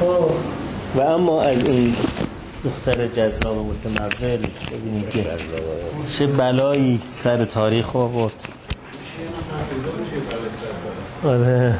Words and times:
خب. 0.00 0.30
و 0.96 1.00
اما 1.00 1.42
از 1.42 1.68
این 1.68 1.94
دختر 2.64 3.06
جذاب 3.06 3.56
متمول 3.56 4.38
ببینید 4.72 5.08
چه 6.18 6.26
بلایی 6.26 6.98
سر 7.10 7.44
تاریخ 7.44 7.96
آورد. 7.96 8.48
آره. 11.24 11.74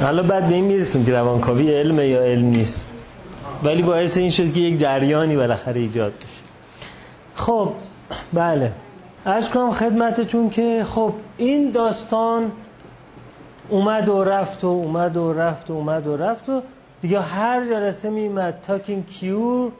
حالا 0.00 0.22
بعد 0.22 0.48
به 0.48 0.60
می‌رسیم 0.60 1.04
که 1.04 1.12
روانکاوی 1.12 1.74
علم 1.74 2.00
یا 2.00 2.22
علم 2.22 2.46
نیست. 2.46 2.90
ولی 3.62 3.82
باعث 3.82 4.16
این 4.16 4.30
شد 4.30 4.52
که 4.52 4.60
یک 4.60 4.78
جریانی 4.78 5.36
بالاخره 5.36 5.80
ایجاد 5.80 6.12
بشه. 6.12 6.44
خب 7.34 7.72
بله. 8.32 8.72
از 9.24 9.50
کنم 9.50 9.72
خدمتتون 9.72 10.50
که 10.50 10.84
خب 10.88 11.14
این 11.36 11.70
داستان 11.70 12.52
اومد 13.68 14.08
و 14.08 14.24
رفت 14.24 14.64
و 14.64 14.66
اومد 14.66 15.16
و 15.16 15.32
رفت 15.32 15.70
و 15.70 15.72
اومد 15.72 16.06
و 16.06 16.16
رفت 16.16 16.48
و 16.48 16.62
دیگه 17.02 17.20
هر 17.20 17.66
جلسه 17.66 18.10
میمد 18.10 18.60
talking 18.62 19.04
cure 19.04 19.72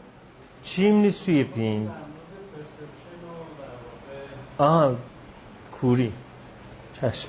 chimney 0.63 1.11
sweeping 1.11 1.89
آها 4.59 4.97
کوری. 5.73 6.13
چشم. 7.01 7.29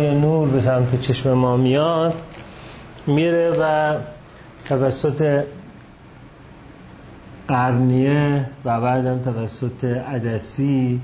های 0.00 0.18
نور 0.18 0.48
به 0.48 0.60
سمت 0.60 1.00
چشم 1.00 1.32
ما 1.32 1.56
میاد 1.56 2.14
میره 3.06 3.50
و 3.50 3.94
توسط 4.64 5.44
قرنیه 7.48 8.46
و 8.64 8.80
بعدم 8.80 9.18
توسط 9.18 9.84
عدسی 9.84 11.00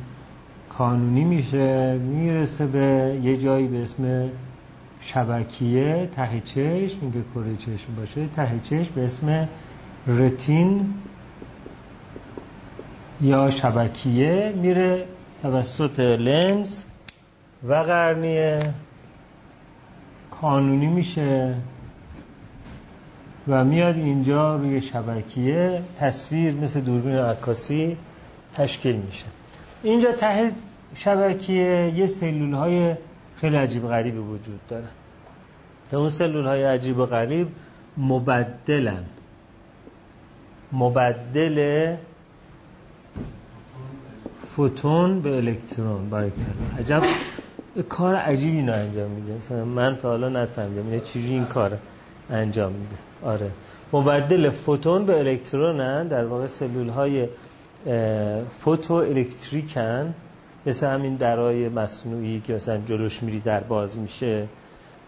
کانونی 0.68 1.24
میشه 1.24 1.98
می‌رسه 1.98 2.66
به 2.66 3.18
یه 3.22 3.36
جایی 3.36 3.66
به 3.66 3.82
اسم 3.82 4.28
شبکیه 5.00 6.08
ته 6.16 6.40
چشم 6.44 6.98
اینکه 7.02 7.18
کره 7.34 7.56
چشم 7.56 7.94
باشه 7.96 8.26
ته 8.36 8.60
چشم 8.62 8.94
به 8.94 9.04
اسم 9.04 9.48
رتین 10.06 10.94
یا 13.20 13.50
شبکیه 13.50 14.52
میره 14.56 15.04
توسط 15.42 16.00
لنز 16.00 16.82
و 17.68 17.74
قرنیه. 17.74 18.58
کانونی 20.40 20.86
میشه 20.86 21.54
و 23.48 23.64
میاد 23.64 23.96
اینجا 23.96 24.56
روی 24.56 24.80
شبکیه 24.80 25.82
تصویر 26.00 26.54
مثل 26.54 26.80
دوربین 26.80 27.16
عکاسی 27.16 27.96
تشکیل 28.54 28.96
میشه. 28.96 29.24
اینجا 29.82 30.12
ته 30.12 30.50
شبکیه 30.94 31.92
یه 31.96 32.06
سلول 32.06 32.52
های 32.52 32.94
خیلی 33.36 33.56
عجیب 33.56 33.88
غریبی 33.88 34.18
وجود 34.18 34.60
داره. 34.68 34.88
که 35.90 35.96
اون 35.96 36.08
سلول 36.08 36.46
های 36.46 36.64
عجیب 36.64 36.98
و 36.98 37.06
غریب 37.06 37.48
مبدلن. 37.96 39.04
مبدل 40.72 41.96
فوتون 44.56 45.20
به 45.20 45.36
الکترون. 45.36 46.10
برای 46.10 46.30
عجب 46.78 47.02
کار 47.82 48.14
عجیبی 48.14 48.62
نه 48.62 48.72
انجام 48.72 49.10
میده. 49.10 49.32
مثلا 49.32 49.64
من 49.64 49.96
تا 49.96 50.08
حالا 50.08 50.28
نفهمیدم 50.28 50.86
اینه 50.86 51.00
چیزی 51.00 51.32
این 51.32 51.44
کار 51.44 51.78
انجام 52.30 52.72
میده. 52.72 52.96
آره. 53.22 53.50
مبدل 53.92 54.50
فوتون 54.50 55.06
به 55.06 55.18
الکترونن 55.18 56.08
در 56.08 56.24
واقع 56.24 56.46
سلول 56.46 56.88
های 56.88 57.28
فوتو 58.58 58.94
الکتریکن 58.94 60.14
مثل 60.66 60.86
همین 60.86 61.16
درای 61.16 61.68
مصنوعی 61.68 62.40
که 62.40 62.54
مثلا 62.54 62.78
جلوش 62.78 63.22
میری 63.22 63.40
در 63.40 63.60
باز 63.60 63.98
میشه 63.98 64.46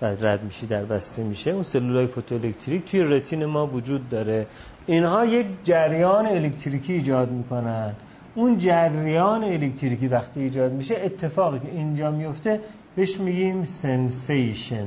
بعد 0.00 0.26
رد 0.26 0.42
میشی 0.44 0.66
در 0.66 0.84
بسته 0.84 1.22
میشه. 1.22 1.50
اون 1.50 1.62
سلول 1.62 1.96
های 1.96 2.06
فوتو 2.06 2.34
الکتریک 2.34 2.90
توی 2.90 3.00
رتین 3.00 3.44
ما 3.44 3.66
وجود 3.66 4.08
داره. 4.08 4.46
اینها 4.86 5.24
یک 5.24 5.46
جریان 5.64 6.26
الکتریکی 6.26 6.92
ایجاد 6.92 7.30
می‌کنن. 7.30 7.92
اون 8.34 8.58
جریان 8.58 9.44
الکتریکی 9.44 10.08
وقتی 10.08 10.40
ایجاد 10.40 10.72
میشه 10.72 10.94
اتفاقی 11.04 11.58
که 11.58 11.68
اینجا 11.70 12.10
میفته 12.10 12.60
بهش 12.96 13.20
میگیم 13.20 13.64
sensation 13.64 14.86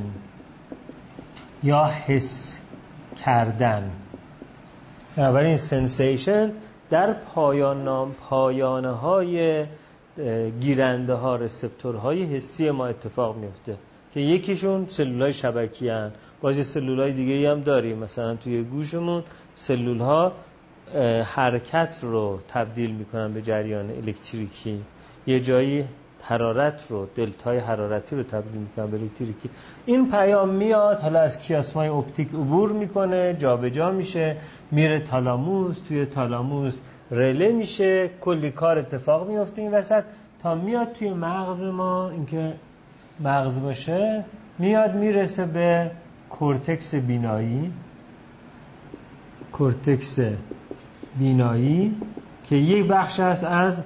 یا 1.63 1.85
حس 1.85 2.61
کردن. 3.25 3.91
بنابراین 5.15 5.55
sensation 5.55 6.51
در 6.89 7.13
پایان 7.13 8.11
پایانه 8.11 8.91
های 8.91 9.65
گیرنده 10.59 11.13
ها 11.13 11.35
receptor 11.35 12.06
های 12.06 12.23
حسی 12.23 12.71
ما 12.71 12.87
اتفاق 12.87 13.37
میفته 13.37 13.77
که 14.13 14.19
یکیشون 14.19 14.85
سلول 14.89 15.21
های 15.21 15.33
شبکی 15.33 15.89
هن 15.89 16.11
بازی 16.41 16.63
سلول 16.63 16.99
های 16.99 17.11
دیگه 17.11 17.51
هم 17.51 17.61
داریم. 17.61 17.97
مثلا 17.97 18.35
توی 18.35 18.63
گوشمون 18.63 19.23
سلول 19.55 19.99
ها 19.99 20.31
حرکت 21.25 21.99
رو 22.01 22.39
تبدیل 22.47 22.91
می‌کنن 22.91 23.33
به 23.33 23.41
جریان 23.41 23.89
الکتریکی. 23.89 24.81
یه 25.27 25.39
جایی 25.39 25.85
حرارت 26.23 26.87
رو 26.89 27.07
دلتای 27.15 27.57
حرارتی 27.57 28.15
رو 28.15 28.23
تبدیل 28.23 28.61
می‌کنن 28.61 28.85
به 28.85 28.97
الکتریکی. 28.97 29.49
این 29.85 30.11
پیام 30.11 30.49
میاد 30.49 30.99
حالا 30.99 31.19
از 31.19 31.39
کیاسمای 31.39 31.87
اپتیک 31.87 32.27
عبور 32.27 32.71
می‌کنه 32.71 33.35
جابجا 33.39 33.69
جا 33.69 33.91
میشه 33.91 34.37
میره 34.71 34.99
تالاموس 34.99 35.79
توی 35.79 36.05
تالاموس 36.05 36.79
رله 37.11 37.51
میشه 37.51 38.09
کلی 38.21 38.51
کار 38.51 38.77
اتفاق 38.79 39.29
میفته 39.29 39.61
این 39.61 39.73
وسط. 39.73 40.03
تا 40.43 40.55
میاد 40.55 40.93
توی 40.93 41.13
مغز 41.13 41.63
ما 41.63 42.09
اینکه 42.09 42.53
مغز 43.19 43.59
باشه 43.59 44.23
میاد 44.59 44.95
می‌رسه 44.95 45.45
به 45.45 45.91
کورتکس 46.29 46.95
بینایی. 46.95 47.71
کورتکس 49.51 50.19
بینایی 51.19 51.95
که 52.49 52.55
یک 52.55 52.87
بخش 52.87 53.19
است 53.19 53.43
از 53.43 53.81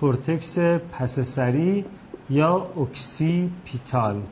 کورتکس 0.00 0.58
پسسری 0.92 1.84
یا 2.30 2.66
occipital 2.80 4.22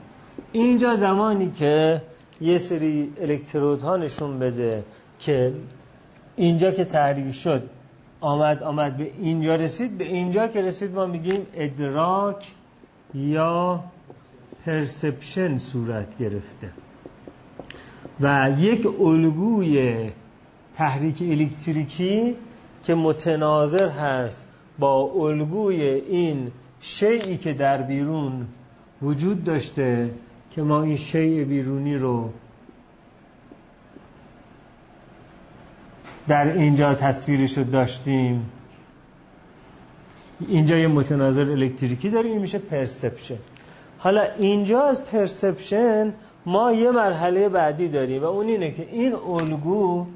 اینجا 0.52 0.96
زمانی 0.96 1.50
که 1.50 2.02
یه 2.40 2.58
سری 2.58 3.12
الکترودها 3.20 3.96
نشون 3.96 4.38
بده 4.38 4.84
که 5.18 5.52
اینجا 6.36 6.70
که 6.70 6.84
تحریک 6.84 7.34
شد 7.34 7.62
آمد 8.20 8.62
آمد 8.62 8.96
به 8.96 9.10
اینجا 9.18 9.54
رسید 9.54 9.98
به 9.98 10.04
اینجا 10.04 10.48
که 10.48 10.62
رسید 10.62 10.94
ما 10.94 11.06
میگیم 11.06 11.46
ادراک 11.54 12.52
یا 13.14 13.84
پرسپشن 14.66 15.58
صورت 15.58 16.18
گرفته. 16.18 16.70
و 18.20 18.50
یک 18.58 18.86
الگوی 19.00 20.10
تحریک 20.76 21.22
الکتریکی 21.22 22.36
که 22.84 22.94
متناظر 22.94 23.88
هست 23.88 24.46
با 24.78 25.02
الگوی 25.02 25.82
این 25.82 26.52
شیعی 26.80 27.36
که 27.36 27.52
در 27.52 27.82
بیرون 27.82 28.46
وجود 29.02 29.44
داشته 29.44 30.10
که 30.50 30.62
ما 30.62 30.82
این 30.82 30.96
شیء 30.96 31.44
بیرونی 31.44 31.96
رو 31.96 32.30
در 36.28 36.52
اینجا 36.52 36.94
تصویرش 36.94 37.58
رو 37.58 37.64
داشتیم. 37.64 38.50
اینجا 40.48 40.76
یه 40.76 40.86
متناظر 40.86 41.50
الکتریکی 41.50 42.10
داریم 42.10 42.32
این 42.32 42.40
میشه 42.40 42.58
پرسپشن. 42.58 43.38
حالا 43.98 44.22
اینجا 44.38 44.82
از 44.82 45.04
پرسپشن 45.04 46.12
ما 46.46 46.72
یه 46.72 46.90
مرحله 46.90 47.48
بعدی 47.48 47.88
داریم 47.88 48.22
و 48.22 48.26
اون 48.26 48.46
اینه 48.46 48.70
که 48.70 48.88
این 48.92 49.14
الگو 49.14 50.06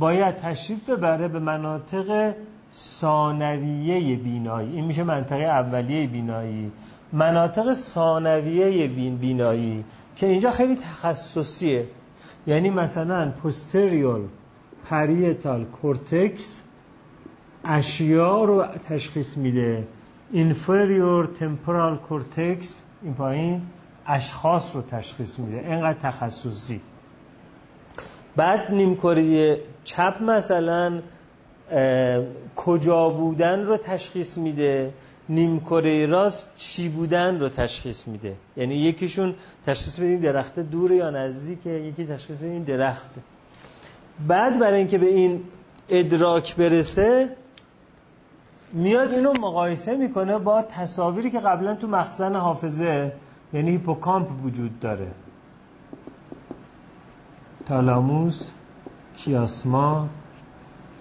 باید 0.00 0.36
تشریف 0.36 0.90
ببره 0.90 1.28
به 1.28 1.38
مناطق 1.38 2.34
ثانویه 2.74 4.16
بینایی. 4.16 4.72
این 4.72 4.84
میشه 4.84 5.02
منطقه 5.02 5.42
اولیه 5.42 6.06
بینایی. 6.06 6.72
مناطق 7.12 7.72
ثانویه 7.72 8.88
بین 8.88 9.16
بینایی 9.16 9.84
که 10.16 10.26
اینجا 10.26 10.50
خیلی 10.50 10.74
تخصصیه. 10.74 11.86
یعنی 12.46 12.70
مثلا 12.70 13.30
پوستریور 13.30 14.20
parietal 14.84 15.64
cortex 15.64 16.62
اشیا 17.64 18.44
رو 18.44 18.66
تشخیص 18.66 19.36
میده. 19.36 19.86
inferior 20.32 21.26
temporal 21.26 21.96
cortex 21.96 22.82
این 23.02 23.14
پایین 23.14 23.62
اشخاص 24.06 24.76
رو 24.76 24.82
تشخیص 24.82 25.38
میده. 25.38 25.58
اینقدر 25.58 25.98
تخصصی. 25.98 26.80
بعد 28.36 28.70
نیمکره 28.74 29.58
چپ 29.84 30.22
مثلا 30.22 31.00
کجا 32.56 33.08
بودن 33.08 33.62
رو 33.64 33.76
تشخیص 33.76 34.38
میده 34.38 34.92
نیمکره 35.28 36.06
راست 36.06 36.46
چی 36.56 36.88
بودن 36.88 37.40
رو 37.40 37.48
تشخیص 37.48 38.08
میده. 38.08 38.34
یعنی 38.56 38.74
یکیشون 38.74 39.34
تشخیص 39.66 39.98
بده 39.98 40.06
این 40.06 40.20
درخت 40.20 40.60
دور 40.60 40.92
یا 40.92 41.10
نزدیکه 41.10 41.70
یکی 41.70 42.06
تشخیص 42.06 42.36
بده 42.36 42.46
این 42.46 42.62
درخت. 42.62 43.10
بعد 44.28 44.58
برای 44.58 44.78
اینکه 44.78 44.98
به 44.98 45.06
این 45.06 45.44
ادراک 45.88 46.56
برسه 46.56 47.36
میاد 48.72 49.12
اینو 49.12 49.32
مقایسه 49.40 49.96
می‌کنه 49.96 50.38
با 50.38 50.62
تصاویری 50.62 51.30
که 51.30 51.40
قبلا 51.40 51.74
تو 51.74 51.88
مخزن 51.88 52.36
حافظه 52.36 53.12
یعنی 53.52 53.70
هیپوکامپ 53.70 54.44
وجود 54.44 54.80
داره. 54.80 55.10
تالاموس 57.66 58.50
کیاسما 59.24 60.08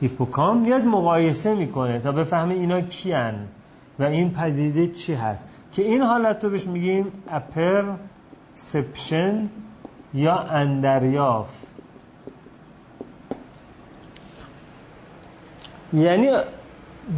هیپوکامپ 0.01 0.65
میاد 0.65 0.81
مقایسه 0.81 1.55
می‌کنه 1.55 1.99
تا 1.99 2.11
بفهمه 2.11 2.53
اینا 2.53 2.81
کیان 2.81 3.47
و 3.99 4.03
این 4.03 4.33
پدیده 4.33 4.87
چی 4.87 5.13
هست. 5.13 5.45
که 5.71 5.81
این 5.81 6.01
حالت 6.01 6.43
رو 6.43 6.49
بهش 6.49 6.67
میگیم 6.67 7.11
سپشن 8.55 9.49
یا 10.13 10.39
اندریافت. 10.39 11.67
یعنی 15.93 16.29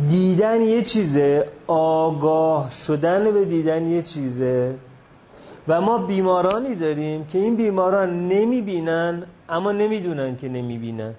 دیدن 0.10 0.62
یه 0.62 0.82
چیزه 0.82 1.50
آگاه 1.68 2.70
شدن 2.70 3.32
به 3.32 3.46
دیدن 3.46 3.88
یه 3.88 4.02
چیزه. 4.02 4.76
و 5.72 5.82
ما 5.82 5.98
بیمارانی 5.98 6.76
داریم 6.76 7.26
که 7.26 7.38
این 7.38 7.56
بیماران 7.56 8.28
نمی‌بینن 8.28 9.24
اما 9.50 9.72
نمی‌دونن 9.72 10.36
که 10.36 10.50
نمی‌بینن. 10.50 11.14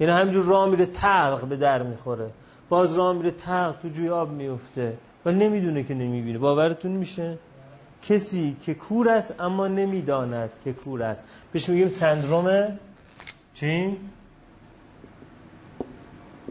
یعنی 0.00 0.12
همینجور 0.12 0.44
راه 0.44 0.70
میره 0.70 0.86
تلق 0.86 1.44
به 1.44 1.56
در 1.56 1.82
می‌خوره. 1.82 2.30
باز 2.68 2.98
راه 2.98 3.16
میره 3.16 3.30
تلق 3.30 3.76
تو 3.82 3.88
جوی 3.88 4.08
آب 4.08 4.30
میفته 4.30 4.96
ولی 5.24 5.38
نمی‌دونه 5.38 5.82
که 5.82 5.94
نمی‌بینه. 5.94 6.38
باورتون 6.38 6.90
میشه؟ 6.90 7.38
کسی 8.02 8.56
که 8.60 8.74
کور 8.74 9.08
است 9.08 9.40
اما 9.40 9.68
نمی‌داند 9.68 10.50
که 10.64 10.72
کور 10.72 11.02
است. 11.02 11.24
بهش 11.52 11.68
میگیم 11.68 11.88
سندروم 11.88 12.78
چی؟ 13.54 13.96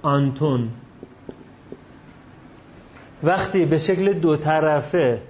آنتون. 0.01 0.69
وقتی 3.23 3.65
به 3.65 3.77
شکل 3.77 4.13
دو 4.13 4.35
طرفه 4.35 5.21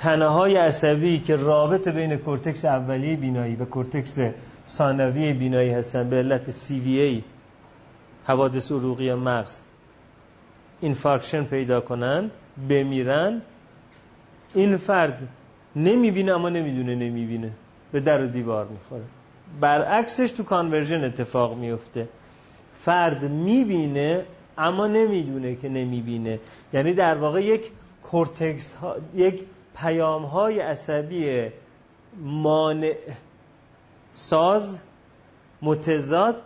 تنه 0.00 0.26
های 0.26 0.56
عصبی 0.56 1.18
که 1.18 1.36
رابط 1.36 1.88
بین 1.88 2.16
کورتکس 2.16 2.64
اولیه 2.64 3.16
بینایی 3.16 3.56
و 3.56 3.64
کورتکس 3.64 4.18
ثانوی 4.68 5.32
بینایی 5.32 5.70
هستن 5.70 6.08
به 6.10 6.16
علت 6.16 6.50
CVA 6.50 7.22
حوادث 8.26 8.72
عروقی 8.72 9.14
مغز 9.14 9.62
infarction 10.80 11.44
پیدا 11.44 11.80
کنن 11.80 12.30
بمیرن 12.68 13.42
این 14.54 14.76
فرد 14.76 15.28
نمی‌بینه 15.76 16.32
اما 16.32 16.48
نمی‌دونه 16.48 16.94
نمی‌بینه 16.94 17.50
به 17.92 18.00
در 18.00 18.24
و 18.24 18.26
دیوار 18.26 18.66
می‌خوره. 18.66 19.04
برعکسش 19.60 20.30
تو 20.30 20.42
conversion 20.42 21.04
اتفاق 21.04 21.56
میفته. 21.56 22.08
فرد 22.78 23.24
می‌بینه 23.24 24.24
اما 24.58 24.86
نمی‌دونه 24.86 25.54
که 25.56 25.68
نمی‌بینه. 25.68 26.38
یعنی 26.72 26.94
در 26.94 27.14
واقع 27.14 27.44
یک 27.44 27.70
کورتکس 28.02 28.74
ها، 28.74 28.96
یک 29.14 29.44
پیام 29.76 30.22
های 30.22 30.60
عصبی 30.60 31.48
مانع 32.22 32.94
ساز 34.12 34.80
متضاد 35.62 36.42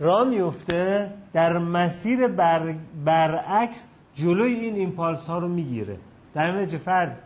را 0.00 0.24
میفته 0.24 1.10
در 1.32 1.58
مسیر 1.58 2.28
بر... 2.28 2.74
برعکس 3.04 3.86
جلوی 4.14 4.54
این 4.54 4.74
ایمپالس 4.74 5.26
ها 5.26 5.38
رو 5.38 5.48
می‌گیره. 5.48 5.96
در 6.34 6.52
نتیجه 6.60 6.78
فرد 6.78 7.18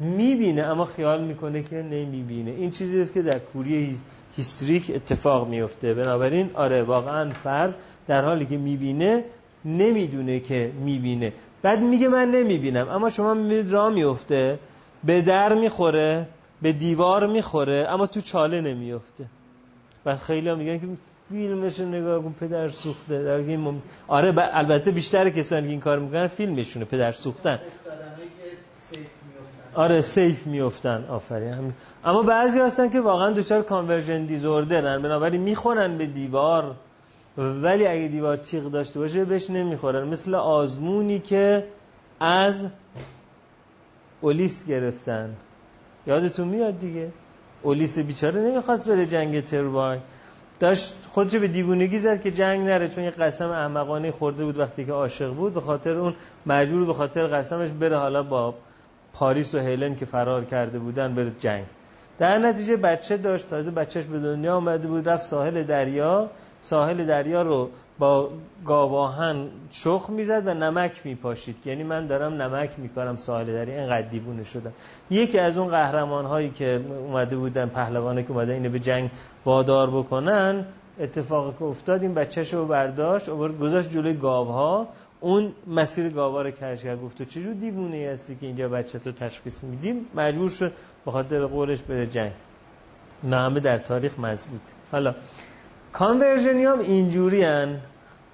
می‌بینه 0.00 0.62
اما 0.62 0.84
خیال 0.84 1.24
می‌کنه 1.24 1.62
که 1.62 1.76
نمی‌بینه. 1.76 2.50
این 2.50 2.70
چیزی 2.70 3.00
است 3.00 3.12
که 3.12 3.22
در 3.22 3.38
کوری 3.38 3.96
هیستریک 4.36 4.92
اتفاق 4.94 5.48
میفته 5.48 5.94
بنابراین 5.94 6.50
آره 6.54 6.82
واقعا 6.82 7.30
فرد 7.30 7.74
در 8.06 8.24
حالی 8.24 8.46
که 8.46 8.56
می‌بینه 8.56 9.24
نمی‌دونه 9.64 10.40
که 10.40 10.72
می‌بینه. 10.84 11.32
بعد 11.62 11.80
میگه 11.80 12.08
من 12.08 12.30
نمی‌بینم 12.30 12.88
اما 12.88 13.08
شما 13.08 13.34
می‌بینید 13.34 13.70
راه 13.70 13.90
میفته 13.90 14.58
به 15.04 15.22
در 15.22 15.54
می‌خوره 15.54 16.26
به 16.62 16.72
دیوار 16.72 17.26
می‌خوره 17.26 17.86
اما 17.88 18.06
تو 18.06 18.20
چاله 18.20 18.60
نمیفته 18.60 19.24
و 20.06 20.16
خیلی 20.16 20.48
هم 20.48 20.58
میگن 20.58 20.78
که 20.78 20.86
فیلمش 21.30 21.80
نگاه 21.80 22.22
کن 22.22 22.34
پدر 22.40 22.68
سوخته. 22.68 23.22
در 23.22 23.30
این 23.30 23.60
مم... 23.60 23.82
آره 24.08 24.34
البته 24.36 24.90
بیشتر 24.90 25.30
کسانی 25.30 25.62
که 25.62 25.70
این 25.70 25.80
کار 25.80 25.98
می‌کنن 25.98 26.26
فیلمشونه 26.26 26.84
پدر 26.84 27.12
سوختن. 27.12 27.58
آره 29.74 30.00
safe 30.00 30.46
میفتن 30.46 31.04
آفرین. 31.08 31.72
اما 32.04 32.22
بعضی 32.22 32.60
هستن 32.60 32.90
که 32.90 33.00
واقعا 33.00 33.30
دچار 33.30 33.62
conversion 33.62 34.24
disorder 34.26 34.94
ن 34.94 35.02
بنابراین 35.02 35.40
می‌خورن 35.40 35.98
به 35.98 36.06
دیوار 36.06 36.74
ولی 37.36 37.86
اگه 37.86 38.08
دیوار 38.08 38.36
تیغ 38.36 38.70
داشته 38.70 39.00
باشه 39.00 39.24
بهش 39.24 39.50
نمی‌خورن. 39.50 40.08
مثل 40.08 40.34
آزمونی 40.34 41.18
که 41.18 41.64
از 42.20 42.68
اولیس 44.22 44.66
گرفتن. 44.66 45.36
یادتون 46.06 46.48
میاد 46.48 46.78
دیگه؟ 46.78 47.08
اولیس 47.62 47.98
بیچاره 47.98 48.40
نمی‌خواست 48.40 48.88
بره 48.88 49.06
جنگ 49.06 49.44
تروای. 49.44 49.98
داشت 50.60 50.94
خودشو 51.12 51.38
به 51.38 51.48
دیوونگی 51.48 51.98
زد 51.98 52.22
که 52.22 52.30
جنگ 52.30 52.60
نره 52.66 52.88
چون 52.88 53.04
یه 53.04 53.10
قسم 53.10 53.50
احمقانه 53.50 54.10
خورده 54.10 54.44
بود 54.44 54.58
وقتی 54.58 54.84
که 54.84 54.92
عاشق 54.92 55.32
بود 55.34 55.54
به 55.54 55.60
خاطر 55.60 55.90
اون 55.90 56.14
مجبور 56.46 56.84
به 56.84 56.92
خاطر 56.92 57.26
قسمش 57.26 57.70
بره 57.70 57.98
حالا 57.98 58.22
با 58.22 58.54
پاریس 59.12 59.54
و 59.54 59.58
هیلن 59.58 59.94
که 59.94 60.04
فرار 60.04 60.44
کرده 60.44 60.78
بودن 60.78 61.14
بره 61.14 61.32
جنگ. 61.38 61.64
در 62.18 62.38
نتیجه 62.38 62.76
بچه 62.76 63.16
داشت 63.16 63.48
تازه 63.48 63.70
بچهش 63.70 64.04
به 64.04 64.18
دنیا 64.18 64.56
آمده 64.56 64.88
بود 64.88 65.08
رفت 65.08 65.22
ساحل 65.22 65.62
دریا. 65.62 66.30
ساحل 66.62 67.06
دریا 67.06 67.42
رو 67.42 67.70
با 67.98 68.30
گاواهن 68.64 69.48
شخ 69.70 70.10
می‌زد 70.10 70.46
و 70.46 70.54
نمک 70.54 71.00
میپاشید. 71.04 71.66
یعنی 71.66 71.82
من 71.82 72.06
دارم 72.06 72.42
نمک 72.42 72.70
میکارم 72.78 73.16
ساحل 73.16 73.44
دریا 73.44 73.78
اینقدر 73.78 74.08
دیوونه 74.08 74.42
شدم. 74.42 74.72
یکی 75.10 75.38
از 75.38 75.58
اون 75.58 75.68
قهرمان 75.68 76.24
هایی 76.24 76.50
که 76.50 76.80
اومده 77.06 77.36
بودن 77.36 77.66
پهلوانه 77.66 78.22
که 78.22 78.30
اومده 78.30 78.52
اینو 78.52 78.70
به 78.70 78.78
جنگ 78.78 79.10
وادار 79.44 79.90
بکنن 79.90 80.64
اتفاقی 81.00 81.52
که 81.58 81.64
افتاد 81.64 82.02
این 82.02 82.14
بچه‌شو 82.14 82.56
رو 82.56 82.66
برداشت 82.66 83.28
آورد 83.28 83.58
گذاشت 83.58 83.90
جلوی 83.90 84.14
گاوها. 84.14 84.88
اون 85.20 85.52
مسیر 85.66 86.08
گاوا 86.08 86.42
رو 86.42 86.50
کش 86.50 86.82
کرد 86.84 87.02
گفت 87.02 87.18
تو 87.18 87.24
چجور 87.24 87.54
دیوونه 87.54 88.08
هستی 88.12 88.36
که 88.36 88.46
اینجا 88.46 88.68
بچه 88.68 88.98
تو 88.98 89.12
تشخیص 89.12 89.64
میدیم 89.64 90.06
مجبور 90.14 90.48
شد 90.48 90.72
به 91.04 91.10
خاطر 91.10 91.46
قولش 91.46 91.82
بره 91.82 92.06
جنگ. 92.06 92.32
نامه 93.24 93.60
در 93.60 93.78
تاریخ 93.78 94.18
مضبوط 94.18 94.60
حالا 94.92 95.14
conversion 95.92 96.58
ی 96.58 96.64
هم 96.64 96.78
اینجوری 96.78 97.44
هن 97.44 97.78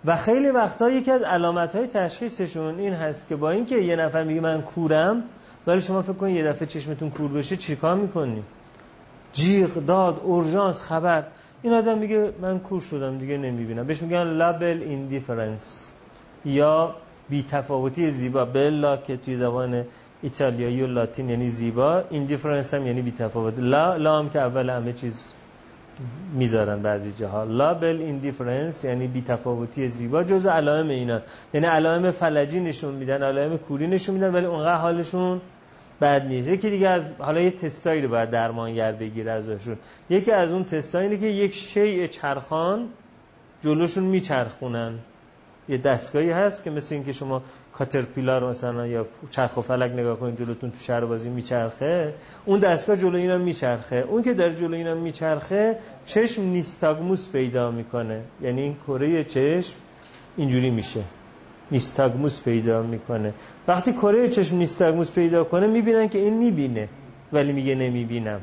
و 0.04 0.16
خیلی 0.16 0.50
وقتا 0.50 0.90
یکی 0.90 1.10
از 1.10 1.22
علامت 1.22 1.76
های 1.76 1.86
تشخیصشون 1.86 2.78
این 2.78 2.92
هست 2.92 3.28
که 3.28 3.36
با 3.36 3.50
اینکه 3.50 3.76
یه 3.76 3.96
نفر 3.96 4.24
میگه 4.24 4.40
من 4.40 4.62
کورم 4.62 5.22
ولی 5.66 5.80
شما 5.80 6.02
فکر 6.02 6.12
کنید 6.12 6.36
یه 6.36 6.44
دفعه 6.44 6.66
چشمتون 6.66 7.10
کور 7.10 7.30
بشه 7.30 7.56
چیکار 7.56 7.96
می‌کنی؟ 7.96 8.42
جیغ 9.32 9.74
داد 9.74 10.20
اورژانس 10.24 10.80
خبر. 10.80 11.24
این 11.62 11.72
آدم 11.72 11.98
میگه 11.98 12.32
من 12.40 12.58
کور 12.58 12.80
شدم 12.80 13.18
دیگه 13.18 13.36
نمی‌بینم. 13.36 13.86
بهش 13.86 14.02
میگن 14.02 14.22
la 14.23 14.40
belle 14.40 14.82
indifférence 14.82 15.92
یا 16.44 16.94
بی 17.28 17.42
تفاوتی 17.42 18.10
زیبا. 18.10 18.44
bella 18.44 18.97
که 18.96 19.16
توی 19.16 19.36
زبان 19.36 19.84
ایتالیایی 20.22 20.82
و 20.82 20.86
لاتین 20.86 21.28
یعنی 21.28 21.48
زیبا 21.48 22.04
indifférence 22.11 22.75
هم 22.74 22.86
یعنی 22.86 23.02
بی 23.02 23.10
تفاوت 23.10 23.54
la 23.58 23.97
la 23.97 24.18
هم 24.18 24.28
که 24.28 24.40
اول 24.40 24.70
همه 24.70 24.92
چیز 24.92 25.32
می‌ذارن 26.33 26.83
بعضی 26.83 27.12
جاها. 27.12 27.45
la 27.44 27.61
belle 27.61 28.00
indifférence 28.00 28.85
یعنی 28.85 29.07
بی 29.07 29.23
تفاوتی 29.23 29.88
زیبا 29.88 30.23
جز 30.25 30.47
علائم 30.47 30.88
اینا. 30.88 31.21
یعنی 31.55 31.67
علائم 31.67 32.11
فلجی 32.11 32.61
نشون 32.61 32.95
میدن 32.95 33.23
علائم 33.23 33.57
کوری 33.57 33.87
نشون 33.87 34.14
میدن 34.14 34.35
ولی 34.35 34.47
اونقدر 34.47 34.75
حالشون 34.75 35.40
بد 36.00 36.26
نیست. 36.26 36.49
یکی 36.49 36.71
دیگه 36.71 36.88
از 36.88 37.02
حالا 37.19 37.40
یه 37.40 37.50
تستایی 37.50 38.02
رو 38.02 38.09
باید 38.09 38.31
درمانگر 38.31 38.93
بگیره 38.93 39.31
ازشون. 39.31 39.76
یکی 40.11 40.33
از 40.33 40.52
اون 40.52 40.64
تستایی 40.64 41.09
اینه 41.09 41.21
که 41.21 41.26
یک 41.26 41.55
شیء 41.55 42.07
چرخان 42.07 42.88
جلوشون 43.61 44.05
میچرخونن. 44.05 44.93
یه 45.68 45.78
دستگاهی 45.78 46.30
هست 46.30 46.64
که 46.64 46.70
مثل 46.70 46.94
اینکه 46.94 47.12
شما 47.12 47.42
کاترپیلار 47.72 48.50
مثلا 48.50 48.87
یا 48.87 49.06
چرخ 49.30 49.56
و 49.56 49.60
فلک 49.60 49.92
نگاه 49.92 50.18
کنید 50.18 50.38
جلوتون 50.38 50.70
تو 50.70 50.78
شهر 50.78 51.04
بازی 51.04 51.28
میچرخه 51.28 52.14
اون 52.44 52.60
دستگاه 52.60 52.96
جلو 52.96 53.16
اینا 53.16 53.38
میچرخه. 53.38 54.04
اون 54.08 54.22
که 54.22 54.34
در 54.34 54.50
جلو 54.50 54.75
اینا 54.75 54.94
میچرخه 54.94 55.78
چشم 56.06 56.42
نیستاگموس 56.42 57.30
پیدا 57.30 57.70
می‌کنه. 57.70 58.20
یعنی 58.40 58.62
این 58.62 58.76
کره 58.87 59.25
چشم 59.25 59.75
اینجوری 60.37 60.70
میشه. 60.70 61.00
نیستاگموس 61.70 62.42
پیدا 62.42 62.82
می‌کنه. 62.82 63.32
وقتی 63.68 63.92
کره 63.92 64.28
چشم 64.28 64.56
نیستاگموس 64.56 65.10
پیدا 65.12 65.44
کنه 65.44 65.66
می‌بینن 65.66 66.08
که 66.08 66.18
این 66.18 66.34
می‌بینه 66.34 66.88
ولی 67.32 67.52
میگه 67.52 67.75
نمی‌بینم. 67.75 68.40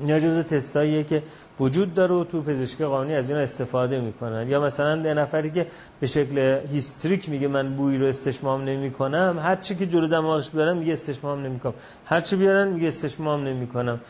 اینا 0.00 0.18
جزء 0.18 0.42
تستاییه 0.42 1.04
که 1.04 1.22
وجود 1.60 1.94
داره 1.94 2.14
و 2.14 2.24
تو 2.24 2.42
پزشکی 2.42 2.84
قانونی 2.84 3.14
از 3.14 3.30
اینا 3.30 3.42
استفاده 3.42 4.00
می‌کنن. 4.00 4.48
یا 4.48 4.60
مثلا 4.60 4.96
یه 4.96 5.14
نفری 5.14 5.50
که 5.50 5.66
به 6.00 6.06
شکل 6.06 6.60
هیستریک 6.72 7.28
میگه 7.28 7.48
من 7.48 7.76
بوی 7.76 7.98
رو 7.98 8.06
استشمام 8.06 8.64
نمی‌کنم 8.64 9.38
هر 9.42 9.56
چی 9.56 9.74
که 9.74 9.86
جلو 9.86 10.08
دماغش 10.08 10.50
بیارن 10.50 10.76
میگه 10.76 10.92
استشمام 10.92 11.42
نمی‌کنم. 11.42 11.74
هر 12.06 12.20
چی 12.20 12.36
بیارن 12.36 12.68
میگه 12.68 12.86
استشمام 12.86 13.44
نمی‌کنم. 13.44 14.00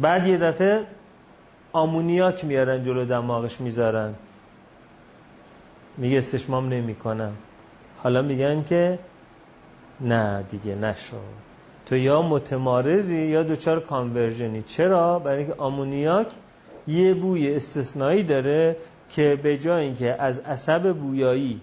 بعد 0.00 0.26
یه 0.26 0.38
دفعه 0.38 0.84
آمونیاک 1.72 2.44
میارن 2.44 2.82
جلو 2.82 3.04
دماغش 3.04 3.60
می‌ذارن. 3.60 4.14
میگه 5.96 6.18
استشمام 6.18 6.68
نمی‌کنم. 6.68 7.32
حالا 7.98 8.22
میگن 8.22 8.62
که 8.62 8.98
نه 10.00 10.42
دیگه 10.42 10.74
نشد 10.74 11.48
تو 11.86 11.96
یا 11.96 12.22
متمارزی 12.22 13.26
یا 13.26 13.42
دوچار 13.42 13.80
کانورژنی. 13.80 14.62
چرا؟ 14.62 15.18
برای 15.18 15.38
اینکه 15.38 15.54
آمونیاک 15.58 16.26
یه 16.88 17.14
بوی 17.14 17.54
استثنایی 17.54 18.22
داره 18.22 18.76
که 19.08 19.38
به 19.42 19.58
جای 19.58 19.84
اینکه 19.84 20.22
از 20.22 20.40
عصب 20.40 20.92
بویایی 20.92 21.60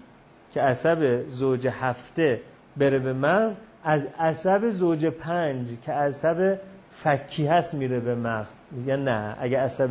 که 0.52 0.62
عصب 0.62 1.30
زوج 1.30 1.68
هفته 1.68 2.42
بره 2.78 3.00
به 3.00 3.14
مغز 3.14 3.56
از 3.84 4.08
عصب 4.20 4.70
زوج 4.70 5.06
پنج 5.06 5.68
که 5.86 5.92
عصب 5.92 6.60
فکی 6.92 7.48
هست 7.48 7.74
میره 7.74 8.00
به 8.00 8.16
مغز. 8.16 8.50
میگن 8.72 9.00
نه 9.00 9.36
اگه 9.40 9.60
عصب 9.60 9.90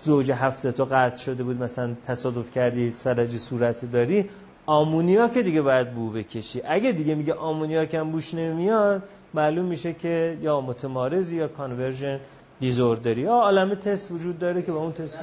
زوج 0.00 0.30
هفته 0.30 0.72
تو 0.72 0.84
قطع 0.84 1.16
شده 1.16 1.44
بود 1.44 1.62
مثلا 1.62 1.94
تصادف 2.06 2.50
کردی 2.50 2.90
سرج 2.90 3.36
صورت 3.36 3.84
داری 3.84 4.30
ammonia 4.66 5.28
که 5.28 5.42
دیگه 5.42 5.62
باید 5.62 5.94
بو 5.94 6.10
بکشی. 6.10 6.62
اگه 6.64 6.92
دیگه 6.92 7.14
میگه 7.14 7.34
ammonia 7.34 7.86
هم 7.94 8.10
بوش 8.10 8.34
نمیاد 8.34 9.02
معلوم 9.34 9.66
میشه 9.66 9.92
که 9.92 10.38
یا 10.42 10.60
متمارضی 10.60 11.36
یا 11.36 11.48
conversion 11.48 12.20
disorder 12.60 13.08
ی. 13.08 13.20
یه 13.20 13.32
عالم 13.32 13.74
تست 13.74 14.10
وجود 14.10 14.38
داره 14.38 14.62
که 14.62 14.72
با 14.72 14.78
اون 14.78 14.92
تست. 14.92 15.20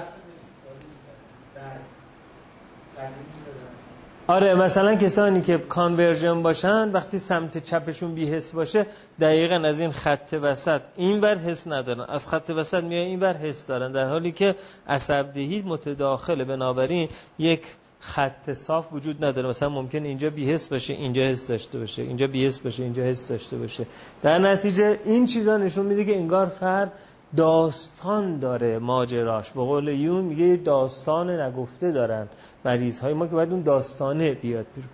آره 4.27 4.55
مثلا 4.55 4.95
کسانی 4.95 5.41
که 5.41 5.57
conversion 5.57 6.41
باشن 6.41 6.91
وقتی 6.91 7.19
سمت 7.19 7.57
چپشون 7.57 8.15
بی‌حس 8.15 8.51
باشه 8.51 8.85
دقیقا 9.19 9.55
از 9.55 9.79
این 9.79 9.91
خط 9.91 10.35
وسط. 10.41 10.81
این 10.95 11.21
بر 11.21 11.35
حس 11.35 11.67
ندارن. 11.67 11.99
از 11.99 12.27
خط 12.27 12.51
وسط 12.55 12.83
میای 12.83 13.05
این 13.05 13.19
بر 13.19 13.37
حس 13.37 13.65
دارن. 13.65 13.91
در 13.91 14.09
حالی 14.09 14.31
که 14.31 14.55
عصبدهی 14.87 15.61
متداخله. 15.61 16.43
بنابراین 16.43 17.09
یک 17.39 17.61
خط 17.99 18.51
صاف 18.53 18.93
وجود 18.93 19.25
نداره. 19.25 19.49
مثلا 19.49 19.69
ممکن 19.69 20.03
اینجا 20.03 20.29
بیهس 20.29 20.67
باشه 20.67 20.93
اینجا 20.93 21.23
حس 21.23 21.47
داشته 21.47 21.79
باشه 21.79 22.01
اینجا 22.01 22.27
بیهس 22.27 22.59
باشه 22.59 22.83
اینجا 22.83 23.03
حس 23.03 23.27
داشته 23.27 23.57
باشه. 23.57 23.85
در 24.21 24.37
نتیجه 24.37 24.99
این 25.05 25.25
چیزا 25.25 25.57
نشون 25.57 25.85
میده 25.85 26.05
که 26.05 26.17
انگار 26.17 26.45
فرد 26.45 26.91
داستان 27.37 28.39
داره 28.39 28.79
ماجراش. 28.79 29.51
به 29.51 29.61
قول 29.61 29.87
یون 29.87 30.25
میگه 30.25 30.55
داستان 30.55 31.29
نگفته 31.29 31.91
دارن 31.91 32.27
مریض 32.65 32.99
های 32.99 33.13
ما 33.13 33.27
که 33.27 33.35
باید 33.35 33.51
اون 33.51 33.61
داستانه 33.61 34.33
بیاد 34.33 34.65
بیرون. 34.75 34.89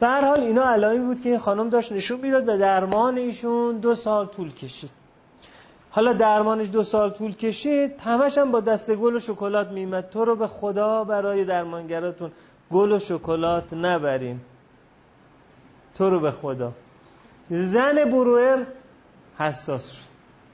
به 0.00 0.08
حال 0.08 0.40
اینا 0.40 0.64
علائمی 0.64 1.06
بود 1.06 1.20
که 1.20 1.28
این 1.28 1.38
خانم 1.38 1.68
داشت 1.68 1.92
نشون 1.92 2.20
می‌داد 2.20 2.48
و 2.48 2.58
درمان 2.58 3.16
ایشون 3.16 3.78
دو 3.78 3.94
سال 3.94 4.26
طول 4.26 4.52
کشید. 4.52 4.90
حالا 5.90 6.12
درمانش 6.12 6.70
دو 6.70 6.82
سال 6.82 7.10
طول 7.10 7.34
کشید 7.34 8.00
همش 8.00 8.38
هم 8.38 8.50
با 8.50 8.60
دست 8.60 8.94
گل 8.94 9.16
و 9.16 9.18
شکلات 9.18 9.68
میمد 9.68 10.10
تو 10.10 10.24
رو 10.24 10.36
به 10.36 10.46
خدا 10.46 11.04
برای 11.04 11.44
درمانگراتون 11.44 12.30
گل 12.70 12.92
و 12.92 12.98
شکلات 12.98 13.72
نبرین. 13.72 14.40
تو 15.94 16.10
رو 16.10 16.20
به 16.20 16.30
خدا. 16.30 16.72
زن 17.50 18.04
بروئر 18.04 18.58
حساس 19.38 19.92
شد. 19.92 20.05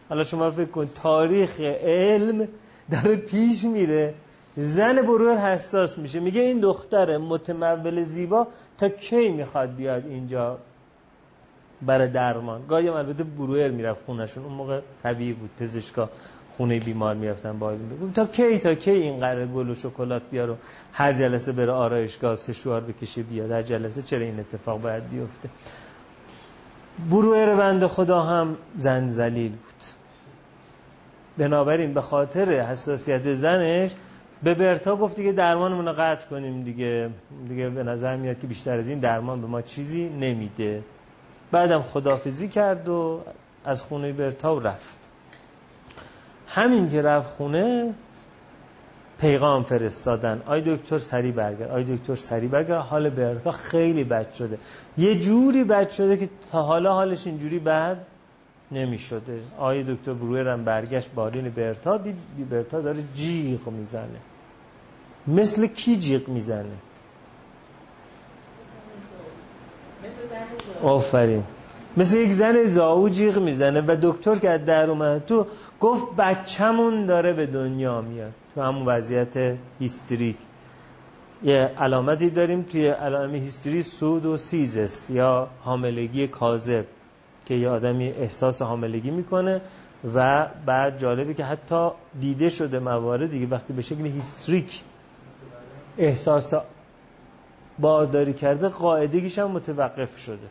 حالا 0.08 0.24
شما 0.24 0.50
فکر 0.50 0.64
کن 0.64 0.88
تاریخ 0.94 1.60
علم 1.60 2.48
داره 2.90 3.16
پیش 3.16 3.64
میره. 3.64 4.14
زن 4.56 5.02
بروئر 5.02 5.36
حساس 5.36 5.98
میشه. 5.98 6.20
میگه 6.20 6.40
این 6.40 6.60
دختر 6.60 7.16
متمول 7.16 8.02
زیبا 8.02 8.46
تا 8.78 8.88
کی 8.88 9.28
می‌خواد 9.28 9.74
بیاد 9.74 10.06
اینجا 10.06 10.58
برای 11.82 12.08
درمان؟ 12.08 12.66
گاهی 12.68 12.88
هم 12.88 12.94
البته 12.94 13.24
بروئر 13.24 13.70
می‌رفت 13.70 14.04
خونشون 14.06 14.44
اون 14.44 14.52
موقع 14.52 14.80
طبیعی 15.02 15.32
بود. 15.32 15.50
پزشکا 15.60 16.10
خونه 16.56 16.80
بیمار 16.80 17.14
می‌رفتن 17.14 17.58
با 17.58 17.70
بگم 17.70 18.12
تا 18.12 18.26
کی 18.26 18.58
تا 18.58 18.74
کی 18.74 18.90
این 18.90 19.16
قرار 19.16 19.46
گل 19.46 19.70
و 19.70 19.74
شکلات 19.74 20.22
بیارو 20.30 20.56
هر 20.92 21.12
جلسه 21.12 21.52
بره 21.52 21.72
آرایشگاه 21.72 22.36
سشوار 22.36 22.80
بکشه 22.80 23.22
بیاد. 23.22 23.50
هر 23.50 23.62
جلسه 23.62 24.02
چرا 24.02 24.20
این 24.20 24.40
اتفاق 24.40 24.80
باید 24.80 25.10
بیفته؟ 25.10 25.48
بروئر 27.10 27.54
بنده 27.54 27.88
خدا 27.88 28.22
هم 28.22 28.56
زن 28.76 29.08
زلیل 29.08 29.50
بود. 29.50 29.82
بنابراین 31.38 31.94
به 31.94 32.00
خاطر 32.00 32.60
حساسیت 32.60 33.32
زنش 33.32 33.94
به 34.42 34.54
برتا 34.54 34.96
گفت 34.96 35.16
دیگه 35.16 35.32
درمانمون 35.32 35.86
رو 35.86 35.92
قطع 35.92 36.28
کنیم 36.28 36.62
دیگه. 36.62 37.10
دیگه 37.48 37.68
به 37.68 37.82
نظر 37.82 38.16
میاد 38.16 38.40
که 38.40 38.46
بیشتر 38.46 38.78
از 38.78 38.88
این 38.88 38.98
درمان 38.98 39.40
به 39.40 39.46
ما 39.46 39.62
چیزی 39.62 40.08
نمیده. 40.08 40.82
بعدم 41.50 41.82
خدافزی 41.82 42.48
کرد 42.48 42.88
و 42.88 43.20
از 43.64 43.82
خونه 43.82 44.12
برتا 44.12 44.58
رفت. 44.58 44.98
همین 46.48 46.90
که 46.90 47.02
رفت 47.02 47.30
خونه 47.30 47.94
پیغام 49.20 49.62
فرستادن. 49.62 50.42
آی 50.46 50.62
دکتر 50.66 50.98
سری 50.98 51.32
برگرد 51.32 51.70
آی 51.70 51.96
دکتر 51.96 52.14
سری 52.14 52.48
برگرد 52.48 52.80
حال 52.80 53.10
برتا 53.10 53.50
خیلی 53.50 54.04
بد 54.04 54.32
شده. 54.32 54.58
یه 54.98 55.20
جوری 55.20 55.64
بد 55.64 55.90
شده 55.90 56.16
که 56.16 56.28
تا 56.52 56.62
حالا 56.62 56.92
حالش 56.92 57.26
اینجوری 57.26 57.58
بد 57.58 57.96
نمی 58.72 58.98
شده 58.98 59.40
آی 59.58 59.82
دکتر 59.82 60.12
برویرم 60.12 60.64
برگشت 60.64 61.10
بالین 61.10 61.48
برتا 61.48 61.96
دید 61.96 62.16
برتا 62.50 62.80
داره 62.80 63.04
جیغ 63.14 63.68
می‌زنه. 63.68 64.20
مثل 65.26 65.66
کی 65.66 65.96
جیغ 65.96 66.28
می‌زنه؟ 66.28 66.76
آفرین. 70.82 71.44
مثل 71.96 72.16
یک 72.16 72.32
زن 72.32 72.64
زاو 72.64 73.08
جیغ 73.08 73.38
می‌زنه 73.38 73.80
و 73.80 73.96
دکتر 74.02 74.34
که 74.34 74.50
از 74.50 74.64
در 74.64 74.90
اومد 74.90 75.26
تو 75.26 75.46
گفت 75.80 76.16
بچهمون 76.16 77.04
داره 77.04 77.32
به 77.32 77.46
دنیا 77.46 78.00
میاد. 78.00 78.32
تو 78.54 78.62
همون 78.62 78.86
وضعیت 78.86 79.56
هیستری 79.80 80.36
یه 81.44 81.70
علامتی 81.78 82.30
داریم 82.30 82.62
توی 82.62 82.88
علائم 82.88 83.34
هیستری 83.34 83.82
سود 83.82 84.26
و 84.26 84.36
سیزس 84.36 85.10
یا 85.10 85.48
حاملگی 85.60 86.28
کاذب 86.28 86.84
که 87.46 87.54
یه 87.54 87.68
آدمی 87.68 88.08
احساس 88.08 88.62
حاملگی 88.62 89.10
می‌کنه 89.10 89.60
و 90.14 90.46
بعد 90.66 90.98
جالبه 90.98 91.34
که 91.34 91.44
حتی 91.44 91.90
دیده 92.20 92.48
شده 92.48 92.78
مواردی 92.78 93.40
که 93.40 93.46
وقتی 93.46 93.72
به 93.72 93.82
شکل 93.82 94.06
هیستریک 94.06 94.82
احساس 95.98 96.54
بارداری 97.78 98.32
کرده 98.32 98.68
قاعدگیش 98.68 99.38
هم 99.38 99.50
متوقف 99.50 100.18
شده. 100.18 100.46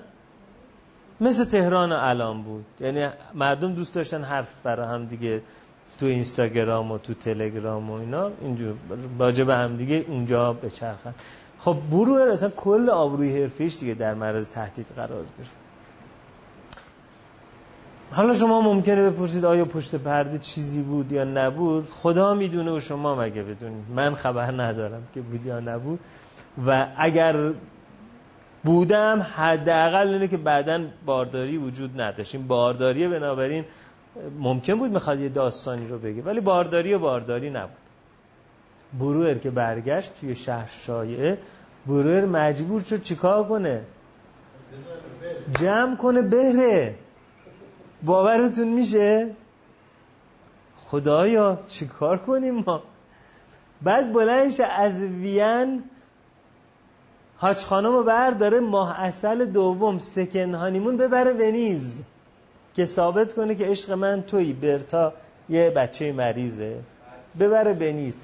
مثل 1.21 1.45
تهران 1.45 1.91
الان 1.91 2.43
بود. 2.43 2.65
یعنی 2.79 3.09
مردم 3.33 3.73
دوست 3.73 3.95
داشتن 3.95 4.23
حرف 4.23 4.55
برای 4.63 4.88
هم 4.88 5.05
دیگه 5.05 5.41
تو 5.99 6.05
اینستاگرام 6.05 6.91
و 6.91 6.97
تو 6.97 7.13
تلگرام 7.13 7.89
و 7.89 7.93
اینا 7.93 8.31
اینجور 8.41 8.75
باجه 9.17 9.43
به 9.43 9.55
هم 9.55 9.75
دیگه 9.75 10.05
اونجا 10.07 10.53
بچرخن 10.53 11.13
خب 11.59 11.77
بروه 11.91 12.21
اصلا 12.21 12.49
کل 12.49 12.89
آبروی 12.89 13.41
حرفیش 13.41 13.79
دیگه 13.79 13.93
در 13.93 14.13
معرض 14.13 14.49
تهدید 14.49 14.88
قرار 14.95 15.25
گرفت. 15.38 15.55
حالا 18.11 18.33
شما 18.33 18.61
ممکنه 18.61 19.09
بپرسید 19.09 19.45
آیا 19.45 19.65
پشت 19.65 19.95
پرده 19.95 20.38
چیزی 20.38 20.81
بود 20.81 21.11
یا 21.11 21.23
نبود؟ 21.23 21.89
خدا 21.89 22.33
می‌دونه 22.33 22.71
و 22.71 22.79
شما 22.79 23.15
مگه 23.15 23.43
بدونید. 23.43 23.85
من 23.95 24.15
خبر 24.15 24.61
ندارم 24.61 25.03
که 25.13 25.21
بود 25.21 25.45
یا 25.45 25.59
نبود. 25.59 25.99
و 26.67 26.88
اگر 26.97 27.51
بودم 28.63 29.21
حداقل 29.35 30.07
اینه 30.07 30.27
که 30.27 30.37
بعدا 30.37 30.85
بارداری 31.05 31.57
وجود 31.57 32.01
نداشت. 32.01 32.35
این 32.35 32.47
بارداریه 32.47 33.09
بنابراین 33.09 33.65
ممکن 34.39 34.75
بود 34.75 34.91
می‌خواد 34.91 35.19
یه 35.19 35.29
داستانی 35.29 35.87
رو 35.87 35.99
بگه 35.99 36.21
ولی 36.21 36.39
بارداری 36.39 36.93
و 36.93 36.99
بارداری 36.99 37.49
نبود. 37.49 37.77
بروئر 38.99 39.37
که 39.37 39.49
برگشت 39.49 40.13
توی 40.19 40.35
شهر 40.35 40.67
شایعه 40.67 41.37
بروئر 41.87 42.25
مجبور 42.25 42.83
شد 42.83 43.01
چیکار 43.01 43.47
کنه؟ 43.47 43.81
جمع 45.59 45.95
کنه 45.95 46.21
بهره 46.21 46.95
باورتون 48.03 48.67
میشه؟ 48.67 49.29
خدایا 50.77 51.59
چیکار 51.67 52.17
کنیم 52.17 52.63
ما؟ 52.67 52.83
بعد 53.81 54.13
بلندش 54.13 54.59
از 54.59 55.03
وین 55.03 55.83
حاج 57.41 57.58
خانم 57.58 57.91
رو 57.91 58.03
برداره 58.03 58.60
ماه 58.60 59.00
اصل 59.00 59.46
دوم 59.46 60.00
سکن 60.00 60.53
هانیمون 60.53 60.98
ببره 60.98 61.34
ونیز 61.34 62.03
که 62.74 62.86
ثابت 62.86 63.34
کنه 63.34 63.55
که 63.55 63.65
عشق 63.65 63.91
من 63.91 64.22
توی 64.22 64.53
برتا 64.53 65.13
یه 65.50 65.69
بچه 65.69 66.12
مریضه. 66.12 66.79
ببره 67.39 67.74
ونیز. 67.74 68.17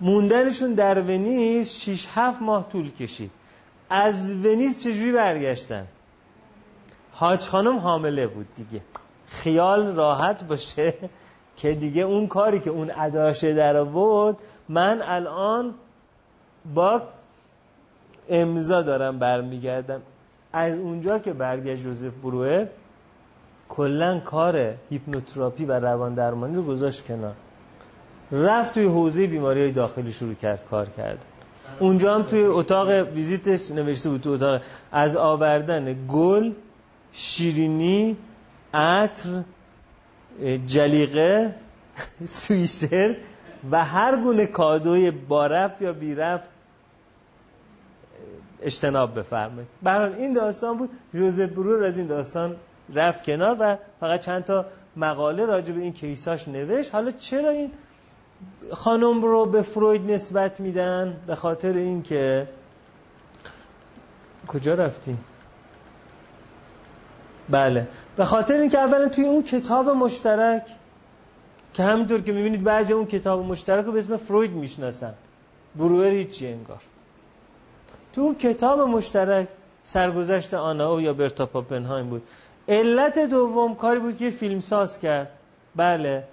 موندنشون 0.00 0.74
در 0.74 1.00
ونیز 1.00 1.70
6 1.70 2.06
7 2.14 2.42
ماه 2.42 2.68
طول 2.68 2.90
کشید. 2.90 3.30
از 3.90 4.30
ونیز 4.30 4.82
چجوری 4.82 5.12
برگشتن؟ 5.12 5.86
حاج 7.12 7.40
خانم 7.40 7.76
حامله 7.76 8.26
بود 8.26 8.46
دیگه. 8.56 8.82
خیال 9.26 9.96
راحت 9.96 10.44
باشه 10.44 10.94
که 11.56 11.74
دیگه 11.74 12.02
اون 12.02 12.26
کاری 12.26 12.60
که 12.60 12.70
اون 12.70 12.90
اداشه 12.96 13.54
در 13.54 13.76
آورد 13.76 14.36
من 14.68 15.02
الان 15.02 15.74
با 16.74 17.02
امضا 18.28 18.82
دارم 18.82 19.18
برمیگردم. 19.18 20.00
از 20.52 20.76
اونجا 20.76 21.18
که 21.18 21.32
برگشت 21.32 21.82
جوزف 21.82 22.12
بروه 22.22 22.66
کلا 23.68 24.20
کار 24.20 24.74
هیپنوتراپی 24.90 25.64
و 25.64 25.72
روان 25.72 26.14
درمانی 26.14 26.56
رو 26.56 26.62
گذاشت 26.62 27.06
کنار. 27.06 27.34
رفت 28.32 28.74
توی 28.74 28.84
حوزه 28.84 29.26
بیماری 29.26 29.60
های 29.60 29.72
داخلی 29.72 30.12
شروع 30.12 30.34
کرد 30.34 30.64
کار 30.70 30.88
کرد. 30.88 31.24
اونجا 31.80 32.14
هم 32.14 32.22
توی 32.22 32.44
اتاق 32.44 32.88
ویزیتش 32.88 33.70
نوشته 33.70 34.10
بود 34.10 34.20
تو 34.20 34.30
اتاق. 34.30 34.62
از 34.92 35.16
آوردن 35.16 36.06
گل 36.08 36.52
شیرینی 37.12 38.16
عطر 38.74 39.42
جلیقه 40.66 41.54
سویسر 42.24 43.16
و 43.70 43.84
هر 43.84 44.16
گونه 44.16 44.46
کادوی 44.46 45.10
با 45.10 45.46
رفت 45.46 45.82
یا 45.82 45.92
بی 45.92 46.14
رفت 46.14 46.50
اجتناب 48.62 49.18
بفرمایید. 49.18 49.68
برحال 49.82 50.12
این 50.12 50.32
داستان 50.32 50.76
بود. 50.78 50.90
جوزف 51.14 51.48
برور 51.48 51.84
از 51.84 51.98
این 51.98 52.06
داستان 52.06 52.56
رفت 52.94 53.24
کنار 53.24 53.56
و 53.60 53.76
فقط 54.00 54.20
چند 54.20 54.44
تا 54.44 54.64
مقاله 54.96 55.44
راجع 55.44 55.74
به 55.74 55.80
این 55.80 55.92
کیساش 55.92 56.48
نوشت. 56.48 56.94
حالا 56.94 57.10
چرا 57.10 57.50
این 57.50 57.70
خانم 58.72 59.22
رو 59.22 59.46
به 59.46 59.62
فروید 59.62 60.10
نسبت 60.10 60.60
میدن؟ 60.60 61.16
به 61.26 61.34
خاطر 61.34 61.72
اینکه 61.72 62.48
کجا 64.48 64.74
رفتیم؟ 64.74 65.24
بله. 67.50 67.88
به 68.16 68.24
خاطر 68.24 68.54
اینکه 68.54 68.78
اولا 68.78 69.08
توی 69.08 69.24
اون 69.24 69.42
کتاب 69.42 69.88
مشترک 69.88 70.66
که 71.74 71.82
همینطور 71.82 72.20
که 72.20 72.32
می‌بینید 72.32 72.64
بعضی 72.64 72.92
اون 72.92 73.06
کتاب 73.06 73.46
مشترک 73.46 73.84
رو 73.84 73.92
به 73.92 73.98
اسم 73.98 74.16
فروید 74.16 74.50
می‌شناسن. 74.50 75.14
بروئر 75.76 76.10
هیچی 76.10 76.48
انگار. 76.48 76.80
تو 78.12 78.34
کتاب 78.34 78.80
مشترک 78.80 79.48
سرگذشت 79.82 80.54
آناو 80.54 81.00
یا 81.00 81.12
برتا 81.12 81.46
پاپنهایم 81.46 82.08
بود. 82.08 82.22
علت 82.68 83.18
دوم 83.18 83.74
کاری 83.74 84.00
بود 84.00 84.16
که 84.16 84.30
فیلم 84.30 84.60
ساز 84.60 85.00
کرد. 85.00 85.28
بله. 85.76 86.24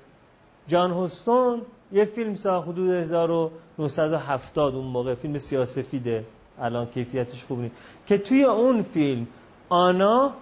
جان 0.67 0.91
هوستون 0.91 1.61
یه 1.91 2.05
فیلم 2.05 2.35
ساخت 2.35 2.67
حدود 2.67 2.89
1970 2.89 4.75
اون 4.75 4.85
موقع. 4.85 5.15
فیلم 5.15 5.37
سیاسفیده. 5.37 6.25
الان 6.59 6.85
کیفیتش 6.85 7.45
خوب 7.45 7.59
نیست. 7.59 7.75
که 8.07 8.17
توی 8.17 8.43
اون 8.43 8.81
فیلم 8.81 9.27
آنا 9.69 10.33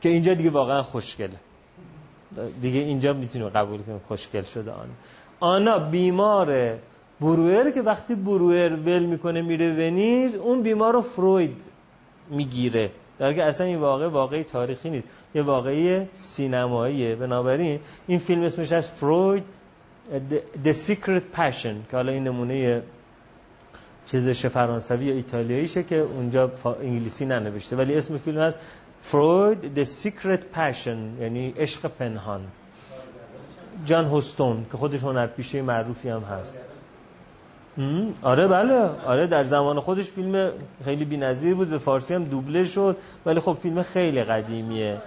که 0.00 0.08
اینجا 0.08 0.34
دیگه 0.34 0.50
واقعا 0.50 0.82
خوشگله. 0.82 1.40
دیگه 2.60 2.80
اینجا 2.80 3.12
می‌تونیم 3.12 3.48
قبول 3.48 3.82
کنیم 3.82 4.00
خوشگل 4.08 4.42
شده 4.42 4.70
آنا. 4.72 4.92
آنا 5.40 5.78
بیمار 5.78 6.78
بروئر 7.20 7.70
که 7.70 7.82
وقتی 7.82 8.14
بروئر 8.14 8.72
ول 8.72 9.02
می‌کنه 9.02 9.42
میره 9.42 9.70
ونیز 9.70 10.34
اون 10.34 10.62
بیمار 10.62 10.92
رو 10.92 11.02
فروید 11.02 11.62
می‌گیره. 12.30 12.90
در 13.18 13.32
که 13.34 13.44
اصلا 13.44 13.66
این 13.66 13.78
واقع 13.78 14.08
واقعی 14.08 14.44
تاریخی 14.44 14.90
نیست. 14.90 15.06
یه 15.34 15.42
واقعی 15.42 16.06
سینماییه. 16.14 17.14
بنابراین 17.16 17.80
این 18.06 18.18
فیلم 18.18 18.42
اسمش 18.42 18.72
از 18.72 18.90
فروید 18.90 19.44
The 20.64 20.72
Secret 20.88 21.36
Passion 21.36 21.74
که 21.90 21.96
حالا 21.96 22.12
این 22.12 22.24
نمونه 22.24 22.82
چیزش 24.06 24.46
فرانسوی 24.46 25.04
یا 25.04 25.14
ایتالیاییشه 25.14 25.82
که 25.82 25.96
اونجا 25.96 26.50
انگلیسی 26.82 27.26
ننوشته. 27.26 27.76
ولی 27.76 27.94
اسم 27.94 28.16
فیلم 28.16 28.40
هست 28.40 28.58
فروید 29.00 29.84
The 29.84 29.88
Secret 29.88 30.56
Passion 30.56 31.20
یعنی 31.20 31.54
عشق 31.56 31.86
پنهان. 31.86 32.40
جان 33.86 34.04
هوستون 34.04 34.66
که 34.72 34.76
خودش 34.76 35.02
هنرپیشه 35.02 35.62
معروفی 35.62 36.08
هم 36.08 36.20
هست. 36.20 36.60
آره 38.22 38.48
بله. 38.48 38.90
آره 39.06 39.26
در 39.26 39.42
زمان 39.42 39.80
خودش 39.80 40.10
فیلم 40.10 40.50
خیلی 40.84 41.04
بی‌نظیر 41.04 41.54
بود 41.54 41.70
به 41.70 41.78
فارسی 41.78 42.14
هم 42.14 42.24
دوبله 42.24 42.64
شد. 42.64 42.96
ولی 43.26 43.40
خب 43.40 43.52
فیلم 43.52 43.82
خیلی 43.82 44.24
قدیمیه. 44.24 44.98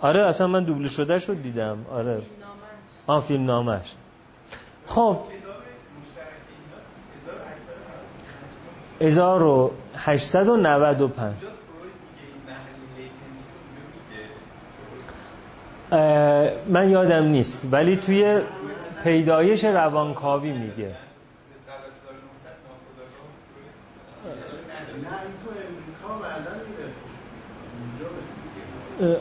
آره 0.00 0.20
اصلا 0.20 0.46
من 0.46 0.64
دوبله 0.64 0.88
شده 0.88 1.18
شد 1.18 1.42
دیدم. 1.42 1.78
آره. 1.92 2.22
آن 3.06 3.20
فیلم 3.20 3.44
نامش. 3.44 3.94
خب. 4.86 5.18
1895 9.00 11.34
من 16.68 16.90
یادم 16.90 17.24
نیست. 17.24 17.68
ولی 17.72 17.96
توی 17.96 18.40
پیدایش 19.04 19.64
روانکاوی 19.64 20.52
میگه. 20.52 21.03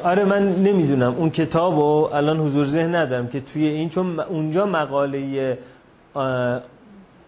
آره 0.03 0.25
من 0.25 0.55
نمی‌دونم. 0.55 1.15
اون 1.15 1.29
کتاب 1.29 1.79
رو 1.79 2.09
الان 2.13 2.39
حضور 2.39 2.65
ذهن 2.65 2.95
ندارم 2.95 3.27
که 3.27 3.39
توی 3.41 3.67
این 3.67 3.89
چون 3.89 4.19
اونجا 4.19 4.65
مقاله 4.65 5.57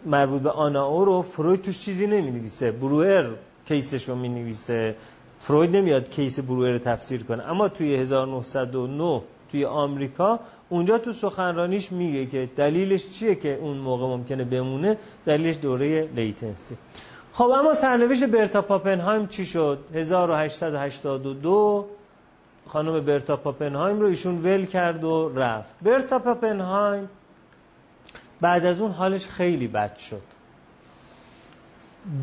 مربوط 0.05 0.41
به 0.41 0.49
آنا 0.49 1.03
رو 1.03 1.21
فروید 1.21 1.61
توش 1.61 1.79
چیزی 1.79 2.07
نمی 2.07 2.31
نویسه 2.31 2.71
بروئر 2.71 3.25
کیسش 3.67 4.09
رو 4.09 4.15
می 4.15 4.29
نویسه 4.29 4.95
فروید 5.39 5.75
نمیاد 5.75 6.09
case 6.09 6.39
بروئر 6.39 6.71
رو 6.71 6.79
تفسیر 6.79 7.23
کنه. 7.23 7.43
اما 7.43 7.67
توی 7.67 7.95
1909 7.95 9.21
توی 9.51 9.65
آمریکا 9.65 10.39
اونجا 10.69 10.97
تو 10.97 11.11
سخنرانیش 11.13 11.91
میگه 11.91 12.25
که 12.25 12.49
دلیلش 12.55 13.09
چیه 13.09 13.35
که 13.35 13.55
اون 13.61 13.77
موقع 13.77 14.05
ممکنه 14.05 14.43
بمونه؟ 14.43 14.97
دلیلش 15.25 15.57
دوره 15.61 16.09
latency. 16.15 16.77
خب 17.33 17.43
اما 17.43 17.73
سرنوشت 17.73 18.23
برتا 18.23 18.61
پاپنهایم 18.61 19.27
چی 19.27 19.45
شد؟ 19.45 19.79
1882 19.93 21.85
خانم 22.67 23.05
برتا 23.05 23.37
پاپنهایم 23.37 23.99
رو 23.99 24.07
ایشون 24.07 24.41
ول 24.43 24.65
کرد 24.65 25.03
و 25.03 25.31
رفت. 25.35 25.75
برتا 25.81 26.19
پاپنهایم 26.19 27.09
بعد 28.41 28.65
از 28.65 28.81
اون 28.81 28.91
حالش 28.91 29.27
خیلی 29.27 29.67
بد 29.67 29.97
شد. 29.97 30.21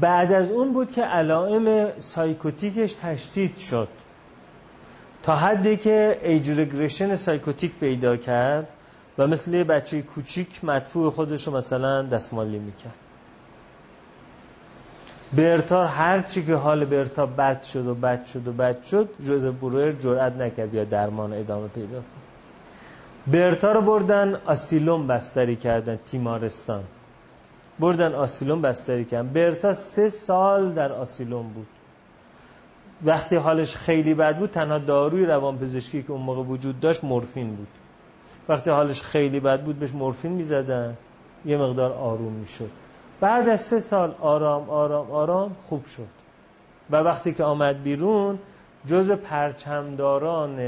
بعد 0.00 0.32
از 0.32 0.50
اون 0.50 0.72
بود 0.72 0.90
که 0.90 1.02
علائم 1.02 1.98
psychotic 1.98 2.75
ش 2.75 2.92
تشدید 2.92 3.56
شد. 3.56 3.88
تا 5.22 5.36
حدی 5.36 5.76
که 5.76 6.20
age 6.22 6.50
regression 6.50 7.14
psychotic 7.14 7.78
پیدا 7.78 8.16
کرد 8.16 8.68
و 9.18 9.26
مثل 9.26 9.54
یه 9.54 9.64
بچه 9.64 10.02
کوچیک 10.02 10.64
مدفوع 10.64 11.10
خودش 11.10 11.46
رو 11.46 11.56
مثلا 11.56 12.02
دستمالی 12.02 12.58
می‌کرد. 12.58 13.01
برتا 15.36 15.86
هر 15.86 16.20
چی 16.20 16.46
که 16.46 16.54
حال 16.54 16.84
برتا 16.84 17.26
بد 17.26 17.62
شد 17.62 17.86
و 17.86 17.94
بد 17.94 18.24
شد 18.24 18.48
و 18.48 18.52
بد 18.52 18.84
شد 18.84 19.08
ژوزف 19.20 19.44
برویر 19.44 19.92
جرأت 19.92 20.36
نکرد 20.36 20.74
یا 20.74 20.84
درمان 20.84 21.32
ادامه 21.32 21.68
پیدا 21.68 21.88
کرد 21.96 22.22
برتا 23.26 23.72
رو 23.72 23.80
بردن 23.80 24.40
asylum 24.46 25.06
بستری 25.06 25.56
کردن 25.56 25.98
تیمارستان. 26.06 26.84
بردن 27.78 28.14
آسیلوم 28.14 28.62
بستری 28.62 29.04
کردن. 29.04 29.28
برتا 29.28 29.72
سه 29.72 30.08
سال 30.08 30.72
در 30.72 30.92
آسیلوم 30.92 31.48
بود. 31.48 31.66
وقتی 33.04 33.36
حالش 33.36 33.76
خیلی 33.76 34.14
بد 34.14 34.38
بود 34.38 34.50
تنها 34.50 34.78
داروی 34.78 35.26
روانپزشکی 35.26 36.02
که 36.02 36.12
اون 36.12 36.20
موقع 36.20 36.42
وجود 36.42 36.80
داشت 36.80 37.04
مورفین 37.04 37.56
بود. 37.56 37.68
وقتی 38.48 38.70
حالش 38.70 39.02
خیلی 39.02 39.40
بد 39.40 39.62
بود 39.62 39.78
بهش 39.78 39.94
مورفین 39.94 40.32
می‌زدن. 40.32 40.96
یه 41.44 41.56
مقدار 41.56 41.92
آروم 41.92 42.32
می‌شد. 42.32 42.70
بعد 43.22 43.48
از 43.48 43.60
سه 43.60 43.78
سال 43.78 44.14
آرام 44.20 44.70
آرام 44.70 45.10
آرام 45.10 45.56
خوب 45.62 45.86
شد. 45.86 46.08
و 46.90 46.96
وقتی 46.96 47.32
که 47.32 47.44
آمد 47.44 47.82
بیرون 47.82 48.38
جز 48.86 49.10
پرچمداران 49.10 50.58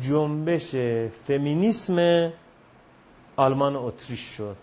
جنبش 0.00 0.76
فمینیسم 1.24 2.30
آلمان 3.36 3.76
اتریش 3.76 4.20
شد. 4.20 4.56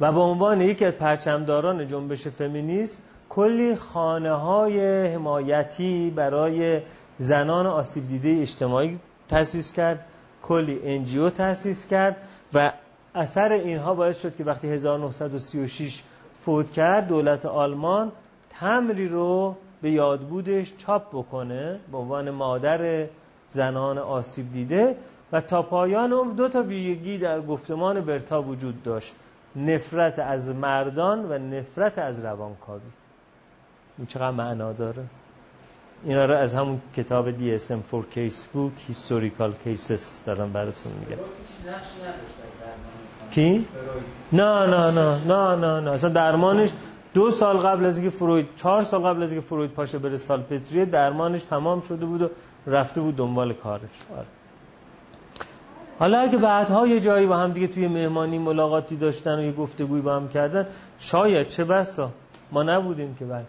و 0.00 0.12
به 0.12 0.20
عنوان 0.20 0.60
یکی 0.60 0.84
از 0.84 0.92
پرچمداران 0.92 1.86
جنبش 1.86 2.28
فمینیسم 2.28 2.98
کلی 3.28 3.76
خانه 3.76 4.32
های 4.32 5.06
حمایتی 5.06 6.12
برای 6.16 6.80
زنان 7.18 7.66
آسیب 7.66 8.08
دیده 8.08 8.40
اجتماعی 8.40 8.98
تأسیس 9.28 9.72
کرد 9.72 10.06
کلی 10.42 10.80
انجیو 10.84 11.30
تأسیس 11.30 11.86
کرد 11.86 12.16
و 12.54 12.72
اثر 13.16 13.52
اینها 13.52 13.94
باعث 13.94 14.22
شد 14.22 14.36
که 14.36 14.44
وقتی 14.44 14.68
1936 14.68 16.02
فوت 16.40 16.72
کرد 16.72 17.08
دولت 17.08 17.46
آلمان 17.46 18.12
تمری 18.50 19.08
رو 19.08 19.56
به 19.82 19.90
یادبودش 19.90 20.74
چاپ 20.78 21.08
بکنه 21.08 21.80
به 21.92 21.98
عنوان 21.98 22.30
مادر 22.30 23.06
زنان 23.48 23.98
آسیب 23.98 24.52
دیده 24.52 24.96
و 25.32 25.40
تا 25.40 25.62
پایان 25.62 26.12
اون 26.12 26.32
دو 26.32 26.48
تا 26.48 26.62
ویژگی 26.62 27.18
در 27.18 27.40
گفتمان 27.40 28.00
برتا 28.00 28.42
وجود 28.42 28.82
داشت. 28.82 29.14
نفرت 29.56 30.18
از 30.18 30.50
مردان 30.50 31.32
و 31.32 31.38
نفرت 31.38 31.98
از 31.98 32.24
روانکاوی. 32.24 32.80
این 33.98 34.06
چقدر 34.06 34.30
معنا 34.30 34.72
داره؟ 34.72 35.04
اینا 36.04 36.24
رو 36.24 36.34
از 36.34 36.54
همون 36.54 36.80
کتاب 36.96 37.38
DSM-4 37.38 38.14
Case 38.14 38.44
Book 38.54 38.92
Historical 38.92 39.52
Cases 39.66 40.24
دارم 40.26 40.52
براتون 40.52 40.92
میگم. 40.92 41.22
کی؟ 43.36 43.66
نه 44.32 44.66
نه 44.66 44.90
نه 44.90 45.16
نه 45.28 45.56
نه 45.56 45.80
نه 45.80 45.90
اصلا 45.90 46.10
درمانش 46.10 46.70
دو 47.14 47.30
سال 47.30 47.58
قبل 47.58 47.86
از 47.86 47.98
اینکه 47.98 48.16
فروید 48.16 48.46
چهار 48.56 48.80
سال 48.80 49.00
قبل 49.00 49.22
از 49.22 49.32
اینکه 49.32 49.46
فروید 49.46 49.70
پاشه 49.70 49.98
بره 49.98 50.16
سالپتریه 50.16 50.84
درمانش 50.84 51.42
تمام 51.42 51.80
شده 51.80 52.06
بود 52.06 52.22
و 52.22 52.28
رفته 52.66 53.00
بود 53.00 53.16
دنبال 53.16 53.52
کارش 53.52 53.82
آره. 54.16 54.26
حالا 55.98 56.18
اگه 56.18 56.38
بعدها 56.38 56.86
یه 56.86 57.00
جایی 57.00 57.26
با 57.26 57.36
هم 57.36 57.52
دیگه 57.52 57.66
توی 57.66 57.88
مهمانی 57.88 58.38
ملاقاتی 58.38 58.96
داشتن 58.96 59.38
و 59.38 59.42
یه 59.42 59.52
گفتگوی 59.52 60.00
با 60.00 60.16
هم 60.16 60.28
کردن 60.28 60.66
شاید 60.98 61.48
چه 61.48 61.64
بسا 61.64 62.10
ما 62.52 62.62
نبودیم 62.62 63.14
که 63.18 63.24
بعد 63.24 63.46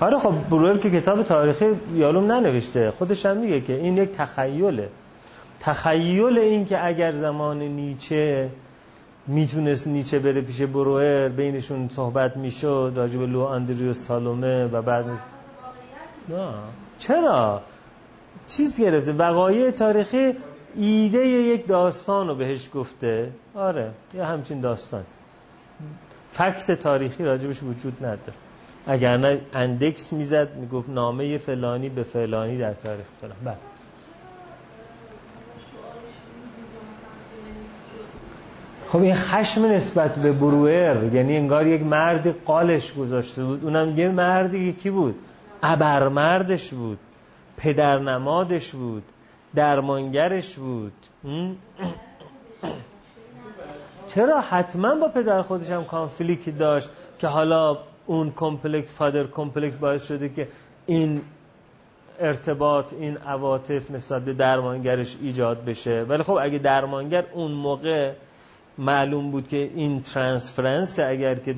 آره 0.00 0.18
خب 0.18 0.34
بروئر 0.50 0.76
که 0.78 0.90
کتاب 0.90 1.22
تاریخی 1.22 1.66
یالوم 1.94 2.32
ننوشته 2.32 2.90
خودش 2.90 3.26
هم 3.26 3.36
میگه 3.36 3.60
که 3.60 3.74
این 3.74 3.96
یک 3.96 4.12
تخیله. 4.12 4.88
تخیل 5.60 6.38
این 6.38 6.64
که 6.64 6.86
اگر 6.86 7.12
زمان 7.12 7.58
نیچه 7.58 8.50
می‌تونست 9.26 9.88
نیچه 9.88 10.18
بره 10.18 10.40
پیش 10.40 10.62
بروئر 10.62 11.28
بینشون 11.28 11.88
صحبت 11.88 12.36
می‌شد 12.36 12.92
راجب 12.96 13.22
لو 13.22 13.40
اندریو 13.40 13.94
سالومه 13.94 14.64
و 14.64 14.82
بعد 14.82 15.04
نه. 16.28 16.48
چرا؟ 16.98 17.62
چیز 18.46 18.80
گرفته. 18.80 19.12
وقایع 19.12 19.70
تاریخی 19.70 20.34
ایده 20.76 21.26
یک 21.28 21.66
داستان 21.66 22.28
رو 22.28 22.34
بهش 22.34 22.70
گفته. 22.74 23.30
آره 23.54 23.90
یه 24.14 24.24
همچین 24.24 24.60
داستان. 24.60 25.04
فکت 26.30 26.72
تاریخی 26.72 27.24
راجبش 27.24 27.62
وجود 27.62 27.96
نداره. 28.00 28.47
اگر 28.88 29.16
نه 29.16 29.40
اندکس 29.54 30.12
می‌زد 30.12 30.56
می‌گفت 30.56 30.88
نامه 30.88 31.38
فلانی 31.38 31.88
به 31.88 32.02
فلانی 32.02 32.58
در 32.58 32.74
تاریخ 32.74 33.06
فلان. 33.20 33.36
بله. 33.44 33.56
خب 38.88 39.02
این 39.02 39.14
خشم 39.14 39.64
نسبت 39.64 40.14
به 40.14 40.32
بروئر 40.32 41.14
یعنی 41.14 41.36
انگار 41.36 41.66
یک 41.66 41.82
مردی 41.82 42.30
قالش 42.30 42.94
گذاشته 42.94 43.44
بود. 43.44 43.64
اونم 43.64 43.98
یه 43.98 44.08
مردی 44.08 44.72
کی 44.72 44.90
بود؟ 44.90 45.14
ابرمردش 45.62 46.70
بود. 46.74 46.98
پدرنمادش 47.56 48.74
بود. 48.74 49.02
درمانگرش 49.54 50.54
بود. 50.54 50.92
چرا 54.06 54.40
حتما 54.40 54.94
با 54.94 55.08
پدر 55.08 55.42
خودش 55.42 55.70
هم 55.70 55.84
conflict 55.84 56.58
داشت 56.58 56.88
که 57.18 57.26
حالا 57.26 57.78
اون 58.08 58.32
complex 58.36 58.90
father 58.90 59.26
complex 59.26 59.76
باعث 59.76 60.06
شده 60.08 60.28
که 60.28 60.48
این 60.86 61.20
ارتباط 62.20 62.92
این 62.92 63.16
عواطف 63.16 63.90
نسبت 63.90 64.24
به 64.24 64.32
درمانگرش 64.32 65.16
ایجاد 65.22 65.64
بشه. 65.64 66.06
ولی 66.08 66.22
خب 66.22 66.38
اگه 66.40 66.58
درمانگر 66.58 67.24
اون 67.32 67.54
موقع 67.54 68.12
معلوم 68.78 69.30
بود 69.30 69.48
که 69.48 69.56
این 69.56 70.02
transference 70.02 70.98
اگر 70.98 71.34
که 71.34 71.54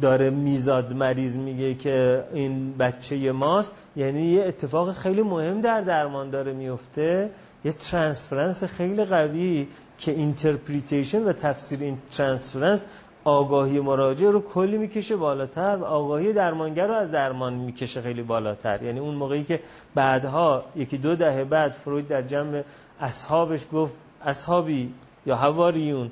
داره 0.00 0.30
میزاد 0.30 0.92
مریض 0.92 1.36
میگه 1.36 1.74
که 1.74 2.24
این 2.34 2.76
بچه 2.76 3.32
ماست 3.32 3.74
یعنی 3.96 4.22
یه 4.22 4.44
اتفاق 4.44 4.92
خیلی 4.92 5.22
مهم 5.22 5.60
در 5.60 5.80
درمان 5.80 6.30
داره 6.30 6.52
میفته. 6.52 7.30
یه 7.64 7.72
transference 7.72 8.64
خیلی 8.64 9.04
قوی 9.04 9.68
که 9.98 10.12
interpretation 10.12 11.24
و 11.24 11.32
تفسیر 11.32 11.80
این 11.80 11.98
transference 12.10 12.84
آگاهی 13.26 13.80
مراجع 13.80 14.30
رو 14.30 14.40
کلی 14.40 14.78
می‌کشه 14.78 15.16
بالاتر 15.16 15.76
و 15.80 15.84
آگاهی 15.84 16.32
درمانگر 16.32 16.86
رو 16.86 16.94
از 16.94 17.10
درمان 17.10 17.52
می‌کشه 17.52 18.02
خیلی 18.02 18.22
بالاتر. 18.22 18.82
یعنی 18.82 18.98
اون 18.98 19.14
موقعی 19.14 19.44
که 19.44 19.60
بعدها 19.94 20.64
یکی 20.76 20.98
دو 20.98 21.16
دهه 21.16 21.44
بعد 21.44 21.72
فروید 21.72 22.08
در 22.08 22.22
جمع 22.22 22.62
اصحابش 23.00 23.66
گفت 23.72 23.94
اصحابی 24.24 24.92
یا 25.26 25.36
حواریون 25.36 26.10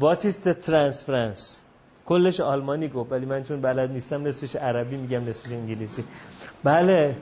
What 0.00 0.24
is 0.24 0.46
the 0.46 0.54
transference? 0.54 1.60
کلش 2.06 2.40
آلمانی 2.40 2.88
گفت. 2.88 3.12
ولی 3.12 3.26
من 3.26 3.44
چون 3.44 3.60
بلد 3.60 3.90
نیستم 3.90 4.26
نصفش 4.26 4.56
عربی 4.56 4.96
میگم 4.96 5.24
نصفش 5.24 5.52
انگلیسی. 5.52 6.04
بله. 6.64 7.16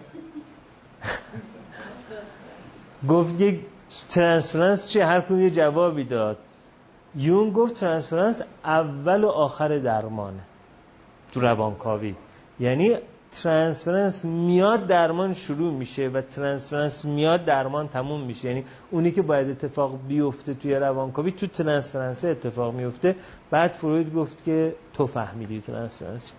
گفت 3.11 3.41
یک 3.41 3.61
transference 4.09 4.91
چیه؟ 4.91 5.05
هر 5.05 5.21
کدوم 5.21 5.41
یه 5.41 5.51
جوابی 5.51 6.05
داد. 6.05 6.39
یونگ 7.17 7.51
گفت 7.51 7.75
transference 7.75 8.43
اول 8.65 9.25
و 9.25 9.29
آخر 9.29 9.79
درمانه 9.79 10.41
تو 11.33 11.41
روانکاوی. 11.41 12.15
یعنی 12.61 12.97
transference 13.33 14.25
میاد 14.25 14.87
درمان 14.87 15.35
شروع 15.35 15.73
میشه 15.73 16.09
و 16.09 16.21
transference 16.21 17.05
میاد 17.05 17.45
درمان 17.45 17.89
تموم 17.89 18.21
میشه. 18.21 18.49
یعنی 18.49 18.65
اونی 18.91 19.11
که 19.11 19.23
باید 19.23 19.51
اتفاق 19.51 19.99
بیفته 20.09 20.55
توی 20.55 20.75
روانکاوی 20.75 21.31
تو 21.31 21.47
transference 21.47 22.25
اتفاق 22.25 22.75
میفته. 22.75 23.17
بعد 23.51 23.71
فروید 23.71 24.15
گفت 24.15 24.45
که 24.45 24.75
تو 24.95 25.07
فهمیدی 25.07 25.61
transference 25.61 26.33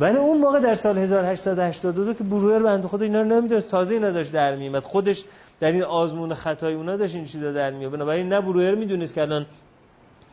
ولی 0.00 0.16
اون 0.16 0.38
موقع 0.38 0.60
در 0.60 0.74
سال 0.74 0.98
1882 0.98 2.14
که 2.14 2.24
بروئر 2.24 2.62
بنده 2.62 2.88
خود 2.88 3.02
اینا 3.02 3.22
رو 3.22 3.28
نمی‌دونست. 3.28 3.70
تازه 3.70 3.94
اینا 3.94 4.10
داشت 4.10 4.32
در 4.32 4.56
میومد 4.56 4.82
خودش 4.82 5.24
در 5.60 5.72
این 5.72 5.82
آزمون 5.82 6.34
خطای 6.34 6.74
اونا 6.74 6.96
داشت 6.96 7.14
این 7.14 7.24
چیزا 7.24 7.52
در 7.52 7.70
میاد 7.70 7.92
بنابراین 7.92 8.28
نه 8.28 8.40
بروئر 8.40 8.74
می‌دونست 8.74 9.14
که 9.14 9.22
الان 9.22 9.46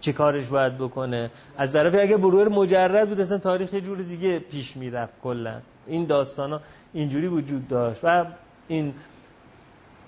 چه 0.01 0.13
کارش 0.13 0.47
باید 0.47 0.77
بکنه. 0.77 1.31
از 1.57 1.73
طرفی 1.73 1.99
اگه 1.99 2.17
بروئر 2.17 2.47
مجرد 2.47 3.09
بود 3.09 3.21
اصلا 3.21 3.37
تاریخ 3.37 3.73
یه 3.73 3.81
جور 3.81 3.97
دیگه 3.97 4.39
پیش 4.39 4.77
می‌رفت 4.77 5.21
کلا. 5.23 5.61
این 5.87 6.05
داستان 6.05 6.51
ها 6.51 6.61
اینجوری 6.93 7.27
وجود 7.27 7.67
داشت. 7.67 7.99
و 8.03 8.25
این 8.67 8.93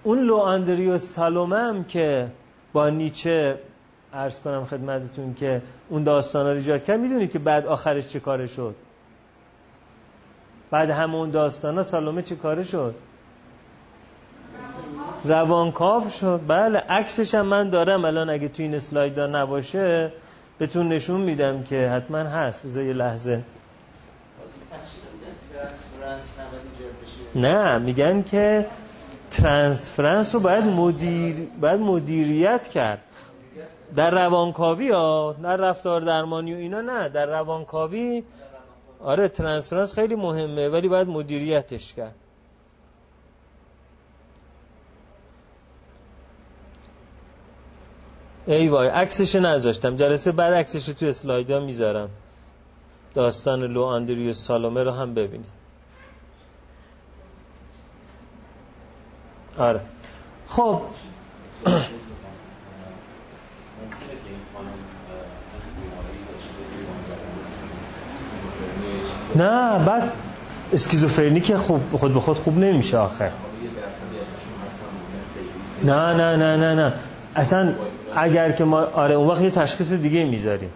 اون 0.03 0.19
لو 0.19 0.35
آندریو 0.35 0.97
سالومه 0.97 1.57
هم 1.57 1.83
که 1.83 2.27
با 2.73 2.89
نیچه 2.89 3.59
عرض 4.13 4.39
کنم 4.39 4.65
خدمتتون 4.65 5.33
که 5.33 5.61
اون 5.89 6.03
داستان 6.03 6.45
ها 6.45 6.51
ایجاد 6.51 6.83
کرد 6.83 6.99
می‌دونید 6.99 7.31
که 7.31 7.39
بعد 7.39 7.65
آخرش 7.65 8.07
چه 8.07 8.19
کاره 8.19 8.47
شد؟ 8.47 8.75
بعد 10.71 10.89
همون 10.89 11.29
داستان 11.29 11.75
ها 11.75 11.83
سالومه 11.83 12.21
چه 12.21 12.35
کاره 12.35 12.63
شد؟ 12.63 12.95
روانکاو 15.23 16.09
شد. 16.09 16.41
بله 16.47 16.79
عکسش 16.79 17.35
هم 17.35 17.45
من 17.45 17.69
دارم. 17.69 18.05
الان 18.05 18.29
اگه 18.29 18.47
تو 18.47 18.63
این 18.63 18.75
اسلاید 18.75 19.19
نباشه 19.19 20.11
بهتون 20.57 20.87
نشون 20.89 21.21
میدم 21.21 21.63
که 21.63 21.89
حتما 21.89 22.17
هست. 22.17 22.63
بذار 22.63 22.83
یه 22.83 22.93
لحظه. 22.93 23.41
نه 27.35 27.77
میگن 27.77 28.23
که 28.23 28.65
transference 29.31 30.35
رو 30.35 30.41
باید 30.41 30.63
مدیر 30.63 31.35
باید 31.61 31.79
مدیریت 31.79 32.67
کرد. 32.67 32.99
در 33.95 34.11
روانکاوی 34.11 34.89
ها 34.89 35.35
نه 35.41 35.49
رفتار 35.49 36.01
درمانی 36.01 36.53
و 36.53 36.57
اینا 36.57 36.81
نه. 36.81 37.09
در 37.09 37.25
روانکاوی 37.25 38.23
آره 38.99 39.27
transference 39.27 39.93
خیلی 39.93 40.15
مهمه 40.15 40.69
ولی 40.69 40.87
باید 40.87 41.07
مدیریتش 41.07 41.93
کرد. 41.93 42.15
ای 48.47 48.69
وای 48.69 48.87
عکسش 48.87 49.35
نذاشتم. 49.35 49.95
جلسه 49.95 50.31
بعد 50.31 50.53
عکسش 50.53 50.85
تو 50.85 51.05
اسلایدا 51.05 51.59
می‌ذارم. 51.59 52.09
داستان 53.13 53.63
لو 53.63 53.83
آندریو 53.83 54.33
سالومه 54.33 54.83
رو 54.83 54.91
هم 54.91 55.13
ببینید. 55.13 55.49
آره. 59.57 59.81
خب. 60.47 60.81
نه 69.35 69.85
بعد 69.85 70.11
اسکیزوفرنی 70.73 71.41
که 71.41 71.57
خوب 71.57 71.81
خود 71.97 72.13
به 72.13 72.19
خود 72.19 72.37
خوب 72.37 72.57
نمیشه 72.57 72.97
آخر. 72.97 73.31
نه 75.83 76.13
نه 76.13 76.35
نه 76.35 76.57
نه 76.57 76.75
نه. 76.75 76.93
اصلا 77.35 77.73
اگر 78.15 78.51
که 78.51 78.63
ما 78.63 78.81
آره 78.81 79.15
اون 79.15 79.27
وقت 79.27 79.41
یه 79.41 79.49
تشخیص 79.49 79.93
دیگه 79.93 80.25
می‌ذاریم. 80.25 80.69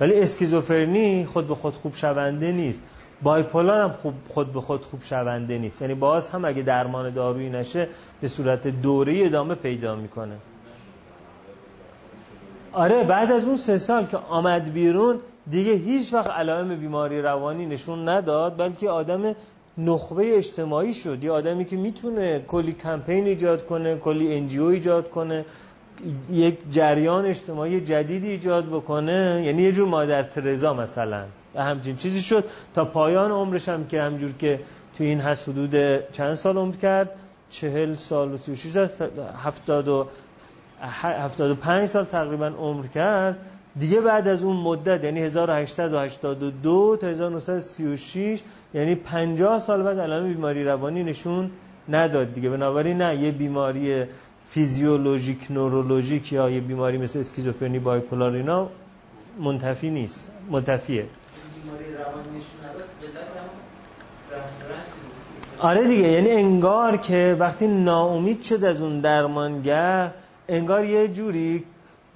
ولی 0.00 0.20
اسکیزوفرنی 0.20 1.26
خود 1.26 1.48
به 1.48 1.54
خود 1.54 1.74
خوب 1.74 1.94
شونده 1.94 2.52
نیست. 2.52 2.80
بایپولار 3.22 3.82
هم 3.82 3.92
خوب 3.92 4.14
خود 4.28 4.52
به 4.52 4.60
خود 4.60 4.84
خوب 4.84 5.02
شونده 5.02 5.58
نیست. 5.58 5.82
یعنی 5.82 5.94
باز 5.94 6.28
هم 6.28 6.44
اگه 6.44 6.62
درمان 6.62 7.10
دارویی 7.10 7.50
نشه 7.50 7.88
به 8.20 8.28
صورت 8.28 8.68
دوره 8.68 9.26
ادامه 9.26 9.54
پیدا 9.54 9.94
می‌کنه. 9.94 10.34
آره 12.72 13.04
بعد 13.04 13.32
از 13.32 13.46
اون 13.46 13.56
سه 13.56 13.78
سال 13.78 14.04
که 14.04 14.16
آمد 14.16 14.72
بیرون 14.72 15.16
دیگه 15.50 15.72
هیچ 15.72 16.14
وقت 16.14 16.30
علائم 16.30 16.76
بیماری 16.76 17.22
روانی 17.22 17.66
نشون 17.66 18.08
نداد 18.08 18.56
بلکه 18.58 18.90
آدم 18.90 19.34
نخبه 19.78 20.36
اجتماعی 20.36 20.92
شد. 20.92 21.24
یه 21.24 21.30
آدمی 21.30 21.64
که 21.64 21.76
می‌تونه 21.76 22.40
کلی 22.48 22.72
کمپین 22.72 23.26
ایجاد 23.26 23.66
کنه 23.66 23.96
کلی 23.96 24.34
انجیو 24.34 24.64
ایجاد 24.64 25.10
کنه. 25.10 25.44
یک 26.32 26.58
جریان 26.70 27.26
اجتماعی 27.26 27.80
جدیدی 27.80 28.30
ایجاد 28.30 28.66
بکنه 28.66 29.42
یعنی 29.44 29.62
یه 29.62 29.72
جور 29.72 29.88
مادر 29.88 30.22
ترزا 30.22 30.74
مثلا. 30.74 31.24
و 31.54 31.62
همچین 31.62 31.96
چیزی 31.96 32.22
شد. 32.22 32.44
تا 32.74 32.84
پایان 32.84 33.30
عمرش 33.30 33.68
هم 33.68 33.86
که 33.86 34.02
همجور 34.02 34.32
که 34.32 34.60
توی 34.96 35.06
این 35.06 35.20
هست 35.20 35.48
حدود 35.48 35.74
چند 36.12 36.34
سال 36.34 36.56
عمر 36.56 36.74
کرد 36.74 37.10
چهل 37.50 37.94
سال 37.94 38.32
و 38.32 38.36
سی 38.36 38.78
و 38.78 38.88
هفتاد 39.44 39.88
و 39.88 40.06
هفتاد 40.82 41.50
و 41.50 41.54
پنج 41.54 41.86
سال 41.86 42.04
تقریبا 42.04 42.46
عمر 42.46 42.86
کرد. 42.86 43.36
دیگه 43.78 44.00
بعد 44.00 44.28
از 44.28 44.42
اون 44.42 44.56
مدت 44.56 45.04
یعنی 45.04 45.20
1882 45.20 46.98
تا 47.00 47.06
1936 47.06 48.42
یعنی 48.74 48.94
50 48.94 49.58
سال 49.58 49.82
بعد 49.82 49.98
علائم 49.98 50.28
بیماری 50.28 50.64
روانی 50.64 51.04
نشون 51.04 51.50
نداد 51.88 52.32
دیگه. 52.32 52.50
بنابراین 52.50 53.02
نه 53.02 53.16
یه 53.16 53.32
بیماری 53.32 54.04
فیزیولوژیک 54.52 55.50
نورولوژیک 55.50 56.32
یا 56.32 56.50
یه 56.50 56.60
بیماری 56.60 56.98
مثل 56.98 57.18
اسکیزوفرنی 57.18 57.78
بایپولار 57.78 58.32
اینا 58.32 58.68
منتفی 59.40 59.90
نیست 59.90 60.30
منتفیه. 60.50 61.06
آره 65.58 65.88
دیگه 65.88 66.08
یعنی 66.08 66.30
انگار 66.30 66.96
که 66.96 67.36
وقتی 67.40 67.66
ناامید 67.66 68.42
شد 68.42 68.64
از 68.64 68.82
اون 68.82 68.98
درمانگر 68.98 70.10
انگار 70.48 70.84
یه 70.84 71.08
جوری 71.08 71.64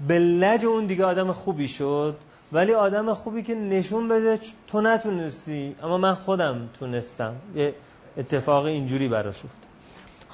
به 0.08 0.18
لج 0.18 0.64
اون 0.64 0.86
دیگه 0.86 1.04
آدم 1.04 1.32
خوبی 1.32 1.68
شد 1.68 2.16
ولی 2.52 2.74
آدم 2.74 3.14
خوبی 3.14 3.42
که 3.42 3.54
نشون 3.54 4.08
بده 4.08 4.38
تو 4.66 4.80
نتونستی. 4.80 5.76
اما 5.82 5.98
من 5.98 6.14
خودم 6.14 6.68
تونستم. 6.78 7.36
یه 7.54 7.74
اتفاق 8.16 8.64
اینجوری 8.64 9.08
برا 9.08 9.32
شد 9.32 9.65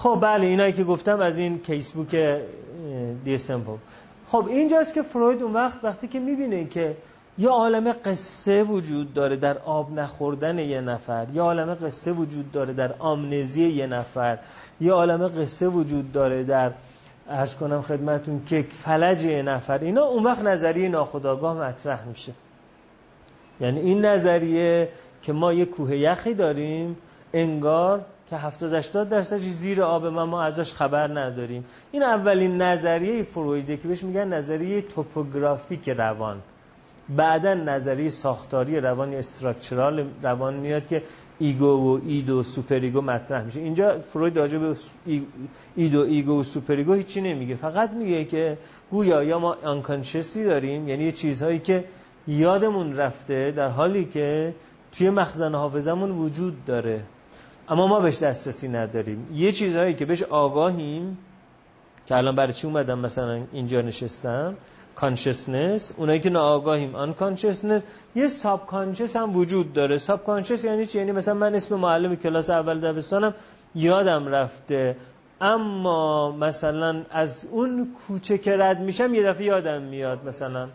خب 0.02 0.18
بله 0.22 0.46
اینایی 0.46 0.72
که 0.72 0.84
گفتم 0.84 1.20
از 1.20 1.38
این 1.38 1.58
کیسبوک 1.58 2.40
دیسمپل 3.24 3.76
خب 4.26 4.46
اینجاست 4.48 4.94
که 4.94 5.02
فروید 5.02 5.42
اون 5.42 5.52
وقت 5.52 5.84
وقتی 5.84 6.08
که 6.08 6.20
می‌بینه 6.20 6.64
که 6.64 6.96
یه 7.38 7.48
عالم 7.48 7.92
قصه 7.92 8.62
وجود 8.62 9.14
داره 9.14 9.36
در 9.36 9.58
آب 9.58 9.92
نخوردن 9.92 10.58
یه 10.58 10.80
نفر 10.80 11.26
یه 11.34 11.42
عالم 11.42 11.74
قصه 11.74 12.12
وجود 12.12 12.52
داره 12.52 12.72
در 12.72 12.94
آمنزی 12.98 13.68
یه 13.68 13.86
نفر 13.86 14.38
یه 14.80 14.92
عالم 14.92 15.28
قصه 15.28 15.68
وجود 15.68 16.12
داره 16.12 16.44
در 16.44 16.72
ارز 17.28 17.56
کنم 17.56 17.82
خدمتون 17.82 18.44
که 18.44 18.66
فلج 18.70 19.26
نفر 19.26 19.78
اینا 19.78 20.02
اون 20.02 20.24
وقت 20.24 20.42
نظریه 20.42 20.88
ناخداگاه 20.88 21.68
مطرح 21.68 22.04
میشه. 22.08 22.32
یعنی 23.60 23.80
این 23.80 24.04
نظریه 24.04 24.88
که 25.22 25.32
ما 25.32 25.52
یه 25.52 25.64
کوه 25.64 25.96
یخی 25.96 26.34
داریم 26.34 26.96
انگار 27.32 28.04
که 28.32 28.38
70 28.38 28.74
80 28.74 29.08
درصد 29.08 29.38
زیر 29.38 29.82
آب 29.82 30.06
ما 30.06 30.26
ما 30.26 30.42
ازش 30.42 30.72
خبر 30.72 31.20
نداریم. 31.20 31.64
این 31.92 32.02
اولین 32.02 32.62
نظریه 32.62 33.22
فرویده 33.22 33.76
که 33.76 33.88
بهش 33.88 34.02
میگن 34.02 34.28
نظریه 34.28 34.82
topographic 34.82 35.88
روان. 35.88 36.42
بعدا 37.08 37.54
نظریه 37.54 38.08
ساختاری 38.08 38.80
روان 38.80 39.12
یا 39.12 39.18
structural 39.18 40.06
روان 40.22 40.54
میاد 40.54 40.86
که 40.86 41.02
ego 41.38 41.66
و 41.66 42.00
id 42.06 42.40
و 42.40 42.42
super 42.42 42.80
ego 42.80 43.00
مطرح 43.00 43.44
میشه. 43.44 43.60
اینجا 43.60 43.98
فروید 43.98 44.36
راجع 44.36 44.58
به 44.58 44.76
id 45.76 46.40
و 46.40 46.42
ego 46.42 46.53
و 46.53 46.56
super 46.56 46.74
ego 46.74 46.92
هیچی 46.92 47.20
نمیگه. 47.20 47.54
فقط 47.54 47.90
میگه 47.90 48.24
که 48.24 48.58
گویا 48.90 49.22
یا 49.22 49.38
ما 49.38 49.54
unconscious 49.54 50.37
ی 50.37 50.44
داریم 50.44 50.88
یعنی 50.88 51.12
چیزهایی 51.12 51.58
که 51.58 51.84
یادمون 52.26 52.96
رفته 52.96 53.50
در 53.50 53.68
حالی 53.68 54.04
که 54.04 54.54
توی 54.92 55.10
مخزن 55.10 55.54
حافظمون 55.54 56.10
وجود 56.10 56.64
داره. 56.64 57.02
اما 57.72 57.86
ما 57.86 58.00
بهش 58.00 58.18
دسترسی 58.18 58.68
نداریم. 58.68 59.28
یه 59.34 59.52
چیزهایی 59.52 59.94
که 59.94 60.04
بهش 60.04 60.22
آگاهیم 60.22 61.18
که 62.06 62.16
الان 62.16 62.36
برای 62.36 62.52
چی 62.52 62.66
اومدم 62.66 62.98
مثلا 62.98 63.42
اینجا 63.52 63.80
نشستم؟ 63.80 64.56
consciousness 64.94 65.92
اونایی 65.96 66.20
که 66.20 66.30
ناآگاهیم 66.30 66.94
unconsciousness 66.94 67.82
یه 68.14 68.28
subconscious 68.28 69.16
هم 69.16 69.36
وجود 69.36 69.72
داره. 69.72 69.98
subconscious 69.98 70.64
یعنی 70.64 70.86
چی؟ 70.86 70.98
یعنی 70.98 71.12
مثلا 71.12 71.34
من 71.34 71.54
اسم 71.54 71.76
معلم 71.76 72.16
کلاس 72.16 72.50
اول 72.50 72.80
دبستانم 72.80 73.34
یادم 73.74 74.26
رفته. 74.28 74.96
اما 75.40 76.32
مثلا 76.32 77.02
از 77.10 77.46
اون 77.50 77.94
کوچه 78.06 78.38
که 78.38 78.56
رد 78.56 78.80
میشم 78.80 79.14
یه 79.14 79.22
دفعه 79.22 79.46
یادم 79.46 79.82
میاد 79.82 80.26
مثلا. 80.26 80.68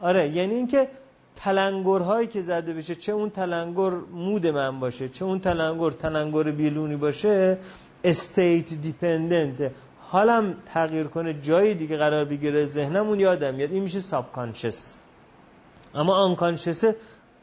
آره 0.00 0.28
یعنی 0.28 0.54
اینکه 0.54 0.88
تلنگرهایی 1.36 2.26
که 2.26 2.40
زده 2.40 2.72
بشه 2.72 2.94
چه 2.94 3.12
اون 3.12 3.30
تلنگر 3.30 3.90
مود 4.12 4.46
من 4.46 4.80
باشه 4.80 5.08
چه 5.08 5.24
اون 5.24 5.40
تلنگر 5.40 5.90
تلنگر 5.90 6.42
بیلونی 6.50 6.96
باشه 6.96 7.58
استیت 8.04 8.74
دیپندنت 8.74 9.70
حالم 10.00 10.54
تغییر 10.66 11.06
کنه 11.06 11.34
جای 11.40 11.74
دیگه 11.74 11.96
قرار 11.96 12.24
بگیره 12.24 12.64
ذهنمون 12.64 13.20
یادم 13.20 13.54
میاد 13.54 13.70
این 13.70 13.82
میشه 13.82 14.00
ساب 14.00 14.32
کانشس 14.32 14.98
اما 15.94 16.14
آن 16.14 16.36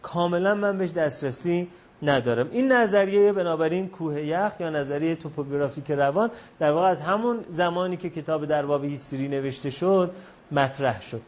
کاملا 0.01 0.55
من 0.55 0.77
بهش 0.77 0.91
دسترسی 0.91 1.67
ندارم. 2.01 2.49
این 2.51 2.71
نظریه 2.71 3.33
بنابراین 3.33 3.89
کوه 3.89 4.21
یخ 4.21 4.51
یا 4.59 4.69
نظریه 4.69 5.15
توپوگرافیک 5.15 5.91
روان 5.91 6.31
در 6.59 6.71
واقع 6.71 6.87
از 6.87 7.01
همون 7.01 7.45
زمانی 7.49 7.97
که 7.97 8.09
کتاب 8.09 8.45
در 8.45 8.65
باب 8.65 8.83
هیستری 8.83 9.27
نوشته 9.27 9.69
شد 9.69 10.11
مطرح 10.51 11.01
شد. 11.01 11.21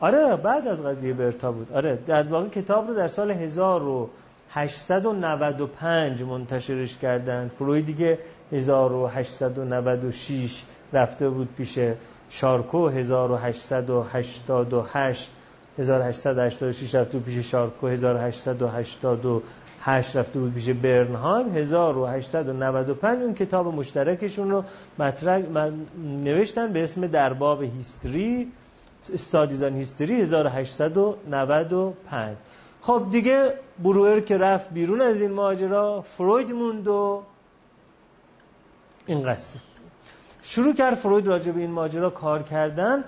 آره 0.00 0.36
بعد 0.36 0.68
از 0.68 0.86
قضیه 0.86 1.12
برتا 1.12 1.52
بود. 1.52 1.72
آره 1.72 1.98
در 2.06 2.22
واقع 2.22 2.48
کتاب 2.48 2.88
رو 2.88 2.94
در 2.94 3.08
سال 3.08 3.30
1895 3.30 6.22
منتشرش 6.22 6.98
کردن 6.98 7.48
فروید 7.48 7.86
دیگه 7.86 8.18
1896 8.52 10.62
رفته 10.92 11.28
بود 11.28 11.48
پیش 11.56 11.78
شارکو 12.30 12.88
1888 12.88 15.30
1886 15.78 16.94
رفته 16.94 17.18
بود 17.18 17.26
پیش 17.26 17.50
شارکو 17.50 17.86
1888 17.86 20.16
رفته 20.16 20.38
بود 20.38 20.54
پیش 20.54 20.68
برنهایم. 20.68 21.56
1895 21.56 23.22
اون 23.22 23.34
کتاب 23.34 23.74
مشترکشون 23.74 24.50
رو 24.50 24.64
مطرح 24.98 25.42
نوشتن 26.24 26.72
به 26.72 26.82
اسم 26.82 27.06
درباب 27.06 27.62
هیستری. 27.62 28.52
استادیزان 29.12 29.76
هیستری 29.76 30.20
1895 30.20 32.36
خب 32.80 33.06
دیگه 33.10 33.54
بروئر 33.82 34.20
که 34.20 34.38
رفت 34.38 34.70
بیرون 34.70 35.00
از 35.00 35.20
این 35.20 35.32
ماجرا 35.32 36.02
فروید 36.02 36.52
موند 36.52 36.88
و 36.88 37.22
این 39.06 39.22
قصه. 39.22 39.58
شروع 40.42 40.74
کرد 40.74 40.94
فروید 40.94 41.26
راجع 41.26 41.52
به 41.52 41.60
این 41.60 41.70
ماجرا 41.70 42.10
کار 42.10 42.42
کردن. 42.42 43.04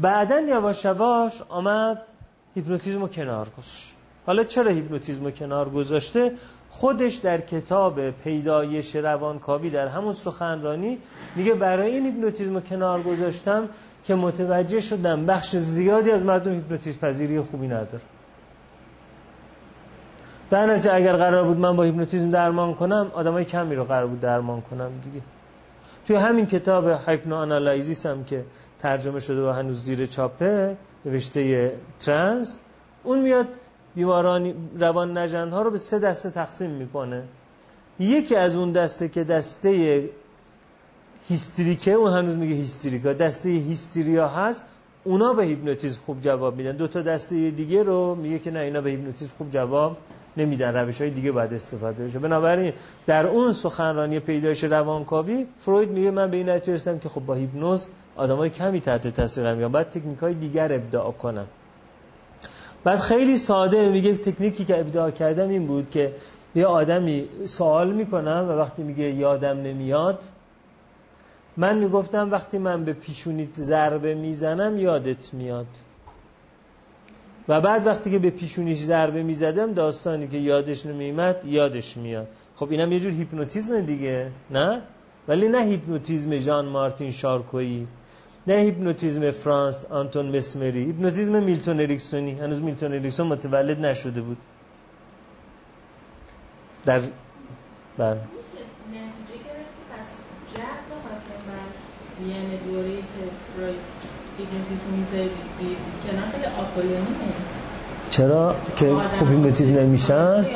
بعدا 0.00 0.40
یواش 0.40 0.84
یواش 0.84 1.42
آمد 1.48 2.02
هیپنوتیزم 2.54 3.00
رو 3.00 3.08
کنار 3.08 3.48
گذاشت. 3.48 3.94
حالا 4.26 4.44
چرا 4.44 4.70
هیپنوتیزم 4.70 5.24
رو 5.24 5.30
کنار 5.30 5.70
گذاشته؟ 5.70 6.36
خودش 6.70 7.14
در 7.14 7.40
کتاب 7.40 8.10
پیدایش 8.10 8.96
روانکاوی 8.96 9.70
در 9.70 9.88
همون 9.88 10.12
سخنرانی 10.12 10.98
میگه 11.36 11.54
برای 11.54 11.90
این 11.90 12.06
هیپنوتیزم 12.06 12.54
رو 12.54 12.60
کنار 12.60 13.02
گذاشتم 13.02 13.68
که 14.04 14.14
متوجه 14.14 14.80
شدم 14.80 15.26
بخش 15.26 15.56
زیادی 15.56 16.10
از 16.10 16.24
مردم 16.24 16.52
هیپنوتیزم 16.52 16.98
پذیری 17.00 17.40
خوبی 17.40 17.66
نداره. 17.66 18.00
در 20.50 20.66
نتیجه 20.66 20.94
اگر 20.94 21.16
قرار 21.16 21.44
بود 21.44 21.56
من 21.56 21.76
با 21.76 21.82
هیپنوتیزم 21.82 22.30
درمان 22.30 22.74
کنم 22.74 23.10
آدمای 23.14 23.44
کمی 23.44 23.74
رو 23.74 23.84
قرار 23.84 24.06
بود 24.06 24.20
درمان 24.20 24.60
کنم 24.60 24.90
دیگه. 25.04 25.24
توی 26.06 26.16
همین 26.16 26.46
کتاب 26.46 26.88
hypnoanalysis 26.88 28.06
هم 28.06 28.24
که 28.24 28.44
ترجمه 28.78 29.20
شده 29.20 29.48
و 29.48 29.52
هنوز 29.52 29.82
زیر 29.82 30.06
چاپه 30.06 30.76
نوشته 31.04 31.72
ترانس 32.00 32.60
اون 33.02 33.18
میاد 33.18 33.48
بیماران 33.94 34.54
روان 34.78 35.16
ها 35.52 35.62
رو 35.62 35.70
به 35.70 35.78
سه 35.78 35.98
دسته 35.98 36.30
تقسیم 36.30 36.70
می‌کنه. 36.70 37.22
یکی 37.98 38.36
از 38.36 38.56
اون 38.56 38.72
دسته 38.72 39.08
که 39.08 39.24
دسته 39.24 40.04
هیستریکه 41.28 41.92
اون 41.92 42.12
هنوز 42.12 42.36
میگه 42.36 42.54
هیستریکا. 42.54 43.12
دسته 43.12 43.50
هیستریا 43.50 44.28
هست 44.28 44.62
اونا 45.04 45.32
به 45.32 45.44
هیپنوتیزم 45.44 46.00
خوب 46.06 46.20
جواب 46.20 46.56
میدن. 46.56 46.76
دو 46.76 46.86
تا 46.86 47.02
دسته 47.02 47.50
دیگه 47.50 47.82
رو 47.82 48.14
میگه 48.14 48.38
که 48.38 48.50
نه 48.50 48.58
اینا 48.58 48.80
به 48.80 48.90
هیپنوتیزم 48.90 49.32
خوب 49.38 49.50
جواب 49.50 49.96
نمیدن. 50.36 50.76
روش 50.76 51.00
های 51.00 51.10
دیگه 51.10 51.32
باید 51.32 51.54
استفاده 51.54 52.04
بشه. 52.04 52.18
بنابراین 52.18 52.72
در 53.06 53.26
اون 53.26 53.52
سخنرانی 53.52 54.20
پیدایش 54.20 54.64
روانکاوی 54.64 55.46
فروید 55.58 55.90
میگه 55.90 56.10
من 56.10 56.30
به 56.30 56.36
این 56.36 56.48
نتیجه 56.48 56.98
که 56.98 57.08
خب 57.08 57.20
با 57.20 57.34
هیپنوز 57.34 57.88
آدمای 58.16 58.50
کمی 58.50 58.80
تحت 58.80 59.08
تاثیر 59.08 59.54
میان 59.54 59.72
بعد 59.72 59.90
تکنیک 59.90 60.18
های 60.18 60.34
دیگر 60.34 60.72
ابداع 60.72 61.12
کنم 61.12 61.46
بعد 62.84 62.98
خیلی 62.98 63.36
ساده 63.36 63.88
میگه 63.88 64.16
تکنیکی 64.16 64.64
که 64.64 64.80
ابداع 64.80 65.10
کردم 65.10 65.48
این 65.48 65.66
بود 65.66 65.90
که 65.90 66.12
یه 66.54 66.66
آدمی 66.66 67.28
سوال 67.44 67.92
می‌کنم 67.92 68.46
و 68.48 68.52
وقتی 68.52 68.82
میگه 68.82 69.04
یادم 69.04 69.62
نمیاد 69.62 70.22
من 71.56 71.78
می‌گفتم 71.78 72.30
وقتی 72.30 72.58
من 72.58 72.84
به 72.84 72.92
پیشونیت 72.92 73.54
ضربه 73.54 74.14
می‌زنم 74.14 74.78
یادت 74.78 75.34
میاد. 75.34 75.66
و 77.48 77.60
بعد 77.60 77.86
وقتی 77.86 78.10
که 78.10 78.18
به 78.18 78.30
پیشونیش 78.30 78.78
ضربه 78.78 79.22
می‌زدم 79.22 79.72
داستانی 79.72 80.28
که 80.28 80.38
یادش 80.38 80.86
نمیمد 80.86 81.44
یادش 81.44 81.96
میاد. 81.96 82.28
خب 82.56 82.70
اینم 82.70 82.92
یه 82.92 83.00
جور 83.00 83.12
هیپنوتیزم 83.12 83.80
دیگه 83.80 84.30
نه؟ 84.50 84.82
ولی 85.28 85.48
نه 85.48 85.58
هیپنوتیزم 85.58 86.36
ژان 86.36 86.66
مارتین 86.66 87.10
شارکویی 87.10 87.86
نه 88.46 88.54
هیپنوتیزم 88.54 89.30
فرانس 89.30 89.84
آنتون 89.84 90.36
مسمری. 90.36 90.84
هیپنوتیزم 90.84 91.42
میلتون 91.42 91.80
اریکسونی. 91.80 92.32
هنوز 92.32 92.62
میلتون 92.62 92.92
اریکسون 92.92 93.26
متولد 93.26 93.86
نشده 93.86 94.20
بود. 94.20 94.36
در 96.84 97.00
بر 97.98 98.16
یعنی 102.28 102.56
دوره 102.70 102.96
که 102.96 103.22
فروید 103.54 103.76
چرا؟ 108.10 108.54
که 108.76 108.94
خوب 108.94 109.28
هیپنوتیزم 109.28 109.78
نمیشن 109.78 110.46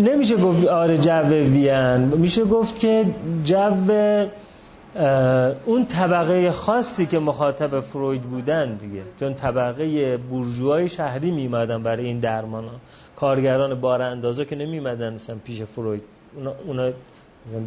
نمیشه 0.00 0.36
گفت 0.36 0.66
آره 0.66 0.98
جو 0.98 1.10
وین 1.12 1.98
میشه 1.98 2.44
گفت 2.44 2.80
که 2.80 3.06
جو 3.44 3.70
اون 5.66 5.86
طبقه 5.88 6.50
خاصی 6.50 7.06
که 7.06 7.18
مخاطب 7.18 7.80
فروید 7.80 8.22
بودن 8.22 8.74
دیگه. 8.74 9.02
چون 9.20 9.34
طبقه 9.34 10.16
بورژوای 10.16 10.88
شهری 10.88 11.30
میمدن 11.30 11.82
برای 11.82 12.06
این 12.06 12.18
درمان 12.18 12.64
ها. 12.64 12.74
کارگران 13.16 13.80
بار 13.80 14.02
اندازه 14.02 14.44
که 14.44 14.56
نمیمدن 14.56 15.14
مثلا 15.14 15.36
پیش 15.44 15.62
فروید. 15.62 16.02
اونا, 16.36 16.52
اونا 16.66 16.90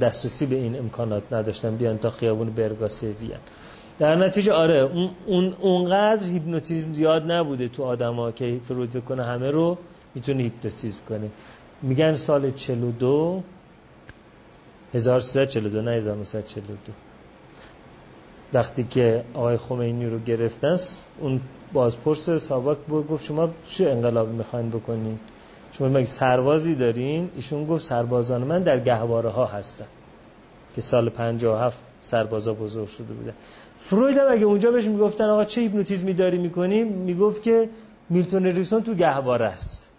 دسترسی 0.02 0.46
به 0.46 0.56
این 0.56 0.80
امکانات 0.80 1.34
نداشتن 1.34 1.76
بیان 1.76 1.98
تا 1.98 2.10
خیابون 2.10 2.50
برگاسه 2.50 3.08
وین 3.08 3.32
در 4.00 4.16
نتیجه 4.16 4.54
آره 4.54 4.90
اون 5.26 5.54
اونقدر 5.60 6.24
هیپنوتیزم 6.24 6.94
زیاد 6.94 7.32
نبوده 7.32 7.68
تو 7.68 7.84
آدما 7.84 8.32
که 8.32 8.60
فروید 8.68 8.92
بکنه 8.92 9.24
همه 9.24 9.52
رو 9.52 9.78
می‌تونه 10.16 10.44
هیپنوتیزم 10.44 11.00
کنه. 11.10 11.30
میگن 11.82 12.16
سال 12.16 12.50
42 12.50 13.44
1342 14.94 15.82
نه 15.82 15.92
1942 15.92 16.94
وقتی 18.54 18.84
که 18.84 19.24
آقای 19.34 19.58
خمینی 19.58 20.06
رو 20.06 20.20
گرفتن 20.20 20.76
اون 21.20 21.42
بازپرس 21.74 22.30
ساواک 22.30 22.78
بود 22.78 23.08
گفت 23.08 23.26
شما 23.26 23.50
چه 23.70 23.90
انقلابی 23.90 24.36
می‌خواین 24.38 24.70
بکنین؟ 24.70 25.20
شما 25.72 25.90
مگه 25.90 26.06
سربازی 26.06 26.76
دارین 26.76 27.30
ایشون 27.36 27.66
گفت 27.66 27.84
سربازان 27.84 28.42
من 28.42 28.64
در 28.64 28.80
گهواره 28.80 29.30
ها 29.30 29.46
هستن 29.46 29.86
که 30.76 30.82
سال 30.82 31.10
57 31.10 31.84
سربازا 32.02 32.54
بزرگ 32.54 32.88
شده 32.88 33.14
بودن. 33.14 33.34
فروید 33.78 34.18
هم 34.18 34.26
اگه 34.30 34.46
اونجا 34.46 34.72
بهش 34.72 34.86
می‌گفتن 34.86 35.24
آقا 35.24 35.44
چه 35.44 35.62
هیپنوتیزمی 35.62 36.14
داری 36.14 36.38
می‌کنی؟ 36.38 36.84
می‌گفت 36.84 37.42
که 37.42 37.70
میلتون 38.10 38.46
اریکسون 38.46 38.84
تو 38.84 38.94
گهواره 38.94 39.46
است. 39.46 39.90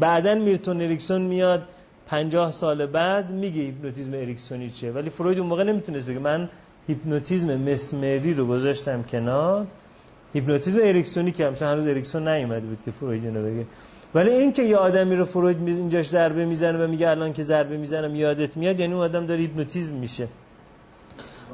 بعدا 0.00 0.34
میلتون 0.34 0.82
اریکسون 0.82 1.22
میاد 1.22 1.62
50 2.06 2.50
سال 2.50 2.86
بعد 2.86 3.30
میگه 3.30 3.62
هیپنوتیزم 3.62 4.14
اریکسونی 4.14 4.70
چیه. 4.70 4.92
ولی 4.92 5.10
فروید 5.10 5.38
اون 5.38 5.48
موقع 5.48 5.64
نمی‌تونست 5.64 6.06
بگه. 6.06 6.18
من 6.18 6.48
هیپنوتیزم 6.88 7.56
مسمری 7.56 8.34
رو 8.34 8.46
گذاشتم 8.46 9.02
کنار. 9.02 9.66
هیپنوتیزم 10.34 10.78
اریکسونی 10.82 11.32
که 11.32 11.46
همچنان 11.46 11.72
هنوز 11.72 11.86
اریکسون 11.86 12.28
نیومده 12.28 12.66
بود 12.66 12.82
که 12.84 12.90
فروید 12.90 13.24
اینو 13.24 13.42
بگه. 13.42 13.66
ولی 14.14 14.30
این 14.30 14.52
که 14.52 14.62
یه 14.62 14.76
آدمی 14.76 15.16
رو 15.16 15.24
فروید 15.24 15.68
اینجاش 15.68 16.08
ضربه 16.08 16.44
می‌زنه 16.44 16.84
و 16.84 16.86
میگه 16.86 17.08
الان 17.08 17.32
که 17.32 17.42
ضربه 17.42 17.76
می‌زنم 17.76 18.14
یادت 18.14 18.56
میاد 18.56 18.80
یعنی 18.80 18.92
اون 18.92 19.02
آدم 19.02 19.26
داره 19.26 19.40
هیپنوتیزم 19.40 19.94
میشه. 19.94 20.28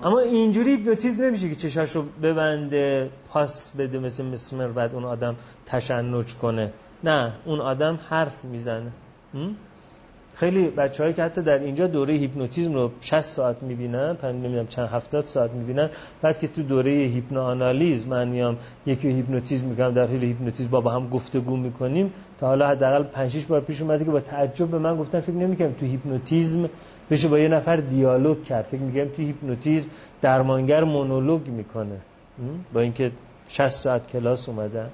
اما 0.03 0.19
اینجوری 0.19 0.71
هیپنوتیزم 0.71 1.25
نمیشه 1.25 1.49
که 1.49 1.55
چشاش 1.55 1.97
رو 1.97 2.03
ببنده 2.23 3.11
پاس 3.29 3.77
بده 3.77 3.99
مثل 3.99 4.25
مسمر 4.25 4.69
بعد 4.69 4.95
اون 4.95 5.05
آدم 5.05 5.37
تشنج 5.67 6.35
کنه. 6.35 6.73
نه 7.05 7.33
اون 7.45 7.61
آدم 7.61 7.99
حرف 8.09 8.45
می‌زنه. 8.45 8.91
خیلی 10.35 10.69
بچه‌هایی 10.69 11.15
که 11.15 11.23
حتی 11.23 11.43
در 11.43 11.59
اینجا 11.59 11.87
دوره 11.87 12.15
هیپنوتیزم 12.15 12.75
رو 12.75 12.91
60 13.01 13.21
ساعت 13.21 13.63
می‌بینن 13.63 14.17
نمی‌دونم 14.25 14.67
چند 14.67 14.89
هفتاد 14.89 15.25
ساعت 15.25 15.51
می‌بینن 15.51 15.91
بعد 16.23 16.39
که 16.39 16.49
تو 16.49 16.63
دوره 16.63 16.93
هیپنو 16.93 17.41
آنالیز 17.41 18.07
من 18.07 18.29
میام 18.29 18.57
یکی 18.87 19.09
هیپنوتیزم 19.09 19.67
میگم 19.67 19.91
در 19.91 20.07
حال 20.07 20.23
هیپنوتیزم 20.23 20.71
با, 20.71 20.81
با 20.81 20.91
هم 20.91 21.09
گفتگو 21.09 21.57
می‌کنیم 21.57 22.13
تا 22.39 22.47
حالا 22.47 22.69
حداقل 22.69 23.03
5 23.03 23.31
6 23.31 23.47
بار 23.47 23.61
پیش 23.61 23.83
اومده 23.83 24.05
که 24.05 24.11
با 24.11 24.21
تعجب 24.21 24.67
به 24.67 24.79
من 24.79 24.97
گفتن 24.97 25.21
فکر 25.21 25.35
نمی‌کنم 25.35 25.73
تو 25.73 25.87
هیپنوتیزم 25.87 26.69
بشه 27.11 27.29
با 27.29 27.39
یه 27.39 27.49
نفر 27.49 27.77
دیالوگ 27.77 28.43
کرد 28.43 28.65
فکر 28.65 28.81
میگم 28.81 29.09
تو 29.09 29.23
هیپنوتیزم 29.23 29.89
درمانگر 30.23 30.85
مونولوگ 30.85 31.49
می‌کنه. 31.49 31.97
با 32.73 32.81
اینکه 32.81 33.11
60 33.49 33.69
ساعت 33.69 34.07
کلاس 34.07 34.49
اومدن 34.49 34.91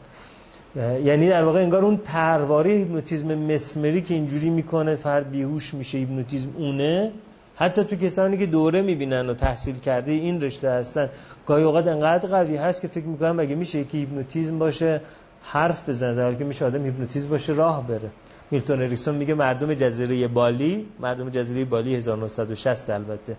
یعنی 0.77 1.29
در 1.29 1.45
واقع 1.45 1.63
انگار 1.63 1.85
اون 1.85 1.97
طرحواره‌ی 1.97 2.73
هیپنوتیزم 2.73 3.35
مسمری 3.35 4.03
که 4.03 4.15
اینجوری 4.15 4.51
می‌کنه 4.51 4.97
فرد 4.97 5.31
بیهوش 5.31 5.75
میشه 5.75 5.99
هیپنوتیزم 5.99 6.51
اونه. 6.59 7.13
حتی 7.57 7.85
تو 7.85 7.97
کسانی 7.97 8.39
که 8.39 8.47
دوره 8.47 8.83
می‌بینن 8.83 9.31
و 9.31 9.35
تحصیل 9.35 9.79
کرده 9.79 10.13
این 10.13 10.41
رشته 10.41 10.71
هستن 10.71 11.11
گاهی 11.47 11.65
اوقات 11.65 11.87
انقدر 11.87 12.29
قوی 12.29 12.57
هست 12.57 12.81
که 12.81 12.89
فکر 12.89 13.05
می‌کنن 13.05 13.41
مگه 13.41 13.55
میشه 13.55 13.85
که 13.85 13.99
هیپنوتیزم 13.99 14.59
باشه 14.59 15.01
حرف 15.43 15.89
بزنه. 15.89 16.15
در 16.15 16.35
که 16.35 16.45
میشه 16.45 16.65
آدم 16.65 16.85
هیپنوتیزم 16.85 17.29
باشه 17.29 17.53
راه 17.53 17.87
بره. 17.87 18.11
میلتون 18.51 18.83
اریکسون 18.83 19.15
میگه 19.15 19.35
مردم 19.35 19.75
جزیره 19.75 20.29
بالی 20.29 20.87
مردم 21.01 21.31
جزیره 21.31 21.65
بالی 21.65 21.95
1960 21.95 22.91
البته 22.91 23.37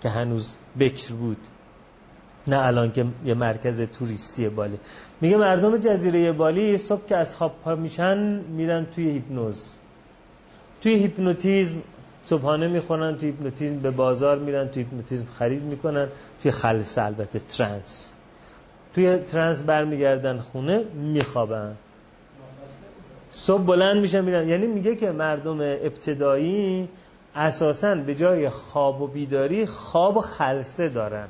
که 0.00 0.08
هنوز 0.08 0.56
بکر 0.78 1.12
بود. 1.14 1.36
نه 2.48 2.66
الان 2.66 2.92
که 2.92 3.06
یه 3.24 3.34
مرکز 3.34 3.82
توریستی 3.82 4.48
بالی. 4.48 4.78
میگه 5.20 5.36
مردم 5.36 5.76
جزیره 5.76 6.32
بالی 6.32 6.78
صبح 6.78 7.06
که 7.06 7.16
از 7.16 7.34
خواب 7.34 7.52
پا 7.64 7.74
میشن 7.74 8.18
میرن 8.40 8.86
توی 8.94 9.10
هیپنوز. 9.10 9.74
توی 10.80 10.94
هیپنوتیزم 10.94 11.82
صبحانه 12.22 12.68
می‌خونن 12.68 13.16
توی 13.16 13.28
هیپنوتیزم 13.28 13.78
به 13.78 13.90
بازار 13.90 14.38
میرن 14.38 14.68
توی 14.68 14.82
هیپنوتیزم 14.82 15.26
خرید 15.38 15.62
می‌کنن 15.62 16.08
توی 16.42 16.50
خلسه 16.50 17.02
البته 17.02 17.38
trance 17.38 18.14
توی 18.94 19.16
trance 19.16 19.62
برمیگردن 19.62 20.38
خونه 20.38 20.84
میخوابن. 20.94 21.76
صبح 23.30 23.62
بلند 23.62 24.00
میشن 24.00 24.20
میرن. 24.20 24.48
یعنی 24.48 24.66
میگه 24.66 24.96
که 24.96 25.10
مردم 25.10 25.60
ابتدایی 25.60 26.88
اساسا 27.36 27.94
به 27.94 28.14
جای 28.14 28.48
خواب 28.48 29.02
و 29.02 29.06
بیداری 29.06 29.66
خواب 29.66 30.16
و 30.16 30.20
خلصه 30.20 30.88
دارن. 30.88 31.28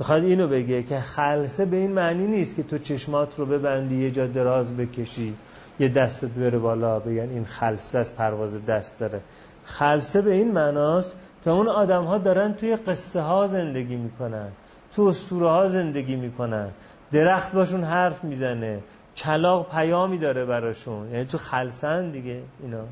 می‌خواد 0.00 0.24
اینو 0.24 0.48
بگه 0.48 0.82
که 0.82 1.00
خلصه 1.00 1.64
به 1.64 1.76
این 1.76 1.92
معنی 1.92 2.26
نیست 2.26 2.56
که 2.56 2.62
تو 2.62 2.78
چشمات 2.78 3.38
رو 3.38 3.46
ببندی 3.46 4.02
یه 4.02 4.10
جا 4.10 4.26
دراز 4.26 4.76
بکشی 4.76 5.34
یه 5.80 5.88
دستت 5.88 6.28
بره 6.30 6.58
بالا 6.58 6.98
بگن 6.98 7.28
این 7.30 7.44
خلصه 7.44 7.98
از 7.98 8.16
پرواز 8.16 8.64
دست 8.64 8.98
داره. 8.98 9.20
خلصه 9.64 10.22
به 10.22 10.32
این 10.32 10.52
معناست 10.52 11.16
که 11.44 11.50
اون 11.50 11.68
آدم 11.68 12.04
ها 12.04 12.18
دارن 12.18 12.54
توی 12.54 12.76
قصه 12.76 13.20
ها 13.20 13.46
زندگی 13.46 13.96
می‌کنن 13.96 14.48
تو 14.92 15.02
اسطوره 15.02 15.50
ها 15.50 15.68
زندگی 15.68 16.16
می‌کنن. 16.16 16.68
درخت 17.12 17.52
باشون 17.52 17.84
حرف 17.84 18.24
می‌زنه 18.24 18.80
چلاق 19.14 19.70
پیامی 19.70 20.18
داره 20.18 20.44
براشون. 20.44 21.10
یعنی 21.12 21.24
تو 21.24 21.38
خلصن 21.38 22.10
دیگه 22.10 22.42
اینا. 22.62 22.84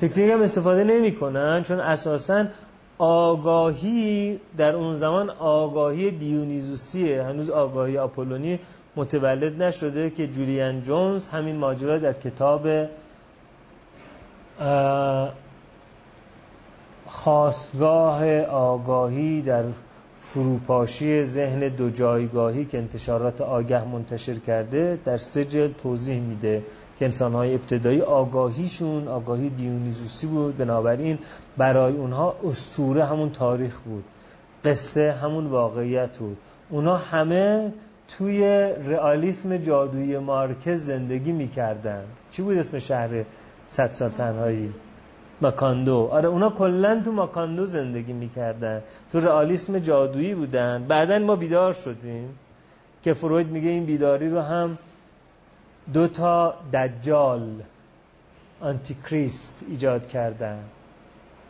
تکنیک 0.00 0.30
هم 0.30 0.42
استفاده 0.42 0.84
نمی‌کنن 0.84 1.62
چون 1.62 1.80
اساسا 1.80 2.44
آگاهی 2.98 4.40
در 4.56 4.74
اون 4.76 4.94
زمان 4.94 5.30
آگاهی 5.30 6.10
دیونیزوسیه. 6.10 7.22
هنوز 7.22 7.50
آگاهی 7.50 7.98
آپولونی 7.98 8.58
متولد 8.96 9.62
نشده 9.62 10.10
که 10.10 10.26
جولیان 10.26 10.82
جونز 10.82 11.28
همین 11.28 11.56
ماجرا 11.56 11.98
در 11.98 12.12
کتاب 12.12 12.68
خواستگاه 17.06 18.40
آگاهی 18.40 19.42
در 19.42 19.64
فروپاشی 20.16 21.24
ذهن 21.24 21.68
دو 21.68 21.90
جایگاهی 21.90 22.64
که 22.64 22.78
انتشارات 22.78 23.40
آگه 23.40 23.88
منتشر 23.88 24.34
کرده 24.34 24.98
در 25.04 25.16
سه 25.16 25.44
جلد 25.44 25.76
توضیح 25.76 26.20
میده. 26.20 26.62
که 27.02 27.06
انسانهای 27.06 27.54
ابتدایی 27.54 28.00
آگاهیشون 28.00 29.08
آگاهی 29.08 29.50
دیونیزوسی 29.50 30.26
بود 30.26 30.56
بنابراین 30.56 31.18
برای 31.56 31.92
اونها 31.92 32.36
استوره 32.44 33.04
همون 33.04 33.30
تاریخ 33.30 33.80
بود. 33.80 34.04
قصه 34.64 35.12
همون 35.12 35.46
واقعیت 35.46 36.18
بود. 36.18 36.36
اونا 36.70 36.96
همه 36.96 37.72
توی 38.08 38.42
رئالیسم 38.86 39.56
جادویی 39.56 40.18
مارکز 40.18 40.84
زندگی 40.84 41.32
می‌کردن. 41.32 42.04
چی 42.30 42.42
بود 42.42 42.58
اسم 42.58 42.78
شهر 42.78 43.24
صد 43.68 43.92
سال 43.92 44.10
تنهایی؟ 44.10 44.72
ماکاندو. 45.40 46.08
آره 46.12 46.28
اونا 46.28 46.50
کلا 46.50 47.02
تو 47.04 47.12
ماکاندو 47.12 47.66
زندگی 47.66 48.12
می‌کردن. 48.12 48.82
تو 49.12 49.20
رئالیسم 49.20 49.78
جادویی 49.78 50.34
بودن. 50.34 50.84
بعدا 50.88 51.18
ما 51.18 51.36
بیدار 51.36 51.72
شدیم 51.72 52.28
که 53.02 53.12
فروید 53.12 53.48
میگه 53.48 53.68
این 53.68 53.84
بیداری 53.84 54.30
رو 54.30 54.40
هم 54.40 54.78
دو 55.94 56.08
تا 56.08 56.54
دجال 56.72 57.62
Antichrist 58.60 59.64
ایجاد 59.68 60.06
کردن. 60.06 60.58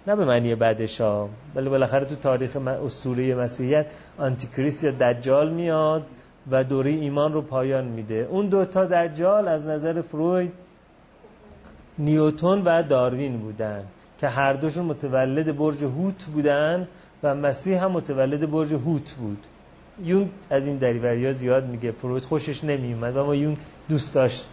نه 0.07 0.17
به 0.17 0.25
معنی 0.25 0.55
بعدش 0.55 1.01
ها 1.01 1.29
ولی 1.55 1.69
بالاخره 1.69 2.05
تو 2.05 2.15
تاریخ 2.15 2.57
اسطوره 2.57 3.35
مسیحیت 3.35 3.87
Antichrist 4.19 4.85
یا 4.85 4.91
دجال 4.91 5.51
میاد 5.51 6.07
و 6.51 6.65
دوره 6.65 6.91
ایمان 6.91 7.33
رو 7.33 7.43
پایان 7.43 7.85
میده. 7.85 8.29
اون 8.31 8.47
دو 8.47 8.65
تا 8.65 8.85
دجال 8.85 9.49
از 9.49 9.69
نظر 9.69 10.01
فروید 10.01 10.53
نیوتون 11.99 12.63
و 12.65 12.83
داروین 12.83 13.39
بودن 13.39 13.85
که 14.19 14.29
هر 14.29 14.53
دوشون 14.53 14.85
متولد 14.85 15.57
برج 15.57 15.85
حوت 15.85 16.25
بودن 16.25 16.89
و 17.23 17.35
مسیح 17.35 17.85
هم 17.85 17.91
متولد 17.91 18.51
برج 18.51 18.73
حوت 18.73 19.15
بود. 19.15 19.47
یونگ 20.05 20.31
از 20.51 20.67
این 20.67 20.77
دریوریا 20.77 21.33
زیاد 21.33 21.69
میگه 21.69 21.91
فروید 21.93 22.25
خوشش 22.25 22.65
نمیومد 22.65 23.17
اما 23.17 23.35
یونگ 23.35 23.57
دوست 23.89 24.15
داشت 24.15 24.47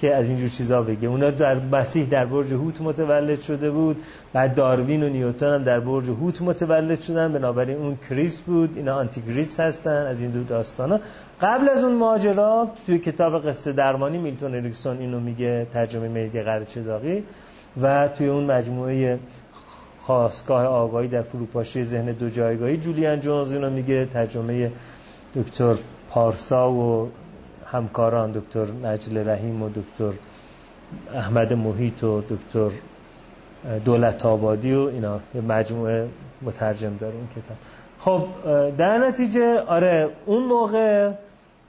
که 0.00 0.14
از 0.14 0.28
اینجور 0.28 0.48
چیزا 0.48 0.82
بگه. 0.82 1.08
اونا 1.08 1.30
در 1.30 1.54
مسیح 1.54 2.06
در 2.06 2.26
برج 2.26 2.52
حوت 2.52 2.80
متولد 2.80 3.40
شده 3.40 3.70
بود 3.70 3.96
بعد 4.32 4.54
داروین 4.54 5.02
و 5.02 5.08
نیوتن 5.08 5.54
هم 5.54 5.62
در 5.62 5.80
برج 5.80 6.08
حوت 6.10 6.42
متولد 6.42 7.00
شدن 7.00 7.32
بنابراین 7.32 7.76
اون 7.76 7.98
Christ 8.10 8.40
بود 8.40 8.76
اینا 8.76 8.96
Antichrist 8.96 9.60
هستن 9.60 10.06
از 10.06 10.20
این 10.20 10.30
دو 10.30 10.44
داستانا. 10.44 11.00
قبل 11.40 11.68
از 11.68 11.84
اون 11.84 11.94
ماجرا 11.94 12.70
توی 12.86 12.98
کتاب 12.98 13.48
قصه 13.48 13.72
درمانی 13.72 14.18
میلتون 14.18 14.54
اریکسون 14.54 14.98
اینو 14.98 15.20
میگه 15.20 15.66
ترجمه 15.70 16.08
مهدی 16.08 16.40
قرچداقی 16.40 17.22
و 17.82 18.08
توی 18.08 18.28
اون 18.28 18.44
مجموعه 18.44 19.18
خواستگاه 20.10 20.64
آگاهی 20.64 21.08
در 21.08 21.22
فروپاشی 21.22 21.82
ذهن 21.82 22.04
دو 22.04 22.28
جایگاهی 22.28 22.76
جولیان 22.76 23.20
جونز 23.20 23.52
اینو 23.52 23.70
میگه 23.70 24.06
ترجمه 24.06 24.72
دکتر 25.34 25.74
پارسا 26.08 26.72
و 26.72 27.10
همکاران 27.66 28.32
دکتر 28.32 28.66
نجل 28.84 29.28
رحیم 29.28 29.62
و 29.62 29.68
دکتر 29.68 30.12
احمد 31.14 31.52
محیط 31.52 32.04
و 32.04 32.20
دکتر 32.20 32.70
دولت 33.84 34.26
آبادی 34.26 34.74
و 34.74 34.78
اینا. 34.78 35.20
یه 35.34 35.40
مجموعه 35.40 36.08
مترجم 36.42 36.96
داره 36.96 37.14
اون 37.14 37.28
کتاب. 37.28 37.56
خب 37.98 38.26
در 38.76 38.98
نتیجه 38.98 39.60
آره 39.60 40.08
اون 40.26 40.42
موقع 40.44 41.12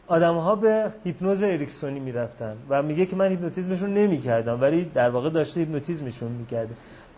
آدم 0.07 0.35
ها 0.35 0.55
به 0.55 0.91
هیپنوز 1.03 1.43
اریکسونی 1.43 1.99
می‌رفتن 1.99 2.53
و 2.69 2.83
میگه 2.83 3.05
که 3.05 3.15
من 3.15 3.29
هیپنوتیزمشون 3.29 3.93
نمی 3.93 4.19
کردم 4.19 4.61
ولی 4.61 4.91
در 4.93 5.09
واقع 5.09 5.29
داشته 5.29 5.59
هیپنوتیزمشون 5.59 6.31
می‌کرده. 6.31 6.73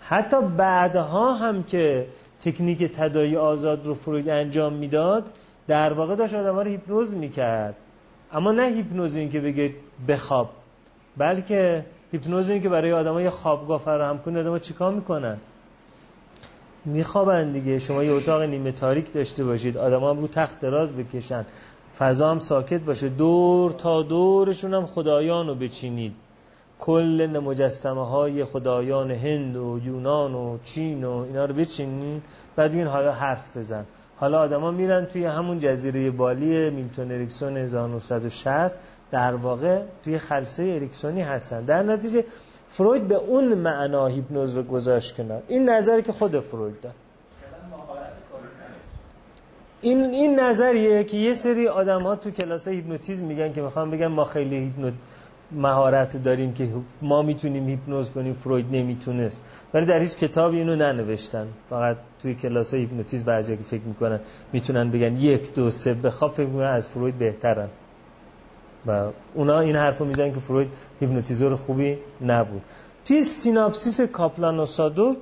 حتی 0.06 0.38
بعدها 0.58 1.34
هم 1.34 1.64
که 1.64 2.08
تکنیک 2.42 2.84
تداعی 2.84 3.38
آزاد 3.38 3.86
رو 3.86 3.94
فروید 3.94 4.30
انجام 4.30 4.74
می‌داد 4.74 5.30
در 5.68 5.94
واقع 5.94 6.16
داشت 6.16 6.34
آدم 6.34 6.56
ها 6.56 6.62
رو 6.62 6.70
هیپنوز 6.70 7.16
می‌کرد. 7.16 7.76
اما 8.34 8.52
نه 8.52 8.64
هیپنوز 8.64 9.16
این 9.16 9.30
که 9.30 9.40
بگه 9.40 9.74
بخواب 10.08 10.50
بلکه 11.18 11.86
هیپنوز 12.12 12.50
این 12.50 12.62
که 12.62 12.70
برای 12.70 12.92
آدم 12.92 13.20
یه 13.20 13.30
خوابگاه 13.30 13.80
فراهم 13.80 14.20
کنه 14.20 14.40
آدم 14.40 14.60
چیکار 14.60 14.94
می‌کنن؟ 14.94 15.38
میخوابن 16.86 17.52
دیگه. 17.52 17.80
شما 17.80 18.04
یه 18.04 18.12
اتاق 18.12 18.42
نیمه 18.42 18.72
تاریک 18.72 19.14
داشته 19.14 19.44
باشید 19.44 19.78
آدم 19.78 20.20
رو 20.20 20.28
تخت 20.28 20.60
دراز 20.60 20.94
بکشن 20.94 21.46
فضا 21.98 22.32
هم 22.32 22.40
ساکت 22.40 22.82
باشه. 22.82 23.10
دور 23.10 23.72
تا 23.72 24.02
دورشون 24.02 24.74
هم 24.74 24.86
خدایان 24.86 25.48
رو 25.48 25.56
بچینید. 25.56 26.14
کل 26.84 27.40
مجسمه 27.44 28.08
های 28.08 28.46
خدایان 28.46 29.12
هند 29.12 29.56
و 29.56 29.80
یونان 29.84 30.34
و 30.34 30.58
چین 30.64 31.04
و 31.04 31.18
اینا 31.18 31.46
رو 31.46 31.54
بچینید 31.54 32.24
بعد 32.56 32.74
این 32.74 32.88
حالا 32.88 33.12
حرف 33.12 33.58
بزن. 33.58 33.86
حالا 34.18 34.40
آدما 34.40 34.72
میرن 34.72 35.06
توی 35.06 35.26
همون 35.26 35.60
جزیره 35.60 36.12
بالی 36.12 36.70
میلتون 36.70 37.12
اریکسون 37.12 37.58
1960 37.58 38.76
در 39.12 39.36
واقع 39.36 39.82
توی 40.04 40.18
خلسه 40.18 40.64
اریکسونی 40.64 41.22
هستن. 41.22 41.66
در 41.66 41.84
نتیجه 41.84 42.26
فروید 42.68 43.08
به 43.08 43.16
اون 43.16 43.54
معنا 43.54 44.08
هیپنوز 44.08 44.58
رو 44.58 44.64
گذاشت 44.64 45.16
کنار. 45.16 45.42
این 45.48 45.70
نظری 45.70 46.02
که 46.02 46.12
خود 46.12 46.40
فروید 46.40 46.82
داد. 46.82 46.94
این 49.82 50.04
این 50.04 50.40
نظریه 50.40 51.04
که 51.04 51.18
یه 51.18 51.34
سری 51.34 51.68
آدم 51.68 52.02
ها 52.02 52.16
تو 52.16 52.32
کلاس 52.32 52.68
هیپنوتیزم 52.68 53.26
میگن 53.26 53.54
که 53.54 53.62
می‌خوام 53.62 53.92
بگن 53.92 54.08
ما 54.08 54.24
خیلی 54.24 54.56
هیپنوت 54.56 54.94
مهارت 55.56 56.24
داریم 56.24 56.54
که 56.54 56.70
ما 57.02 57.22
می‌تونیم 57.22 57.68
هیپنوز 57.68 58.12
کنیم 58.12 58.34
فروید 58.34 58.66
نمی‌تونست. 58.72 59.42
ولی 59.74 59.86
در 59.86 60.00
هیچ 60.00 60.18
کتابی 60.18 60.58
اینو 60.58 60.76
ننوشتن. 60.76 61.48
فقط 61.70 61.98
توی 62.22 62.36
کلاس 62.36 62.74
هیپنوتیزم 62.74 63.26
بعضیا 63.26 63.56
که 63.56 63.64
فکر 63.64 63.84
می‌کنن 63.84 64.20
می‌تونن 64.54 64.92
بگن 64.92 65.18
یک 65.18 65.54
دو 65.54 65.70
سه 65.70 65.94
بخواب 65.94 66.34
فکر 66.34 66.48
می‌کنن 66.48 66.68
از 66.68 66.88
فروید 66.88 67.18
بهترن. 67.18 67.68
و 68.88 69.10
اونا 69.34 69.60
این 69.60 69.76
حرفو 69.76 70.06
می‌زنن 70.06 70.34
که 70.34 70.40
فروید 70.40 70.70
هیپنوتیزور 71.00 71.56
خوبی 71.56 71.98
نبود. 72.26 72.62
توی 73.06 73.24
Synopsis 73.24 74.02
کاپلان 74.02 74.60
و 74.60 74.66
سادوک 74.66 75.18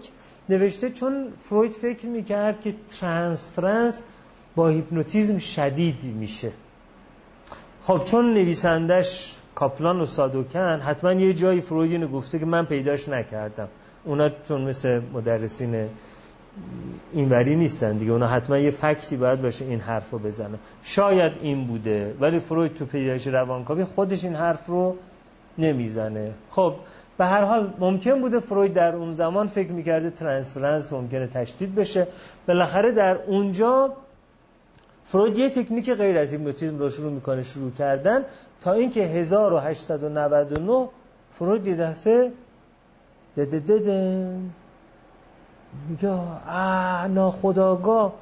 نوشته 0.50 0.90
چون 0.90 1.28
فروید 1.44 1.72
فکر 1.72 2.08
می‌کرد 2.08 2.62
که 2.62 2.76
transference 3.00 4.04
با 4.56 4.68
هیپنوتیزم 4.68 5.38
شدید 5.38 6.04
میشه. 6.04 6.52
خب 7.84 8.02
چون 8.04 8.34
نویسندش 8.34 9.38
کاپلان 9.62 10.02
و 10.02 10.06
سادوکن 10.06 10.80
حتما 10.80 11.14
یه 11.14 11.34
جایی 11.34 11.62
فروید 11.62 11.92
اینو 11.92 12.08
گفته 12.08 12.40
که 12.40 12.46
من 12.46 12.66
پیداش 12.66 13.10
نکردم. 13.10 13.68
اونا 14.04 14.30
چون 14.30 14.62
مثل 14.62 15.02
مدرسین 15.14 15.90
اینوری 17.14 17.56
نیستن 17.56 17.98
دیگه. 17.98 18.12
اونا 18.12 18.28
حتما 18.28 18.58
یه 18.58 18.72
فکتی 18.72 19.18
باید 19.18 19.42
باشه 19.42 19.66
این 19.66 19.80
حرف 19.80 20.10
رو 20.12 20.20
بزنه 20.20 20.58
شاید 20.84 21.32
این 21.42 21.66
بوده 21.66 22.16
ولی 22.20 22.40
فروید 22.40 22.74
تو 22.74 22.86
پیدایش 22.86 23.28
روانکاوی 23.28 23.84
خودش 23.84 24.24
این 24.24 24.36
حرف 24.36 24.66
رو 24.66 24.96
نمی‌زنه. 25.58 26.32
خب 26.52 26.74
به 27.18 27.26
هر 27.26 27.44
حال 27.44 27.74
ممکن 27.80 28.22
بوده 28.22 28.40
فروید 28.40 28.74
در 28.74 28.96
اون 28.96 29.12
زمان 29.12 29.48
فکر 29.48 29.72
می‌کرده 29.72 30.10
ترانسفرنس 30.10 30.94
ممکنه 30.94 31.28
تشدید 31.28 31.76
بشه. 31.76 32.08
بالاخره 32.48 32.92
در 32.92 33.16
اونجا 33.16 33.94
فروید 35.12 35.38
یه 35.38 35.50
تکنیک 35.50 35.94
غیر 35.94 36.18
از 36.18 36.32
هیپنوتیزم 36.32 36.80
رو 36.80 36.90
شروع 36.90 37.12
می‌کنه 37.12 37.42
شروع 37.42 37.72
کردن. 37.72 38.26
تا 38.62 38.72
اینکه 38.72 39.02
1899 39.02 40.90
فروید 41.32 41.68
یه 41.68 41.76
دفعه 41.76 42.32
دده 43.38 44.40
یا 46.02 47.08
ناخداگاه 47.08 48.14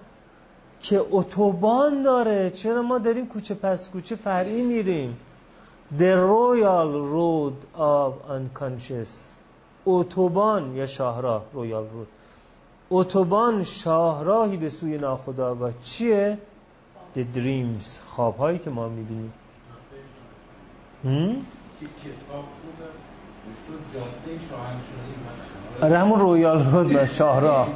که 0.79 1.05
اتوبان 1.11 2.01
داره 2.01 2.49
چرا 2.49 2.81
ما 2.81 2.97
داریم 2.97 3.27
کوچه 3.27 3.53
پس 3.53 3.89
کوچه 3.89 4.15
فرعی 4.15 4.61
میریم؟ 4.61 5.17
The 5.99 6.13
Royal 6.31 6.91
Road 7.13 7.79
of 7.79 8.13
Unconscious. 8.31 9.39
اتوبان 9.85 10.75
یا 10.75 10.85
شاهراه 10.85 11.45
رویال 11.53 11.87
رود 11.93 12.07
اتوبان 12.89 13.63
شاهراهی 13.63 14.57
به 14.57 14.69
سوی 14.69 14.97
ناخداگاه. 14.97 15.71
چیه؟ 15.81 16.37
The 17.15 17.37
Dreams. 17.37 17.99
خوابهایی 18.07 18.59
که 18.59 18.69
ما 18.69 18.89
می‌بینیم. 18.89 19.33
آره 25.81 25.99
همون 25.99 26.19
royal 26.19 26.65
road 26.65 27.05
شاهراه. 27.05 27.67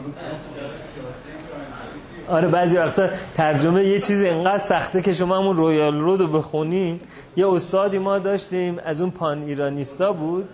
آره 2.27 2.47
بعضی 2.47 2.77
وقتا 2.77 3.09
ترجمه 3.33 3.83
یه 3.83 3.99
چیز 3.99 4.21
اینقدر 4.21 4.57
سخته 4.57 5.01
که 5.01 5.13
شما 5.13 5.37
همون 5.37 5.57
royal 5.57 5.99
road 5.99 6.21
رو 6.21 6.27
بخونی 6.27 6.99
یه 7.35 7.47
استادی 7.47 7.97
ما 7.97 8.19
داشتیم 8.19 8.79
از 8.85 9.01
اون 9.01 9.11
پان 9.11 9.43
ایرانیستا 9.43 10.13
بود. 10.13 10.49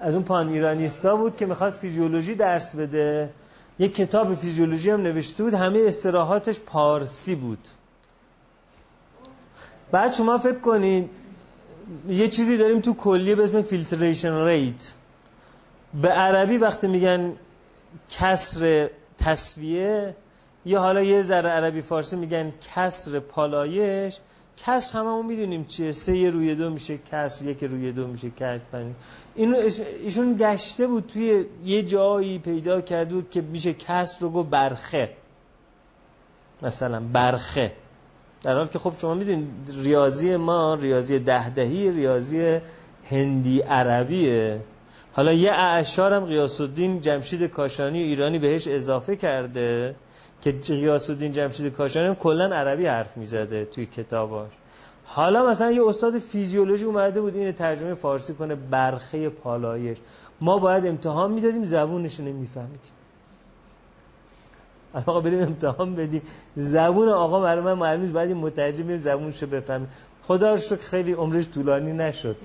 از 0.00 0.14
اون 0.14 0.24
پان 0.24 0.48
ایرانیستا 0.48 1.16
بود 1.16 1.36
که 1.36 1.46
می‌خواست 1.46 1.80
فیزیولوژی 1.80 2.34
درس 2.34 2.76
بده. 2.76 3.30
یه 3.78 3.88
کتاب 3.88 4.34
فیزیولوژی 4.34 4.90
هم 4.90 5.02
نوشته 5.02 5.44
بود 5.44 5.54
همه 5.54 5.84
اصطلاحاتش 5.86 6.60
پارسی 6.60 7.34
بود. 7.34 7.68
بعد 9.92 10.12
شما 10.12 10.38
فکر 10.38 10.58
کنید 10.58 11.10
یه 12.08 12.28
چیزی 12.28 12.56
داریم 12.56 12.80
تو 12.80 12.94
کلیه 12.94 13.34
به 13.34 13.42
اسم 13.42 13.62
filtration 13.62 14.44
rate. 14.44 14.92
به 16.02 16.08
عربی 16.08 16.56
وقتی 16.56 16.86
میگن 16.86 17.32
کسر 18.08 18.90
تصفیه 19.18 20.16
یا 20.64 20.80
حالا 20.80 21.02
یه 21.02 21.22
ذره 21.22 21.50
عربی 21.50 21.80
فارسی 21.80 22.16
میگن 22.16 22.52
کسر 22.74 23.18
پالایش 23.18 24.18
کسر 24.66 24.98
هممون 24.98 25.26
می‌دونیم 25.26 25.64
چیه. 25.64 25.92
سه 25.92 26.30
روی 26.30 26.54
دو 26.54 26.70
میشه 26.70 26.98
کسر 27.12 27.44
یک 27.44 27.64
روی 27.64 27.92
دو 27.92 28.06
میشه 28.06 28.30
کسر 28.30 28.60
پنج 28.72 28.92
اینو 29.34 29.56
ایشون 30.02 30.36
گشته 30.38 30.86
بود 30.86 31.06
توی 31.06 31.44
یه 31.64 31.82
جایی 31.82 32.38
پیدا 32.38 32.80
کرده 32.80 33.14
بود 33.14 33.30
که 33.30 33.40
میشه 33.40 33.74
کسر 33.74 34.20
رو 34.20 34.30
گفت 34.30 34.50
برخه. 34.50 35.10
مثلا 36.62 37.02
برخه. 37.12 37.72
در 38.42 38.54
حال 38.54 38.66
که 38.66 38.78
خب 38.78 38.92
شما 38.98 39.14
می‌دونید 39.14 39.48
ریاضی 39.82 40.36
ما 40.36 40.74
ریاضی 40.74 41.18
دهدهی 41.18 41.90
ریاضی 41.90 42.58
هندی 43.10 43.60
عربیه. 43.60 44.60
حالا 45.12 45.32
یه 45.32 45.52
اعشار 45.52 46.12
هم 46.12 46.24
قیاس 46.24 46.60
الدین 46.60 47.00
جمشید 47.00 47.42
کاشانی 47.42 48.02
ایرانی 48.02 48.38
بهش 48.38 48.68
اضافه 48.68 49.16
کرده. 49.16 49.94
که 50.42 50.52
قیاس 50.52 51.10
الدین 51.10 51.32
جمشید 51.32 51.72
کاشانی 51.72 52.06
هم 52.06 52.14
کلا 52.14 52.44
عربی 52.56 52.86
حرف 52.86 53.16
می‌زده 53.16 53.64
توی 53.64 53.86
کتاباش. 53.86 54.50
حالا 55.04 55.46
مثلا 55.46 55.70
یه 55.70 55.86
استاد 55.86 56.18
فیزیولوژی 56.18 56.84
اومده 56.84 57.20
بود 57.20 57.36
این 57.36 57.52
ترجمه 57.52 57.94
فارسی 57.94 58.34
کنه 58.34 58.54
برخه 58.54 59.28
پالایش. 59.28 59.98
ما 60.40 60.58
باید 60.58 60.86
امتحان 60.86 61.32
می‌دادیم 61.32 61.64
زبونش 61.64 62.20
نمیفهمیدیم. 62.20 62.92
آقا 64.94 65.20
بریم 65.20 65.42
امتحان 65.42 65.94
بدیم. 65.94 66.22
زبون 66.56 67.08
آقا 67.08 67.40
برای 67.40 67.64
من 67.64 67.72
معلوم 67.72 68.12
باید 68.12 68.28
این 68.28 68.38
مترجم 68.38 68.86
بریم 68.86 68.98
زبونشو 68.98 69.46
بفهمیم. 69.46 69.88
خدا 70.22 70.54
رو 70.54 70.76
خیلی 70.80 71.12
عمرش 71.12 71.48
طولانی 71.48 71.92
نشد. 71.92 72.36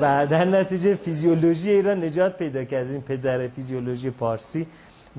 و 0.00 0.26
در 0.26 0.44
نتیجه 0.44 0.94
فیزیولوژی 0.94 1.70
ایران 1.70 2.04
نجات 2.04 2.36
پیدا 2.36 2.64
کرد 2.64 2.90
این 2.90 3.02
پدر 3.02 3.48
فیزیولوژی 3.48 4.10
پارسی 4.10 4.66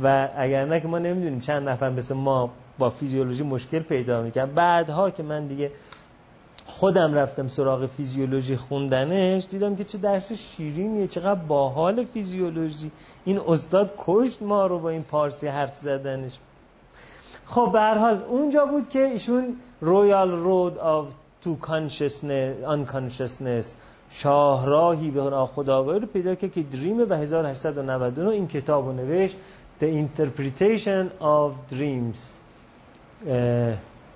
و 0.04 0.30
اگر 0.38 0.66
نه 0.66 0.80
که 0.80 0.88
ما 0.88 1.00
نمی‌دونیم 1.00 1.40
چند 1.40 1.70
نفر 1.70 1.90
مثل 1.90 2.16
ما 2.16 2.50
با 2.78 2.90
فیزیولوژی 2.90 3.44
مشکل 3.44 3.80
پیدا 3.80 4.22
می‌کنن 4.22 4.46
بعدها 4.46 5.10
که 5.10 5.24
من 5.24 5.48
دیگه 5.48 5.72
خودم 6.66 7.14
رفتم 7.14 7.48
سراغ 7.48 7.86
فیزیولوژی 7.86 8.56
خوندنش 8.56 9.46
دیدم 9.50 9.76
که 9.76 9.84
چه 9.84 9.98
درس 9.98 10.32
شیرینیه 10.32 11.08
چقدر 11.08 11.40
باحال 11.40 12.06
فیزیولوژی. 12.06 12.92
این 13.26 13.40
استاد 13.48 13.94
کشت 13.98 14.42
ما 14.42 14.68
رو 14.68 14.80
با 14.80 14.90
این 14.90 15.04
پارسی 15.04 15.48
حرف 15.48 15.76
زدنش. 15.78 16.40
خب 17.46 17.70
به 17.74 17.80
هر 17.80 17.98
حال 17.98 18.24
اونجا 18.30 18.66
بود 18.66 18.90
که 18.90 19.04
ایشون 19.04 19.56
royal 19.82 20.32
road 20.32 20.78
of 20.78 21.08
to 21.41 21.56
consciousness 22.86 23.76
شاهراهی 24.10 25.12
به 25.12 25.22
ناخودآگاهی 25.22 26.00
رو 26.00 26.08
پیدا 26.08 26.36
کرد 26.36 26.52
که 26.52 26.64
dream 26.64 27.00
و 27.00 27.14
1899 27.14 28.30
این 28.30 28.48
کتاب 28.48 28.86
رو 28.86 28.94
نوشت. 28.94 29.36
The 29.82 29.86
Interpretation 29.86 31.04
of 31.22 31.74
Dreams 31.74 32.22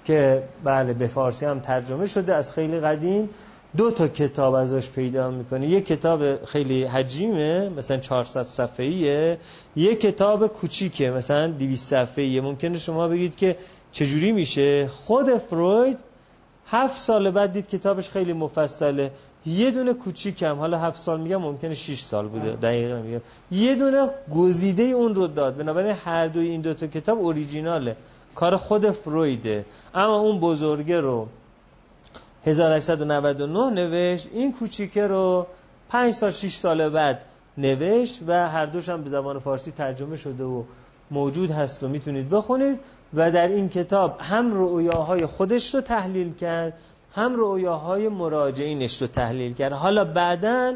که 0.05 0.43
بله 0.63 0.93
به 0.93 1.07
فارسی 1.07 1.45
هم 1.45 1.59
ترجمه 1.59 2.05
شده 2.05 2.35
از 2.35 2.51
خیلی 2.51 2.79
قدیم 2.79 3.29
دو 3.77 3.91
تا 3.91 4.07
کتاب 4.07 4.53
ازش 4.53 4.89
پیدا 4.89 5.31
می‌کنه. 5.31 5.67
یک 5.67 5.85
کتاب 5.85 6.45
خیلی 6.45 6.83
حجیمه 6.83 7.69
مثلا 7.69 7.97
400 7.97 8.43
صفحه‌ایه. 8.43 9.37
یک 9.75 9.99
کتاب 9.99 10.47
کوچیکه 10.47 11.09
مثلا 11.09 11.47
200 11.47 11.89
صفحه‌ایه. 11.89 12.41
ممکنه 12.41 12.77
شما 12.77 13.07
بگید 13.07 13.35
که 13.35 13.57
چجوری 13.91 14.31
میشه؟ 14.31 14.87
خود 14.87 15.37
فروید 15.37 15.99
هفت 16.67 16.99
سال 16.99 17.31
بعد 17.31 17.51
دید 17.51 17.69
کتابش 17.69 18.09
خیلی 18.09 18.33
مفصله. 18.33 19.11
یه 19.45 19.71
دونه 19.71 19.93
کوچیکم 19.93 20.55
حالا 20.55 20.79
هفت 20.79 20.97
سال 20.97 21.21
میگم 21.21 21.37
ممکنه 21.37 21.73
6 21.73 22.01
سال 22.01 22.27
بوده. 22.27 22.51
دقیقا 22.51 23.01
میگم. 23.01 23.21
یه 23.51 23.75
دونه 23.75 24.09
گزیده 24.35 24.83
اون 24.83 25.15
رو 25.15 25.27
داد. 25.27 25.57
بنابراین 25.57 25.95
هر 26.05 26.27
دوی 26.27 26.47
این 26.47 26.61
دوتا 26.61 26.87
کتاب 26.87 27.19
اوریجیناله. 27.19 27.95
کار 28.35 28.57
خود 28.57 28.91
فرویده. 28.91 29.65
اما 29.93 30.19
اون 30.19 30.39
بزرگه 30.39 30.99
رو 30.99 31.27
1899 32.45 33.69
نوشت. 33.69 34.29
این 34.33 34.53
کوچیکه 34.53 35.07
رو 35.07 35.47
5 35.89 36.13
سال 36.13 36.31
6 36.31 36.55
سال 36.55 36.89
بعد 36.89 37.21
نوشت 37.57 38.19
و 38.27 38.49
هر 38.49 38.65
دوش 38.65 38.89
هم 38.89 39.03
به 39.03 39.09
زبان 39.09 39.39
فارسی 39.39 39.71
ترجمه 39.71 40.17
شده 40.17 40.43
و 40.43 40.63
موجود 41.11 41.51
هست 41.51 41.83
و 41.83 41.87
می‌تونید 41.87 42.29
بخونید. 42.29 42.79
و 43.13 43.31
در 43.31 43.47
این 43.47 43.69
کتاب 43.69 44.17
هم 44.19 44.51
رؤیاهای 44.53 45.25
خودش 45.25 45.75
رو 45.75 45.81
تحلیل 45.81 46.33
کرد. 46.33 46.73
هم 47.15 47.35
رؤیاهای 47.35 48.09
مراجعینش 48.09 49.01
رو 49.01 49.07
تحلیل 49.07 49.53
کرد 49.53 49.73
حالا 49.73 50.05
بعدا 50.05 50.73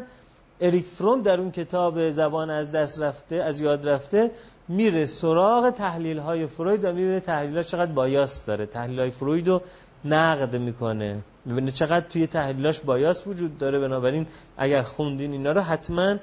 اریک 0.60 0.84
فروم 0.84 1.22
در 1.22 1.40
اون 1.40 1.50
کتاب 1.50 2.10
زبان 2.10 2.50
از 2.50 2.72
دست 2.72 3.02
رفته 3.02 3.36
از 3.36 3.60
یاد 3.60 3.88
رفته 3.88 4.30
میره 4.68 5.04
سراغ 5.04 5.70
تحلیل 5.70 6.18
های 6.18 6.46
فروید 6.46 6.84
و 6.84 6.88
می‌بینه 6.92 7.20
تحلیل 7.20 7.56
ها 7.56 7.62
چقدر 7.62 7.92
بایاس 7.92 8.46
داره. 8.46 8.66
تحلیل 8.66 9.00
های 9.00 9.10
فروید 9.10 9.48
رو 9.48 9.62
نقد 10.04 10.56
می‌کنه. 10.56 11.22
می‌بینه 11.44 11.70
چقدر 11.70 12.06
توی 12.06 12.26
تحلیلاش 12.26 12.80
بایاس 12.80 13.26
وجود 13.26 13.58
داره. 13.58 13.78
بنابراین 13.78 14.26
اگر 14.56 14.82
خوندین 14.82 15.32
اینا 15.32 15.52
رو 15.52 15.60
حتما 15.60 16.16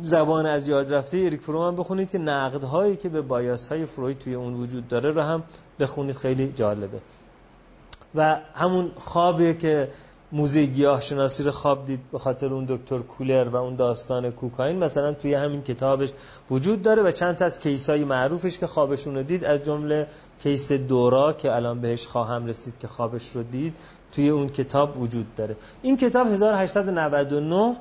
زبان 0.00 0.46
از 0.46 0.68
یاد 0.68 0.94
رفته 0.94 1.18
اریک 1.18 1.40
فروم 1.40 1.66
هم 1.66 1.76
بخونید 1.76 2.10
که 2.10 2.18
نقدهایی 2.18 2.96
که 2.96 3.08
به 3.08 3.22
بایاس 3.22 3.68
های 3.68 3.84
فروید 3.84 4.18
توی 4.18 4.34
اون 4.34 4.54
وجود 4.54 4.88
داره 4.88 5.10
رو 5.10 5.22
هم 5.22 5.42
بخونید. 5.80 6.16
خیلی 6.16 6.52
جالبه. 6.52 7.00
و 8.14 8.38
همون 8.54 8.90
خوابه 8.96 9.54
که 9.54 9.88
موزه 10.32 10.66
گیاه 10.66 11.00
شناسی 11.00 11.42
رو 11.42 11.50
خواب 11.50 11.86
دید 11.86 12.00
به 12.12 12.18
خاطر 12.18 12.46
اون 12.46 12.64
دکتر 12.68 12.98
کولر 12.98 13.48
و 13.48 13.56
اون 13.56 13.76
داستان 13.76 14.30
کوکائین. 14.30 14.78
مثلا 14.78 15.12
توی 15.12 15.34
همین 15.34 15.62
کتابش 15.62 16.12
وجود 16.50 16.82
داره 16.82 17.02
و 17.02 17.10
چند 17.10 17.36
تا 17.36 17.44
از 17.44 17.60
کیسای 17.60 18.04
معروفش 18.04 18.58
که 18.58 18.66
خوابشون 18.66 19.14
رو 19.14 19.22
دید 19.22 19.44
از 19.44 19.62
جمله 19.62 20.06
کیس 20.42 20.72
دورا 20.72 21.32
که 21.32 21.54
الان 21.54 21.80
بهش 21.80 22.06
خواهم 22.06 22.46
رسید 22.46 22.78
که 22.78 22.86
خوابش 22.86 23.30
رو 23.30 23.42
دید 23.42 23.76
توی 24.12 24.28
اون 24.28 24.48
کتاب 24.48 25.02
وجود 25.02 25.34
داره. 25.34 25.56
این 25.82 25.96
کتاب 25.96 26.26
1899 26.26 27.76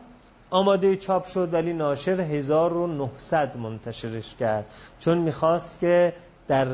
آماده 0.49 0.95
چاپ 0.95 1.25
شد 1.25 1.53
ولی 1.53 1.73
ناشر 1.73 2.21
1900 2.21 3.57
منتشرش 3.57 4.35
کرد. 4.35 4.65
چون 4.99 5.17
می‌خواست 5.17 5.79
که 5.79 6.13
در 6.47 6.67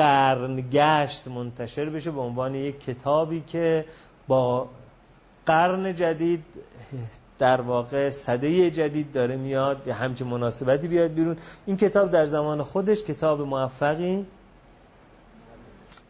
قرن 0.00 0.64
گشت 0.72 1.28
منتشر 1.28 1.90
بشه 1.90 2.10
به 2.10 2.20
عنوان 2.20 2.54
یک 2.54 2.80
کتابی 2.80 3.40
که 3.40 3.84
با 4.28 4.68
قرن 5.46 5.94
جدید 5.94 6.44
در 7.38 7.60
واقع 7.60 8.10
صده 8.10 8.70
جدید 8.70 9.12
داره 9.12 9.36
میاد 9.36 9.86
یا 9.86 9.94
همچه 9.94 10.24
مناسبتی 10.24 10.88
بیاد 10.88 11.10
بیرون. 11.10 11.36
این 11.66 11.76
کتاب 11.76 12.10
در 12.10 12.26
زمان 12.26 12.62
خودش 12.62 13.04
کتاب 13.04 13.40
موفقی 13.40 14.26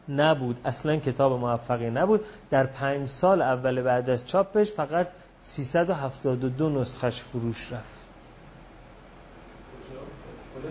نبود. 0.09 0.61
اصلا 0.65 0.97
کتاب 0.97 1.33
موفقی 1.33 1.91
نبود. 1.91 2.25
در 2.51 2.67
پنج 2.67 3.09
سال 3.09 3.43
اول 3.43 3.83
بعد 3.83 4.11
از 4.11 4.27
چاپش 4.27 4.73
فقط 4.73 5.09
372 5.41 6.81
نسخش 6.81 7.21
فروش 7.21 7.73
رفت. 7.73 8.01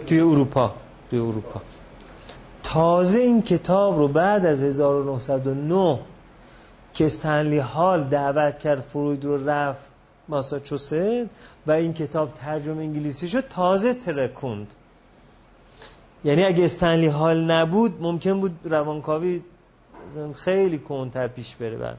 توی 0.07 0.19
اروپا 0.19 0.73
توی 1.09 1.19
اروپا. 1.19 1.61
تازه 2.73 3.19
این 3.19 3.41
کتاب 3.41 3.97
رو 3.97 4.07
بعد 4.07 4.45
از 4.45 4.63
1909 4.63 5.99
که 6.93 7.05
استنلی 7.05 7.57
هال 7.57 8.03
دعوت 8.03 8.59
کرد 8.59 8.79
فروید 8.79 9.25
رو 9.25 9.49
رفت 9.49 9.91
ماساچوست 10.27 10.93
و 11.67 11.71
این 11.71 11.93
کتاب 11.93 12.33
ترجمه 12.33 12.83
انگلیسی 12.83 13.27
شد 13.27 13.47
تازه 13.47 13.93
ترکوند. 13.93 14.67
یعنی 16.23 16.43
اگه 16.43 16.65
استنلی 16.65 17.07
هال 17.07 17.51
نبود 17.51 18.01
ممکن 18.01 18.39
بود 18.39 18.59
روانکاوی 18.63 19.41
خیلی 20.35 20.77
کنتر 20.77 21.27
پیش 21.27 21.55
بره 21.55 21.77
بعد 21.77 21.97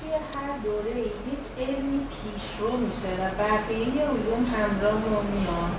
توی 0.00 0.10
هر 0.34 0.58
دوره 0.58 1.00
یک 1.00 1.12
علمی 1.58 2.06
پیشرو 2.62 2.76
میشه 2.76 3.08
و 3.20 3.24
بقیه 3.42 4.02
علوم 4.02 4.44
همراه 4.54 5.00
رو 5.10 5.22
میان. 5.22 5.72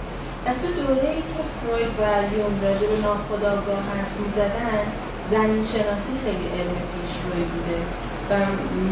و 0.45 0.49
تو 0.53 0.67
دوره 0.81 1.09
ای 1.09 1.21
که 1.21 1.41
فروید 1.59 1.93
و 1.99 2.03
یون 2.35 2.61
راجع 2.61 2.87
به 2.87 2.97
ناخداگاه 3.07 3.81
حرف 3.91 4.19
می‌زدن 4.19 4.83
زمین 5.31 5.63
شناسی 5.65 6.13
خیلی 6.23 6.47
علم 6.57 6.75
پیشروی 6.91 7.43
بوده. 7.43 7.79
و 8.29 8.33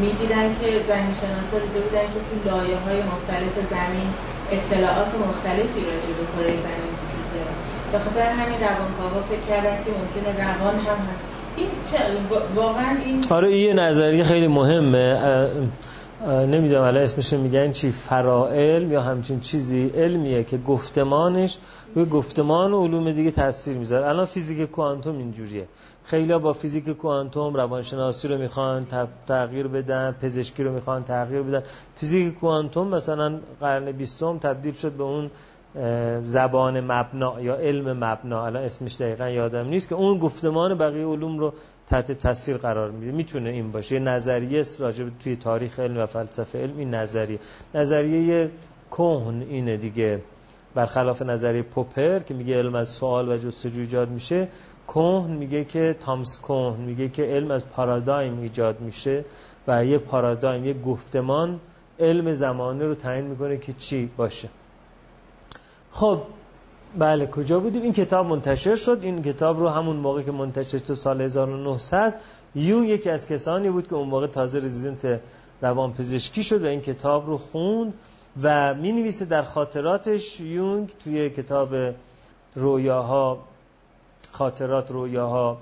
می‌دیدن 0.01 0.47
که 0.59 0.83
زمین 0.87 1.13
شناسا 1.13 1.59
دیده 1.65 1.79
بودن 1.81 2.07
که 2.13 2.19
تو 2.27 2.35
لایه 2.49 2.77
های 2.77 3.01
مختلف 3.03 3.55
زمین 3.69 4.09
اطلاعات 4.49 5.11
مختلفی 5.27 5.85
راجع 5.85 6.13
به 6.17 6.25
کره 6.33 6.55
زمین 6.67 6.93
وجود 7.01 7.27
داره. 7.33 7.53
به 7.91 7.99
خاطر 7.99 8.21
همین 8.39 8.59
روانکاوا 8.59 9.21
فکر 9.29 9.45
کردن 9.49 9.83
که 9.83 9.91
ممکنه 9.91 10.29
روان 10.45 10.75
هم 10.75 10.99
هست. 11.07 11.25
این 11.55 11.67
واقعا 12.55 12.97
این 13.05 13.25
آره 13.29 13.47
این 13.47 13.79
نظریه 13.79 14.23
خیلی 14.23 14.47
مهمه. 14.47 15.19
نمی‌دونم 16.27 16.81
الان 16.81 17.03
اسمش 17.03 17.33
میگن 17.33 17.71
چی 17.71 17.91
فرائل 17.91 18.91
یا 18.91 19.01
همچین 19.01 19.39
چیزی 19.39 19.87
علمیه 19.87 20.43
که 20.43 20.57
گفتمانش 20.57 21.57
روی 21.95 22.05
گفتمان 22.05 22.73
و 22.73 22.83
علوم 22.83 23.11
دیگه 23.11 23.31
تاثیر 23.31 23.77
می‌ذاره. 23.77 24.07
الان 24.07 24.25
فیزیک 24.25 24.71
کوانتوم 24.71 25.17
اینجوریه. 25.17 25.67
خیلی 26.03 26.37
با 26.37 26.53
فیزیک 26.53 26.89
کوانتوم 26.89 27.53
روانشناسی 27.53 28.27
رو 28.27 28.37
می‌خوان 28.37 28.87
تغییر 29.27 29.67
بدن 29.67 30.15
پزشکی 30.21 30.63
رو 30.63 30.71
می‌خوان 30.71 31.03
تغییر 31.03 31.41
بدن. 31.41 31.63
فیزیک 31.95 32.39
کوانتوم 32.39 32.87
مثلا 32.87 33.39
قرن 33.59 33.91
بیستم 33.91 34.37
تبدیل 34.37 34.73
شد 34.73 34.91
به 34.91 35.03
اون 35.03 35.31
زبان 36.25 36.81
مبنا 36.81 37.41
یا 37.41 37.55
علم 37.55 38.03
مبنا. 38.03 38.45
الان 38.45 38.63
اسمش 38.63 38.95
دقیقا 38.95 39.29
یادم 39.29 39.67
نیست 39.67 39.89
که 39.89 39.95
اون 39.95 40.17
گفتمان 40.17 40.77
بقیه 40.77 41.05
علوم 41.05 41.39
رو 41.39 41.53
تحت 41.91 42.11
تاثیر 42.11 42.57
قرار 42.57 42.91
میده 42.91 43.11
می‌تونه 43.11 43.49
این 43.49 43.71
باشه. 43.71 43.95
یه 43.95 44.01
نظریه 44.01 44.63
راجع 44.79 45.05
توی 45.19 45.35
تاریخ 45.35 45.79
علم 45.79 45.97
و 45.97 46.05
فلسفه 46.05 46.59
علم 46.59 46.77
این 46.77 46.95
نظریه. 46.95 47.39
نظریه 47.75 48.49
کهن 48.91 49.41
اینه 49.41 49.77
دیگه. 49.77 50.21
برخلاف 50.75 51.21
نظریه 51.21 51.61
پوپر 51.61 52.19
که 52.19 52.33
میگه 52.33 52.57
علم 52.57 52.75
از 52.75 52.87
سوال 52.89 53.29
و 53.29 53.37
جستجو 53.37 53.79
ایجاد 53.79 54.09
میشه 54.09 54.47
کهن 54.87 55.31
میگه 55.31 55.63
که 55.63 55.95
تامس 55.99 56.39
کهن 56.41 56.81
میگه 56.81 57.09
که 57.09 57.23
علم 57.23 57.51
از 57.51 57.69
پارادایم 57.69 58.39
ایجاد 58.41 58.81
میشه 58.81 59.25
و 59.67 59.85
یه 59.85 59.97
پارادایم 59.97 60.65
یه 60.65 60.73
گفتمان 60.73 61.59
علم 61.99 62.31
زمانه 62.31 62.85
رو 62.85 62.95
تعیین 62.95 63.25
می‌کنه 63.25 63.57
که 63.57 63.73
چی 63.73 64.09
باشه. 64.17 64.49
خب 65.91 66.21
بله 66.97 67.27
کجا 67.27 67.59
بودیم؟ 67.59 67.81
این 67.81 67.93
کتاب 67.93 68.25
منتشر 68.25 68.75
شد. 68.75 68.99
این 69.01 69.21
کتاب 69.23 69.59
رو 69.59 69.67
همون 69.67 69.95
موقع 69.95 70.21
که 70.21 70.31
منتشر 70.31 70.79
تو 70.79 70.95
سال 70.95 71.21
1900 71.21 72.15
یون 72.55 72.83
یکی 72.83 73.09
از 73.09 73.27
کسانی 73.27 73.69
بود 73.69 73.87
که 73.87 73.95
اون 73.95 74.07
موقع 74.07 74.27
تازه 74.27 74.59
رزیدنت 74.59 75.19
روان 75.61 75.93
پزشکی 75.93 76.43
شد 76.43 76.63
و 76.63 76.67
این 76.67 76.81
کتاب 76.81 77.27
رو 77.27 77.37
خوند 77.37 77.93
و 78.41 78.73
می 78.73 78.91
نویسه 78.91 79.25
در 79.25 79.43
خاطراتش 79.43 80.39
یونگ 80.39 80.91
توی 81.03 81.29
کتاب 81.29 81.75
رویاها 82.55 83.39
خاطرات 84.31 84.91
رویاها 84.91 85.57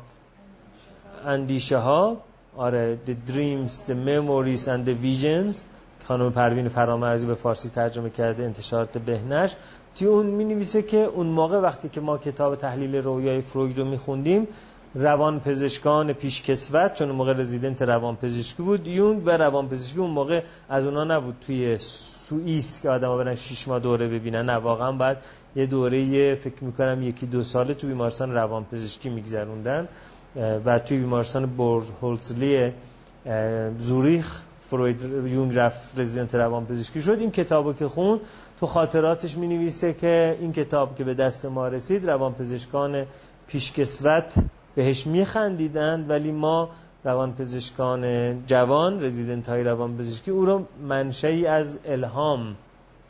اندیشه 1.25 1.77
ها 1.77 2.17
آره 2.57 2.97
The 3.07 3.31
Dreams, 3.31 3.71
The 3.71 3.93
Memories 3.93 4.67
and 4.67 4.87
The 4.87 4.95
Visions. 5.03 5.65
خانم 6.09 6.31
پروین 6.31 6.67
فرامرزی 6.67 7.27
به 7.27 7.35
فارسی 7.35 7.69
ترجمه 7.69 8.09
کرده 8.09 8.43
انتشارات 8.43 8.97
بهنش. 8.97 9.55
توی 9.99 10.07
اون 10.07 10.25
می 10.25 10.45
نویسه 10.45 10.81
که 10.81 10.97
اون 10.97 11.27
موقع 11.27 11.59
وقتی 11.59 11.89
که 11.89 12.01
ما 12.01 12.17
کتاب 12.17 12.55
تحلیل 12.55 12.95
رویای 12.95 13.41
فروید 13.41 13.77
رو 13.77 13.85
می 13.85 13.97
خوندیم 13.97 14.47
روان 14.95 15.39
پزشکان 15.39 16.13
پیشکسوت 16.13 16.93
چون 16.93 17.07
اون 17.07 17.17
موقع 17.17 17.33
رزیدنت 17.33 17.81
روان 17.81 18.15
پزشکی 18.15 18.63
بود 18.63 18.87
یونگ 18.87 19.21
و 19.25 19.29
روان 19.29 19.69
پزشکی 19.69 19.99
اون 19.99 20.09
موقع 20.09 20.41
از 20.69 20.87
اونا 20.87 21.03
نبود. 21.03 21.35
توی 21.47 21.77
سوئیس 21.77 22.81
که 22.81 22.89
آدم 22.89 23.17
برن 23.17 23.35
شیش 23.35 23.67
ماه 23.67 23.79
دوره 23.79 24.07
ببینن 24.07 24.45
نه 24.45 24.53
واقعا 24.53 24.91
باید 24.91 25.17
یه 25.55 25.65
دوره 25.65 26.35
فکر 26.35 26.63
می‌کنم 26.63 27.03
یکی 27.03 27.25
دو 27.25 27.43
ساله 27.43 27.73
توی 27.73 27.89
بیمارستان 27.89 28.33
روان 28.33 28.65
پزشکی 28.65 29.09
میگذروندن. 29.09 29.87
و 30.65 30.79
توی 30.79 30.97
بیمارستان 30.97 31.45
بورد 31.45 31.85
هولزلی 32.01 32.71
زوریخ 33.77 34.43
فروید 34.59 35.01
یونگ 35.25 35.59
رفت 35.59 35.99
رزیدنت 35.99 36.35
روان 36.35 36.65
پزشکی 36.65 37.01
شد. 37.01 37.17
این 37.19 37.31
کتابو 37.31 37.73
که 37.73 37.87
خون 37.87 38.19
تو 38.59 38.65
خاطراتش 38.65 39.37
می 39.37 39.47
نویسه 39.47 39.93
که 39.93 40.37
این 40.39 40.51
کتاب 40.51 40.95
که 40.95 41.03
به 41.03 41.13
دست 41.13 41.45
ما 41.45 41.67
رسید 41.67 42.09
روان 42.09 42.33
پزشکان 42.33 43.05
پیشکسوت 43.47 44.33
بهش 44.75 45.07
میخندیدند 45.07 46.09
ولی 46.09 46.31
ما 46.31 46.69
روان 47.03 47.33
پزشکان 47.33 48.33
جوان 48.45 49.03
رزیدنت 49.03 49.49
های 49.49 49.63
روان 49.63 49.97
پزشکی 49.97 50.31
او 50.31 50.45
رو 50.45 50.65
منشهی 50.87 51.47
از 51.47 51.79
الهام 51.85 52.55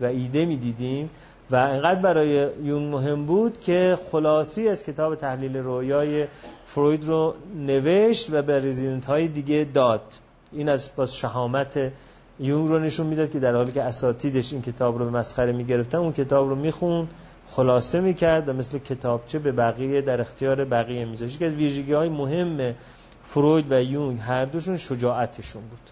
و 0.01 0.05
ایده 0.05 0.45
می‌دیدیم 0.45 1.09
و 1.51 1.55
انقدر 1.55 2.01
برای 2.01 2.49
یون 2.63 2.83
مهم 2.83 3.25
بود 3.25 3.59
که 3.59 3.97
خلاصی 4.11 4.67
از 4.67 4.83
کتاب 4.83 5.15
تحلیل 5.15 5.57
رویای 5.57 6.27
فروید 6.65 7.05
رو 7.05 7.33
نوشت 7.55 8.33
و 8.33 8.41
به 8.41 8.57
رزیدنت 8.57 9.05
های 9.05 9.27
دیگه 9.27 9.67
داد. 9.73 10.01
این 10.51 10.69
از 10.69 10.89
باز 10.95 11.15
شهامت 11.15 11.91
یونگ 12.39 12.69
رو 12.69 12.79
نشون 12.79 13.07
می‌داد 13.07 13.31
که 13.31 13.39
در 13.39 13.55
حالی 13.55 13.71
که 13.71 13.83
اساتیدش 13.83 14.53
این 14.53 14.61
کتاب 14.61 14.97
رو 14.97 15.05
به 15.05 15.11
مسخره 15.11 15.51
می‌گرفتن 15.51 15.97
اون 15.97 16.13
کتاب 16.13 16.49
رو 16.49 16.55
میخون 16.55 17.07
خلاصه 17.47 18.01
می‌کرد 18.01 18.49
و 18.49 18.53
مثل 18.53 18.77
کتابچه 18.77 19.39
به 19.39 19.51
بقیه 19.51 20.01
در 20.01 20.21
اختیار 20.21 20.65
بقیه 20.65 21.05
میذاشت. 21.05 21.39
که 21.39 21.45
از 21.45 21.53
ویژگی 21.53 21.93
های 21.93 22.09
مهم 22.09 22.75
فروید 23.25 23.71
و 23.71 23.81
یونگ 23.81 24.19
هر 24.19 24.45
دوشون 24.45 24.77
شجاعتشون 24.77 25.61
بود. 25.61 25.89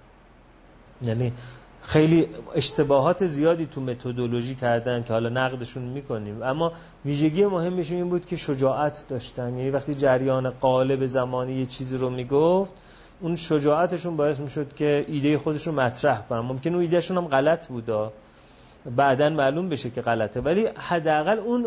یعنی 1.01 1.33
خیلی 1.81 2.27
اشتباهات 2.55 3.25
زیادی 3.25 3.65
تو 3.65 3.81
متدولوژی 3.81 4.55
کردن 4.55 5.03
که 5.03 5.13
حالا 5.13 5.29
نقدشون 5.29 5.83
می‌کنیم. 5.83 6.43
اما 6.43 6.71
ویژگی 7.05 7.45
مهمشون 7.45 7.97
این 7.97 8.09
بود 8.09 8.25
که 8.25 8.37
شجاعت 8.37 9.05
داشتن. 9.09 9.57
یعنی 9.57 9.69
وقتی 9.69 9.93
جریان 9.93 10.49
قالب 10.49 11.05
زمانی 11.05 11.53
یه 11.53 11.65
چیزی 11.65 11.97
رو 11.97 12.09
می‌گفت 12.09 12.73
اون 13.22 13.36
شجاعتشون 13.36 14.18
باعث 14.18 14.39
می‌شد 14.39 14.74
که 14.74 15.05
ایده 15.07 15.38
خودشون 15.38 15.76
مطرح 15.76 16.22
کنن. 16.30 16.39
ممکن 16.39 16.74
اون 16.74 16.82
ایدهشون 16.82 17.18
هم 17.18 17.28
غلط 17.28 17.68
بودا 17.68 18.11
بعدا 18.95 19.30
معلوم 19.30 19.70
بشه 19.70 19.89
که 19.89 20.01
غلطه. 20.01 20.41
ولی 20.41 20.68
حداقل 20.68 21.39
اون 21.39 21.65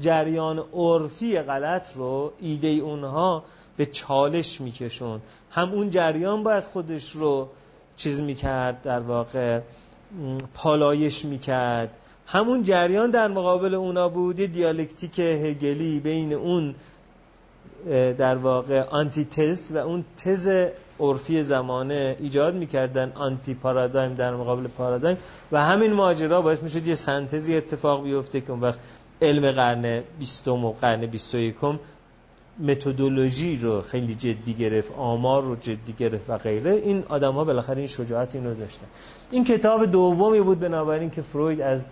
جریان 0.00 0.64
عرفی 0.74 1.38
غلط 1.38 1.96
رو 1.96 2.32
ایده 2.40 2.68
اونها 2.68 3.44
به 3.76 3.86
چالش 3.86 4.60
میکشون. 4.60 5.20
هم 5.50 5.72
اون 5.72 5.90
جریان 5.90 6.42
باید 6.42 6.64
خودش 6.64 7.10
رو 7.10 7.48
چیز 7.96 8.20
می‌کرد 8.20 8.82
در 8.82 9.00
واقع 9.00 9.60
پالایش 10.54 11.24
می‌کرد. 11.24 11.90
همون 12.26 12.62
جریان 12.62 13.10
در 13.10 13.28
مقابل 13.28 13.74
اونا 13.74 14.08
بود. 14.08 14.38
یه 14.40 14.46
دیالکتیک 14.46 15.18
هگلی 15.18 16.00
بین 16.00 16.32
اون 16.32 16.74
در 18.18 18.34
واقع 18.34 18.82
آنتی 18.82 19.24
تز 19.24 19.72
و 19.74 19.78
اون 19.78 20.04
تز 20.16 20.50
عرفی 21.00 21.42
زمانه 21.42 22.16
ایجاد 22.20 22.54
می‌کردن 22.54 23.12
آنتی 23.14 23.54
پارادایم 23.54 24.14
در 24.14 24.34
مقابل 24.34 24.66
پارادایم 24.66 25.16
و 25.52 25.64
همین 25.64 25.92
ماجرا 25.92 26.42
باعث 26.42 26.62
می‌شد 26.62 26.86
یه 26.86 26.94
سنتزی 26.94 27.56
اتفاق 27.56 28.02
بیفته 28.02 28.40
که 28.40 28.50
اون 28.50 28.60
وقت 28.60 28.78
علم 29.22 29.50
قرن 29.50 30.02
بیستم 30.18 30.64
و 30.64 30.72
قرن 30.72 31.06
بیست 31.06 31.34
و 31.34 31.38
یکم 31.38 31.78
متدولوژی 32.58 33.56
رو 33.56 33.82
خیلی 33.82 34.14
جدی 34.14 34.54
گرفت 34.54 34.92
آمار 34.96 35.42
رو 35.42 35.56
جدی 35.56 35.92
گرفت 35.92 36.30
و 36.30 36.38
غیره. 36.38 36.72
این 36.72 37.04
آدم 37.08 37.32
ها 37.32 37.44
بالاخره 37.44 37.78
این 37.78 37.86
شجاعت 37.86 38.34
این 38.34 38.46
رو 38.46 38.54
داشتن. 38.54 38.86
این 39.30 39.44
کتاب 39.44 39.86
دومی 39.86 40.40
بود 40.40 40.60
بنابراین 40.60 41.10
که 41.10 41.22
فروید 41.22 41.60
از 41.60 41.84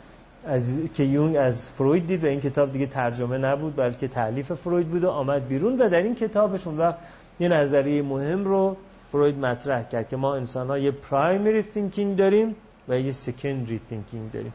از 0.48 0.82
که 0.94 1.04
یونگ 1.04 1.36
از 1.36 1.70
فروید 1.70 2.06
دید 2.06 2.24
و 2.24 2.26
این 2.26 2.40
کتاب 2.40 2.72
دیگه 2.72 2.86
ترجمه 2.86 3.38
نبود 3.38 3.76
بلکه 3.76 4.08
تعلیف 4.08 4.52
فروید 4.52 4.88
بود 4.88 5.04
و 5.04 5.10
آمد 5.10 5.48
بیرون 5.48 5.80
و 5.80 5.88
در 5.88 6.02
این 6.02 6.14
کتابشون 6.14 6.78
وقت 6.78 6.98
یه 7.40 7.48
نظریه 7.48 8.02
مهم 8.02 8.44
رو 8.44 8.76
فروید 9.12 9.38
مطرح 9.38 9.82
کرد 9.82 10.08
که 10.08 10.16
ما 10.16 10.34
انسان 10.34 10.66
ها 10.66 10.78
یه 10.78 10.90
پرایمری 10.90 11.62
تینکینگ 11.62 12.16
داریم 12.16 12.56
و 12.88 13.00
یه 13.00 13.12
secondary 13.12 13.80
thinking 13.88 14.30
داریم. 14.30 14.54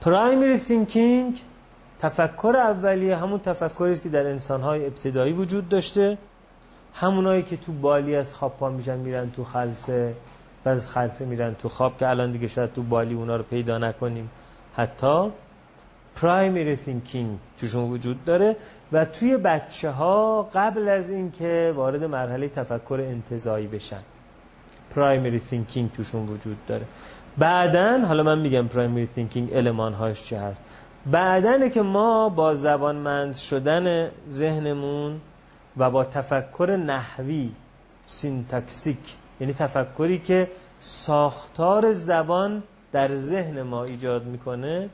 primary 0.00 0.58
thinking 0.58 1.40
تفکر 1.98 2.56
اولیه 2.56 3.16
همون 3.16 3.38
تفکری 3.38 3.98
که 3.98 4.08
در 4.08 4.26
انسان 4.26 4.60
های 4.60 4.86
ابتدایی 4.86 5.32
وجود 5.32 5.68
داشته. 5.68 6.18
همونایی 6.94 7.42
که 7.42 7.56
تو 7.56 7.72
بالی 7.72 8.16
از 8.16 8.34
خواب 8.34 8.56
پا 8.56 8.70
میشن 8.70 8.96
میرن 8.96 9.30
تو 9.30 9.44
خلسه 9.44 10.14
و 10.64 10.68
از 10.68 10.88
خلسه 10.88 11.24
میرن 11.24 11.54
تو 11.54 11.68
خواب 11.68 11.98
که 11.98 12.08
الان 12.08 12.32
دیگه 12.32 12.48
شاید 12.48 12.72
تو 12.72 12.82
بالی 12.82 13.14
اونا 13.14 13.36
رو 13.36 13.42
پیدا 13.42 13.78
نکنیم. 13.78 14.30
حتی 14.76 15.30
primary 16.16 16.76
thinking 16.76 17.38
توشون 17.58 17.90
وجود 17.90 18.24
داره 18.24 18.56
و 18.92 19.04
توی 19.04 19.36
بچه 19.36 19.90
ها 19.90 20.42
قبل 20.54 20.88
از 20.88 21.10
اینکه 21.10 21.72
وارد 21.76 22.04
مرحله 22.04 22.48
تفکر 22.48 23.06
انتزاعی 23.08 23.66
بشن 23.66 24.02
primary 24.90 25.40
thinking 25.40 25.92
توشون 25.92 26.28
وجود 26.28 26.66
داره. 26.66 26.86
بعدا 27.38 27.98
حالا 28.06 28.22
من 28.22 28.38
میگم 28.38 28.68
primary 28.68 29.06
thinking 29.06 29.56
المان 29.56 29.94
هاش 29.94 30.22
چه 30.22 30.38
هست؟ 30.40 30.62
بعدنه 31.06 31.70
که 31.70 31.82
ما 31.82 32.28
با 32.28 32.54
زبانمند 32.54 33.34
شدن 33.34 34.10
ذهنمون 34.30 35.20
و 35.76 35.90
با 35.90 36.04
تفکر 36.04 36.76
نحوی 36.86 37.52
syntaxic 38.06 39.16
یعنی 39.40 39.52
تفکری 39.52 40.18
که 40.18 40.50
ساختار 40.80 41.92
زبان 41.92 42.62
در 42.94 43.14
ذهن 43.14 43.62
ما 43.62 43.84
ایجاد 43.84 44.24
می‌کنه 44.24 44.88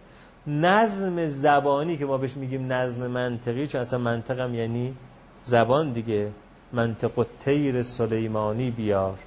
نظم 0.47 1.27
زبانی 1.27 1.97
که 1.97 2.07
ما 2.07 2.19
بهش 2.19 2.37
میگیم 2.37 2.73
نظم 2.73 3.07
منطقی 3.07 3.67
چون 3.67 3.81
اصلا 3.81 3.99
منطقم 3.99 4.55
یعنی 4.55 4.95
زبان 5.43 5.93
دیگه. 5.93 6.31
منطق 6.73 7.19
و 7.19 7.25
تیر 7.41 7.83
سلیمانی 7.83 8.71
بیار. 8.71 9.19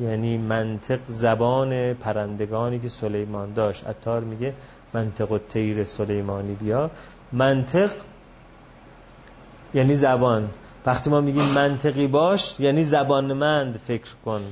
یعنی 0.00 0.38
منطق 0.38 1.00
زبان 1.06 1.94
پرندگانی 1.94 2.78
که 2.78 2.88
سلیمان 2.88 3.52
داشت. 3.52 3.86
اتار 3.86 4.20
میگه 4.20 4.54
منطق 4.94 5.32
و 5.32 5.38
تیر 5.38 5.84
سلیمانی 5.84 6.54
بیار. 6.54 6.90
منطق 7.32 7.92
یعنی 9.74 9.94
زبان. 9.94 10.50
وقتی 10.86 11.10
ما 11.10 11.20
میگیم 11.20 11.44
منطقی 11.54 12.06
باش 12.06 12.60
یعنی 12.60 12.84
زبانمند 12.84 13.76
فکر 13.76 14.14
کن. 14.24 14.42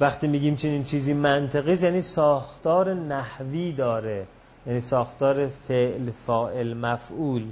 وقتی 0.00 0.26
میگیم 0.28 0.56
چنین 0.56 0.84
چیزی 0.84 1.12
منطقی 1.12 1.74
یعنی 1.74 2.00
ساختار 2.00 2.94
نحوی 2.94 3.72
داره. 3.72 4.26
یعنی 4.66 4.80
ساختار 4.80 5.48
فعل 5.48 6.10
فاعل 6.10 6.74
مفعول. 6.74 7.44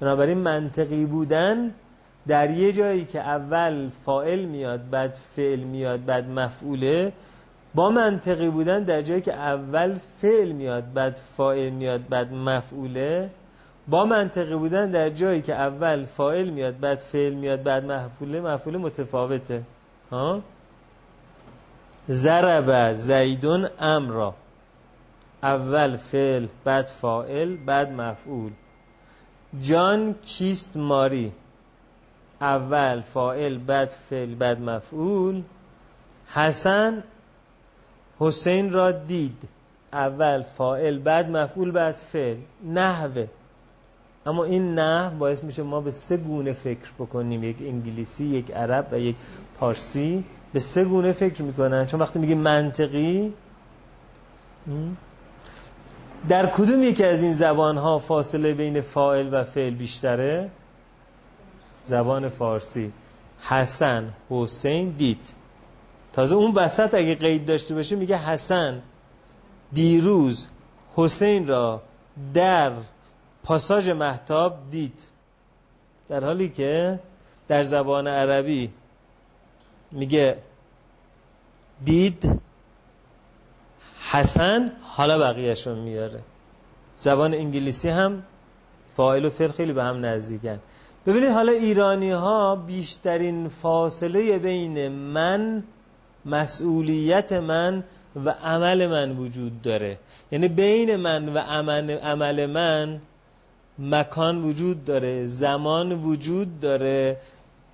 بنابراین 0.00 0.38
منطقی 0.38 1.04
بودن 1.04 1.70
در 2.26 2.50
یه 2.50 2.72
جایی 2.72 3.04
که 3.04 3.20
اول 3.20 3.88
فائل 4.04 4.44
میاد 4.44 4.90
بعد 4.90 5.14
فعل 5.14 5.60
میاد 5.60 6.04
بعد 6.04 6.30
مفعوله 6.30 7.12
با 7.74 7.90
منطقی 7.90 8.48
بودن 8.48 8.82
در 8.82 9.02
جایی 9.02 9.20
که 9.20 9.34
اول 9.34 9.94
فعل 9.94 10.52
میاد 10.52 10.92
بعد 10.92 11.16
فاعل 11.16 11.70
میاد 11.70 12.08
بعد 12.08 12.32
مفعوله 12.32 13.30
با 13.88 14.04
منطقی 14.04 14.54
بودن 14.54 14.90
در 14.90 15.08
جایی 15.08 15.42
که 15.42 15.54
اول 15.54 16.02
فاعل 16.02 16.48
میاد 16.48 16.80
بعد 16.80 16.98
فعل 16.98 17.34
میاد 17.34 17.62
بعد 17.62 17.84
مفعوله 17.84 18.40
مفعول 18.40 18.76
متفاوته. 18.76 19.62
ها؟ 20.10 20.42
ضرب 22.10 22.92
زیدون 22.92 23.68
امرا. 23.78 24.34
اول 25.42 25.96
فعل 25.96 26.46
بعد 26.64 26.86
فاعل 26.86 27.56
بعد 27.56 27.92
مفعول. 27.92 28.52
جان 29.62 30.14
کیست 30.26 30.76
ماری؟ 30.76 31.32
اول 32.40 33.00
فاعل 33.00 33.58
بعد 33.58 33.88
فعل 33.88 34.34
بعد 34.34 34.60
مفعول. 34.60 35.42
حسن 36.34 37.02
حسین 38.18 38.72
را 38.72 38.90
دید. 38.92 39.48
اول 39.92 40.42
فاعل 40.42 40.98
بعد 40.98 41.30
مفعول 41.30 41.70
بعد 41.70 41.94
فعل. 41.94 42.36
نحوه. 42.64 43.26
اما 44.26 44.44
این 44.44 44.74
نحو 44.74 45.18
باعث 45.18 45.44
میشه 45.44 45.62
ما 45.62 45.80
به 45.80 45.90
سه 45.90 46.16
گونه 46.16 46.52
فکر 46.52 46.92
بکنیم 46.98 47.44
یک 47.44 47.56
انگلیسی 47.60 48.26
یک 48.26 48.50
عرب 48.50 48.88
و 48.92 48.98
یک 48.98 49.16
پارسی. 49.60 50.24
به 50.52 50.58
سه 50.58 50.84
گونه 50.84 51.12
فکر 51.12 51.42
می‌کنن. 51.42 51.86
چون 51.86 52.00
وقتی 52.00 52.18
میگیم 52.18 52.38
منطقی 52.38 53.34
در 56.28 56.46
کدوم 56.46 56.82
یکی 56.82 57.04
از 57.04 57.22
این 57.22 57.32
زبان 57.32 57.76
ها 57.76 57.98
فاصله 57.98 58.54
بین 58.54 58.80
فاعل 58.80 59.28
و 59.32 59.44
فعل 59.44 59.74
بیشتره؟ 59.74 60.50
زبان 61.84 62.28
فارسی. 62.28 62.92
حسن 63.40 64.12
حسین 64.30 64.90
دید 64.90 65.32
تازه 66.12 66.34
اون 66.34 66.52
وسط 66.54 66.94
اگه 66.94 67.14
قید 67.14 67.46
داشته 67.46 67.74
باشه 67.74 67.96
میگه 67.96 68.18
حسن. 68.18 68.82
دیروز 69.72 70.48
حسین 70.96 71.46
را 71.46 71.82
در 72.34 72.72
پاساژ 73.42 73.88
محتاب 73.88 74.58
دید. 74.70 75.04
در 76.08 76.24
حالی 76.24 76.48
که 76.48 76.98
در 77.48 77.62
زبان 77.62 78.06
عربی 78.06 78.70
میگه 79.92 80.38
دید 81.84 82.40
حسن 84.10 84.72
حالا 84.82 85.18
بقیهش 85.18 85.66
رو 85.66 85.74
میاره. 85.74 86.20
زبان 86.96 87.34
انگلیسی 87.34 87.88
هم 87.88 88.22
فاعل 88.96 89.24
و 89.24 89.30
فعل 89.30 89.50
خیلی 89.50 89.72
به 89.72 89.84
هم 89.84 90.06
نزدیکن. 90.06 90.58
ببینید 91.06 91.30
حالا 91.30 91.52
ایرانی 91.52 92.10
ها 92.10 92.56
بیشترین 92.56 93.48
فاصله 93.48 94.38
بین 94.38 94.88
من 94.88 95.62
مسئولیت 96.24 97.32
من 97.32 97.84
و 98.24 98.30
عمل 98.30 98.86
من 98.86 99.16
وجود 99.16 99.62
داره. 99.62 99.98
یعنی 100.32 100.48
بین 100.48 100.96
من 100.96 101.28
و 101.28 101.38
عمل 101.38 102.46
من 102.46 103.00
مکان 103.78 104.44
وجود 104.44 104.84
داره 104.84 105.24
زمان 105.24 105.92
وجود 105.92 106.60
داره. 106.60 107.16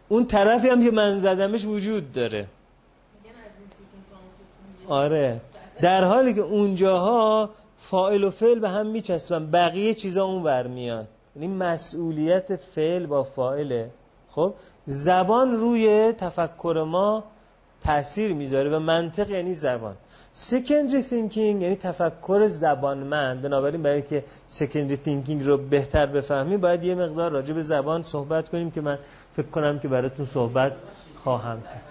اون 0.09 0.27
طرفی 0.27 0.69
هم 0.69 0.85
که 0.85 0.91
من 0.91 1.19
زدمش 1.19 1.65
وجود 1.65 2.13
داره. 2.13 2.47
آره. 4.89 5.41
در 5.81 6.05
حالی 6.05 6.35
که 6.35 6.41
اونجاها 6.41 7.51
فاعل 7.79 8.25
و 8.25 8.31
فعل 8.31 8.59
به 8.59 8.69
هم 8.69 8.87
میچسبن 8.87 9.51
بقیه 9.51 9.95
چیزا 9.95 10.25
اون 10.25 10.43
ور 10.43 10.67
میان. 10.67 11.07
یعنی 11.37 11.49
مسئولیت 11.49 12.57
فعل 12.57 13.07
با 13.07 13.23
فاعله. 13.23 13.91
خب؟ 14.31 14.55
زبان 14.87 15.55
روی 15.55 16.13
تفکر 16.13 16.85
ما 16.89 17.25
تاثیر 17.85 18.33
می‌ذاره 18.33 18.77
و 18.77 18.79
منطق 18.79 19.31
یعنی 19.31 19.53
زبان. 19.53 19.97
secondary 20.35 21.03
thinking 21.03 21.63
یعنی 21.63 21.77
تفکر 21.77 22.47
زبانمند. 22.49 23.43
بنابراین 23.43 23.83
برای 23.83 24.03
که 24.03 24.25
secondary 24.49 24.97
thinking 24.97 25.47
رو 25.47 25.57
بهتر 25.57 26.07
بفهمیم 26.07 26.61
باید 26.61 26.85
یه 26.85 26.95
مقدار 26.95 27.31
راجع 27.31 27.55
به 27.55 27.63
زبان 27.63 28.03
صحبت 28.03 28.49
کنیم 28.49 28.71
که 28.71 28.81
من 28.81 28.99
فکر 29.37 29.47
کنم 29.47 29.79
که 29.79 29.89
براتون 29.89 30.27
صحبت 30.27 30.73
خواهم 31.25 31.63
کرد. 31.63 31.83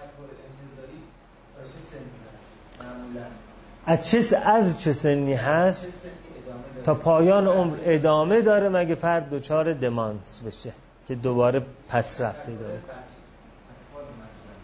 از 3.86 4.10
چه 4.10 4.36
از 4.36 4.82
چه 4.82 4.92
سنی 4.92 5.34
هست؟ 5.34 5.86
تا 6.84 6.94
پایان 6.94 7.46
عمر 7.46 7.76
ادامه 7.84 8.40
داره 8.40 8.68
مگه 8.68 8.94
فرد 8.94 9.30
دچار 9.30 9.72
دمانس 9.72 10.42
بشه 10.46 10.72
که 11.08 11.14
دوباره 11.14 11.62
پس 11.88 12.20
رفته 12.20 12.52
داره؟ 12.52 12.78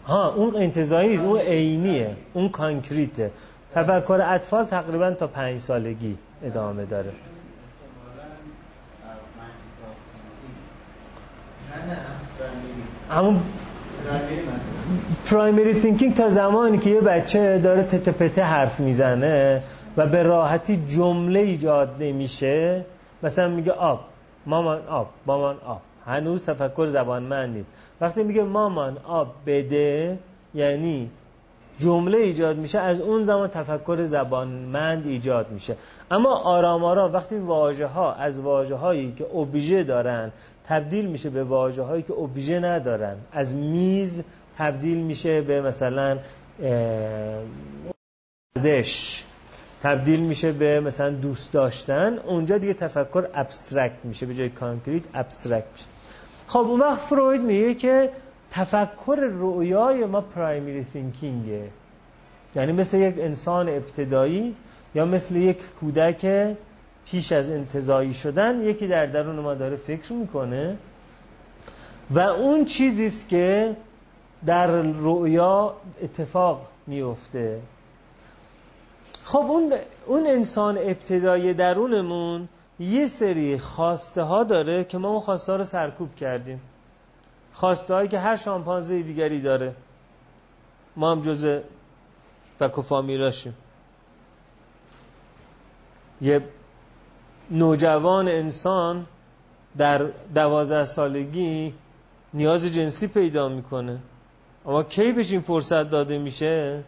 ها 0.07 0.33
اون 0.33 0.55
انتظایی 0.55 1.09
نیست 1.09 1.23
اون 1.23 1.39
عینیه 1.39 2.15
اون 2.33 2.49
کانکریته. 2.49 3.31
تفکر 3.75 4.21
اطفال 4.25 4.63
تقریبا 4.63 5.11
تا 5.11 5.27
پنج 5.27 5.59
سالگی 5.59 6.17
ادامه 6.43 6.85
داره. 6.85 7.11
همون 13.09 13.41
پرایمری 15.25 15.73
تینکینگ 15.73 16.15
تا 16.15 16.29
زمانی 16.29 16.77
که 16.77 16.89
یه 16.89 17.01
بچه 17.01 17.59
داره 17.59 17.83
تتپته 17.83 18.43
حرف 18.43 18.79
می‌زنه 18.79 19.63
و 19.97 20.07
به 20.07 20.23
راحتی 20.23 20.83
جمله 20.87 21.39
ایجاد 21.39 21.95
نمیشه 21.99 22.85
مثلا 23.23 23.47
میگه 23.47 23.71
آب 23.71 23.99
مامان 24.45 24.87
آب 24.87 25.09
مامان 25.25 25.57
آب. 25.65 25.81
هنوز 26.05 26.45
تفکر 26.45 26.85
زبان 26.85 27.23
من 27.23 27.53
نیست. 27.53 27.67
وقتی 28.01 28.23
میگه 28.23 28.43
مامان 28.43 28.97
آب 29.03 29.33
بده 29.45 30.19
یعنی 30.53 31.09
جمله 31.81 32.17
ایجاد 32.17 32.57
میشه 32.57 32.79
از 32.79 33.01
اون 33.01 33.23
زمان 33.23 33.47
تفکر 33.47 34.03
زبانمند 34.03 35.07
ایجاد 35.07 35.51
میشه. 35.51 35.75
اما 36.11 36.35
آرام 36.35 36.83
آرام 36.83 37.13
وقتی 37.13 37.35
واژه 37.35 37.87
ها 37.87 38.13
از 38.13 38.39
واژه 38.39 38.75
هایی 38.75 39.13
که 39.17 39.23
اوبژه 39.23 39.83
دارن 39.83 40.31
تبدیل 40.67 41.05
میشه 41.05 41.29
به 41.29 41.43
واژه 41.43 41.81
هایی 41.81 42.03
که 42.03 42.13
اوبژه 42.13 42.59
ندارن. 42.59 43.15
از 43.31 43.55
میز 43.55 44.23
تبدیل 44.57 44.97
میشه 44.97 45.41
به 45.41 45.61
مثلا 45.61 46.17
دش 48.63 49.23
تبدیل 49.83 50.19
میشه 50.19 50.51
به 50.51 50.79
مثلا 50.79 51.09
دوست 51.09 51.53
داشتن. 51.53 52.17
اونجا 52.17 52.57
دیگه 52.57 52.73
تفکر 52.73 53.27
abstract 53.33 53.99
میشه 54.03 54.25
به 54.25 54.33
جای 54.33 54.49
concrete 54.49 55.03
abstract 55.13 55.65
میشه. 55.73 55.85
خب 56.47 56.59
اون 56.59 56.79
وقت 56.79 56.99
فروید 56.99 57.41
میگه 57.41 57.73
که 57.73 58.09
تفکر 58.51 59.15
رویای 59.15 60.05
ما 60.05 60.21
primary 60.21 60.83
thinking 60.83 61.59
ه 61.59 61.69
یعنی 62.55 62.71
مثل 62.71 62.97
یک 62.97 63.15
انسان 63.19 63.69
ابتدایی 63.69 64.55
یا 64.95 65.05
مثل 65.05 65.35
یک 65.35 65.57
کودک 65.79 66.55
پیش 67.05 67.31
از 67.31 67.49
انتظایی 67.49 68.13
شدن 68.13 68.61
یکی 68.61 68.87
در 68.87 69.05
درون 69.05 69.35
ما 69.35 69.53
داره 69.53 69.75
فکر 69.75 70.13
می‌کنه 70.13 70.77
و 72.11 72.19
اون 72.19 72.65
چیزی 72.65 73.05
است 73.05 73.29
که 73.29 73.75
در 74.45 74.81
رویا 74.81 75.73
اتفاق 76.03 76.67
میفته 76.87 77.59
خب 79.23 79.39
اون, 79.39 79.73
اون 80.05 80.27
انسان 80.27 80.77
ابتدایی 80.77 81.53
درونمون 81.53 82.47
یه 82.79 83.05
سری 83.05 83.57
خواسته 83.57 84.21
ها 84.21 84.43
داره 84.43 84.83
که 84.83 84.97
ما 84.97 85.09
اون 85.09 85.19
خواسته 85.19 85.51
ها 85.51 85.57
رو 85.57 85.63
سرکوب 85.63 86.15
کردیم. 86.15 86.61
خواسته 87.61 87.93
هایی 87.93 88.07
که 88.09 88.19
هر 88.19 88.35
شامپانزه 88.35 89.01
دیگری 89.01 89.41
داره. 89.41 89.75
ما 90.95 91.11
هم 91.11 91.21
جز 91.21 91.59
فک 92.59 92.77
و 92.77 92.81
فامیلاشیم. 92.81 93.53
یه 96.21 96.41
نوجوان 97.51 98.27
انسان 98.27 99.05
در 99.77 100.05
دوازده 100.35 100.85
سالگی 100.85 101.73
نیاز 102.33 102.65
جنسی 102.65 103.07
پیدا 103.07 103.49
می‌کنه. 103.49 103.99
اما 104.65 104.83
کی 104.83 105.11
بهش 105.11 105.31
این 105.31 105.41
فرصت 105.41 105.89
داده 105.89 106.17
میشه؟ 106.17 106.83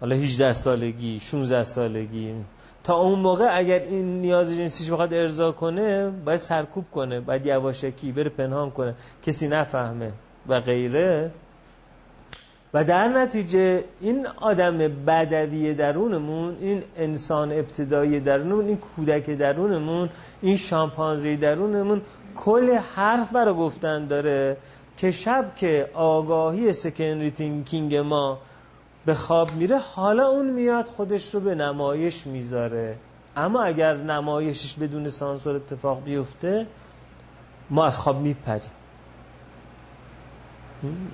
حالا 0.00 0.16
18 0.16 0.52
سالگی 0.52 1.20
16 1.20 1.64
سالگی. 1.64 2.34
تا 2.88 2.96
اون 2.96 3.18
موقع 3.18 3.48
اگر 3.58 3.78
این 3.78 4.20
نیاز 4.20 4.56
جنسیش 4.56 4.90
بخواد 4.90 5.14
ارضا 5.14 5.52
کنه 5.52 6.10
باید 6.24 6.40
سرکوب 6.40 6.84
کنه 6.92 7.20
باید 7.20 7.46
یواشکی 7.46 8.12
بره 8.12 8.28
پنهان 8.28 8.70
کنه. 8.70 8.94
کسی 9.22 9.48
نفهمه 9.48 10.12
و 10.48 10.60
غیره. 10.60 11.30
و 12.74 12.84
در 12.84 13.08
نتیجه 13.08 13.84
این 14.00 14.26
آدم 14.26 14.78
بدوی 14.78 15.74
درونمون 15.74 16.56
این 16.60 16.82
انسان 16.96 17.52
ابتدایی 17.52 18.20
درونمون 18.20 18.66
این 18.66 18.76
کودک 18.76 19.30
درونمون 19.30 20.08
این 20.42 20.56
شامپانزه 20.56 21.36
درونمون 21.36 22.02
کل 22.36 22.70
حرف 22.94 23.32
برای 23.32 23.54
گفتن 23.54 24.06
داره 24.06 24.56
که 24.96 25.10
شب 25.10 25.54
که 25.56 25.90
آگاهی 25.94 26.72
سکندری 26.72 27.30
تینکینگ 27.30 27.96
ما 27.96 28.38
به 29.08 29.14
خواب 29.14 29.54
میره 29.54 29.78
حالا 29.78 30.28
اون 30.28 30.50
میاد 30.50 30.86
خودش 30.86 31.34
رو 31.34 31.40
به 31.40 31.54
نمایش 31.54 32.26
می‌ذاره. 32.26 32.96
اما 33.36 33.62
اگر 33.62 33.96
نمایشش 33.96 34.74
بدون 34.74 35.08
سانسور 35.08 35.56
اتفاق 35.56 36.04
بیفته 36.04 36.66
ما 37.70 37.86
از 37.86 37.98
خواب 37.98 38.20
میپریم. 38.20 38.70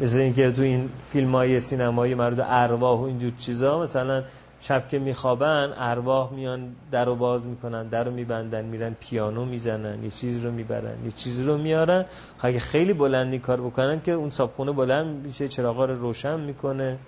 مثل 0.01 0.19
اینکه 0.19 0.53
تو 0.53 0.63
این 0.63 0.89
فیلم 1.11 1.35
های 1.35 1.61
سینمایی 1.61 2.15
مرد 2.15 2.41
ارواح 2.41 3.01
و 3.01 3.03
اینجور 3.03 3.33
چیزا 3.39 3.81
مثلا 3.81 4.23
شب 4.61 4.89
که 4.89 4.99
میخوابن 4.99 5.75
ارواح 5.77 6.33
میان 6.33 6.73
در 6.91 7.05
رو 7.05 7.17
باز 7.17 7.47
می‌کنن 7.47 7.89
در 7.89 8.05
رو 8.05 8.11
میبندن 8.11 8.65
میرن 8.65 8.97
پیانو 9.01 9.45
می‌زنن 9.45 10.05
یه 10.05 10.11
چیز 10.11 10.45
رو 10.45 10.51
می‌برن 10.51 11.05
یه 11.05 11.11
چیز 11.11 11.41
رو 11.41 11.59
میارن. 11.59 12.05
اگه 12.41 12.59
خیلی 12.59 12.93
بلندی 12.93 13.39
کار 13.39 13.61
بکنن 13.61 14.01
که 14.01 14.13
اون 14.13 14.31
صابخونه 14.31 14.73
بلند 14.73 15.27
میشه 15.27 15.49
چراغا 15.49 15.85
رو 15.85 16.01
روشن 16.01 16.41
می‌کنه. 16.41 16.99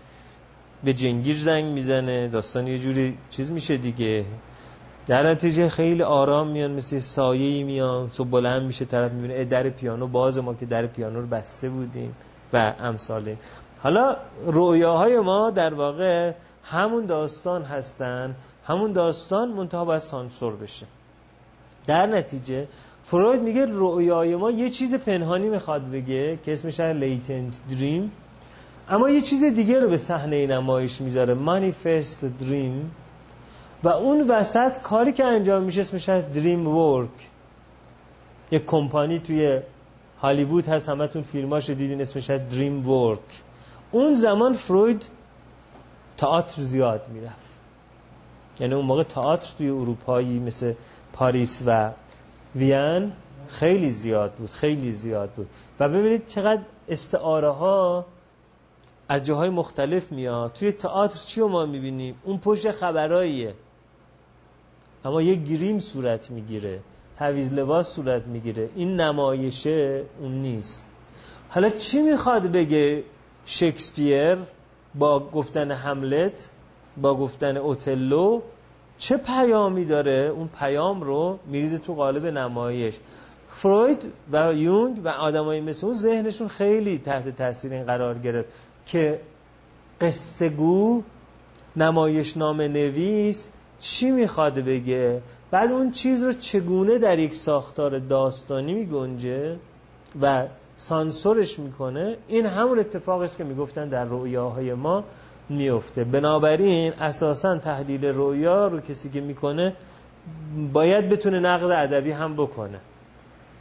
به 0.84 0.92
جنگیر 0.92 1.38
زنگ 1.38 1.64
می‌زنه 1.64 2.28
داستان 2.28 2.66
یه 2.66 2.78
جوری 2.78 3.18
چیز 3.30 3.50
میشه 3.50 3.76
دیگه. 3.76 4.24
در 5.06 5.30
نتیجه 5.30 5.68
خیلی 5.68 6.02
آرام 6.02 6.48
میان 6.48 6.70
مثل 6.70 6.98
سایه 6.98 7.64
میان 7.64 8.10
تو 8.10 8.24
بلند 8.24 8.62
میشه 8.62 8.84
طرف 8.84 9.12
می‌بینه 9.12 9.44
در 9.44 9.68
پیانو 9.68 10.06
باز 10.06 10.38
ما 10.38 10.54
که 10.54 10.66
در 10.66 10.86
پیانو 10.86 11.20
رو 11.20 11.26
بسته 11.26 11.68
بودیم 11.68 12.14
و 12.52 12.74
امثاله 12.80 13.36
حالا 13.82 14.16
رویاهای 14.46 15.20
ما 15.20 15.50
در 15.50 15.74
واقع 15.74 16.32
همون 16.64 17.06
داستان 17.06 17.62
هستن 17.62 18.34
همون 18.66 18.92
داستان 18.92 19.48
منتها 19.48 19.84
باید 19.84 20.00
سانسور 20.00 20.56
بشه. 20.56 20.86
در 21.86 22.06
نتیجه 22.06 22.68
فروید 23.04 23.42
میگه 23.42 23.64
رویای 23.64 24.36
ما 24.36 24.50
یه 24.50 24.70
چیز 24.70 24.94
پنهانی 24.94 25.48
می‌خواد 25.48 25.90
بگه 25.90 26.38
که 26.44 26.52
اسمش 26.52 26.80
لیتنت 26.80 27.60
دریم. 27.70 28.12
اما 28.88 29.10
یه 29.10 29.20
چیز 29.20 29.44
دیگه 29.44 29.80
رو 29.80 29.88
به 29.88 29.96
صحنه 29.96 30.46
نمایش 30.46 31.00
می‌ذاره 31.00 31.34
مانیفست 31.34 32.24
دریم 32.24 32.90
و 33.82 33.88
اون 33.88 34.30
وسط 34.30 34.80
کاری 34.80 35.12
که 35.12 35.24
انجام 35.24 35.62
میشه 35.62 35.80
اسمش 35.80 36.08
هست 36.08 36.32
دریم 36.32 36.68
ورک 36.68 37.08
یک 38.50 38.66
کمپانی 38.66 39.18
توی 39.18 39.60
هالیوود 40.20 40.66
هست 40.68 40.88
همتون 40.88 41.22
فیلماش 41.22 41.70
دیدین 41.70 42.00
اسمش 42.00 42.30
هست 42.30 42.48
دریم 42.48 42.88
ورک 42.88 43.42
اون 43.92 44.14
زمان 44.14 44.52
فروید 44.52 45.08
تئاتر 46.16 46.62
زیاد 46.62 47.08
می‌رفت. 47.08 47.36
یعنی 48.60 48.74
اون 48.74 48.84
موقع 48.84 49.02
تئاتر 49.02 49.48
توی 49.58 49.68
اروپایی 49.68 50.38
مثل 50.38 50.72
پاریس 51.12 51.62
و 51.66 51.90
وین 52.54 53.12
خیلی 53.48 53.90
زیاد 53.90 54.32
بود 54.32 54.50
خیلی 54.50 54.92
زیاد 54.92 55.30
بود. 55.30 55.48
و 55.80 55.88
ببینید 55.88 56.26
چقدر 56.26 56.62
استعاره 56.88 57.50
ها 57.50 58.06
از 59.08 59.24
جاهای 59.24 59.48
مختلف 59.48 60.12
میاد. 60.12 60.52
توی 60.52 60.72
تئاتر 60.72 61.18
چی 61.18 61.40
رو 61.40 61.48
ما 61.48 61.66
می‌بینیم؟ 61.66 62.14
اون 62.24 62.38
پشت 62.38 62.70
خبراییه. 62.70 63.54
اما 65.04 65.22
یه 65.22 65.34
گریم 65.34 65.78
صورت 65.78 66.30
می‌گیره. 66.30 66.80
تعویز 67.18 67.52
لباس 67.52 67.94
صورت 67.94 68.26
می‌گیره. 68.26 68.68
این 68.76 69.00
نمایشه 69.00 70.02
اون 70.20 70.32
نیست. 70.32 70.92
حالا 71.48 71.68
چی 71.68 72.02
می‌خواد 72.02 72.46
بگه 72.46 73.04
شکسپیر 73.44 74.36
با 74.94 75.20
گفتن 75.20 75.70
هملت 75.70 76.50
با 76.96 77.14
گفتن 77.14 77.56
اوتلو؟ 77.56 78.40
چه 78.98 79.16
پیامی 79.16 79.84
داره؟ 79.84 80.32
اون 80.36 80.48
پیام 80.58 81.02
رو 81.02 81.38
میریزه 81.46 81.78
تو 81.78 81.94
قالب 81.94 82.26
نمایش. 82.26 82.98
فروید 83.48 84.12
و 84.32 84.52
یونگ 84.52 85.00
و 85.04 85.08
آدمای 85.08 85.60
مثل 85.60 85.86
اون 85.86 85.94
ذهنشون 85.96 86.48
خیلی 86.48 86.98
تحت 86.98 87.28
تاثیر 87.28 87.72
این 87.72 87.84
قرار 87.84 88.18
گرفت. 88.18 88.48
که 88.86 89.20
قصه 90.00 90.48
گو 90.48 91.02
نمایش 91.76 92.36
نام 92.36 92.60
نویس 92.60 93.48
چی 93.80 94.10
می‌خواد 94.10 94.54
بگه؟ 94.54 95.22
بعد 95.50 95.72
اون 95.72 95.90
چیز 95.90 96.22
رو 96.24 96.32
چگونه 96.32 96.98
در 96.98 97.18
یک 97.18 97.34
ساختار 97.34 97.98
داستانی 97.98 98.74
میگنجه 98.74 99.56
و 100.22 100.44
سانسورش 100.76 101.58
می‌کنه؟ 101.58 102.16
این 102.28 102.46
همون 102.46 102.78
اتفاق 102.78 103.20
است 103.20 103.38
که 103.38 103.44
می‌گفتن 103.44 103.88
در 103.88 104.04
رویاهای 104.04 104.74
ما 104.74 105.04
میفته 105.48 106.04
بنابراین 106.04 106.92
اساسا 106.92 107.58
تحلیل 107.58 108.04
رویا 108.04 108.68
رو 108.68 108.80
کسی 108.80 109.10
که 109.10 109.20
می‌کنه 109.20 109.72
باید 110.72 111.08
بتونه 111.08 111.40
نقد 111.40 111.70
ادبی 111.70 112.10
هم 112.10 112.34
بکنه. 112.34 112.80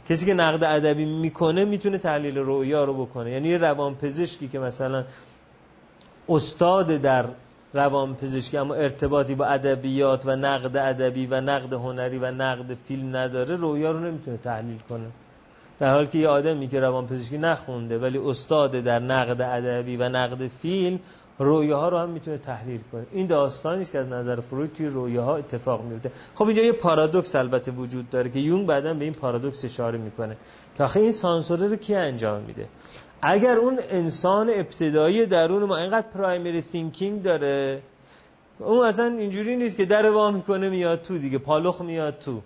کسی 0.08 0.26
که 0.26 0.34
نقد 0.34 0.64
ادبی 0.64 1.04
می‌کنه 1.04 1.64
می‌تونه 1.64 1.98
تحلیل 1.98 2.38
رویا 2.38 2.84
رو 2.84 3.06
بکنه. 3.06 3.30
یعنی 3.30 3.58
روان 3.58 3.94
پزشکی 3.94 4.48
که 4.48 4.58
مثلا 4.58 5.04
استاد 6.28 6.86
در 6.86 7.24
روان 7.74 8.14
پزشکی 8.14 8.56
اما 8.56 8.74
ارتباطی 8.74 9.34
با 9.34 9.44
ادبیات 9.44 10.26
و 10.26 10.36
نقد 10.36 10.76
ادبی 10.76 11.26
و 11.26 11.40
نقد 11.40 11.72
هنری 11.72 12.18
و 12.18 12.30
نقد 12.30 12.74
فیلم 12.74 13.16
نداره 13.16 13.54
رویا 13.54 13.90
رو 13.90 14.00
نمی‌تونه 14.00 14.36
تحلیل 14.36 14.78
کنه. 14.88 15.06
در 15.78 15.92
حالی 15.92 16.06
که 16.06 16.18
یه 16.18 16.28
آدمی 16.28 16.68
که 16.68 16.80
روان 16.80 17.06
پزشکی 17.06 17.38
نخونده 17.38 17.98
ولی 17.98 18.18
استاد 18.18 18.70
در 18.70 18.98
نقد 18.98 19.42
ادبی 19.42 19.96
و 19.96 20.08
نقد 20.08 20.46
فیلم 20.46 20.98
رویاها 21.38 21.88
رو 21.88 21.98
هم 21.98 22.08
می‌تونه 22.08 22.38
تحلیل 22.38 22.80
کنه. 22.92 23.06
این 23.12 23.26
داستانی 23.26 23.80
است 23.80 23.92
که 23.92 23.98
از 23.98 24.08
نظر 24.08 24.40
فروید 24.40 24.72
توی 24.72 24.86
رویاها 24.86 25.36
اتفاق 25.36 25.84
میفته 25.84 26.10
خب 26.34 26.46
اینجا 26.46 26.62
یه 26.62 26.72
پارادوکس 26.72 27.36
البته 27.36 27.72
وجود 27.72 28.10
داره 28.10 28.30
که 28.30 28.38
یونگ 28.38 28.66
بعدا 28.66 28.94
به 28.94 29.04
این 29.04 29.14
پارادوکس 29.14 29.64
اشاره 29.64 29.98
می‌کنه 29.98 30.36
که 30.76 30.84
آخه 30.84 31.00
این 31.00 31.10
سانسوره 31.10 31.68
رو 31.68 31.76
کی 31.76 31.94
انجام 31.94 32.42
میده؟ 32.42 32.68
اگر 33.22 33.56
اون 33.56 33.78
انسان 33.90 34.50
ابتدایی 34.50 35.26
درون 35.26 35.64
ما 35.64 35.76
اینقدر 35.76 36.06
پرایمری 36.14 36.62
تینکینگ 36.62 37.22
داره 37.22 37.82
اون 38.58 38.86
اصلا 38.86 39.06
اینجوری 39.06 39.56
نیست 39.56 39.76
که 39.76 39.84
در 39.84 40.10
وا 40.10 40.30
می‌کنه 40.30 40.68
میاد 40.68 41.02
تو 41.02 41.18
دیگه 41.18 41.38
پالخ 41.38 41.80
میاد 41.80 42.18
تو. 42.18 42.40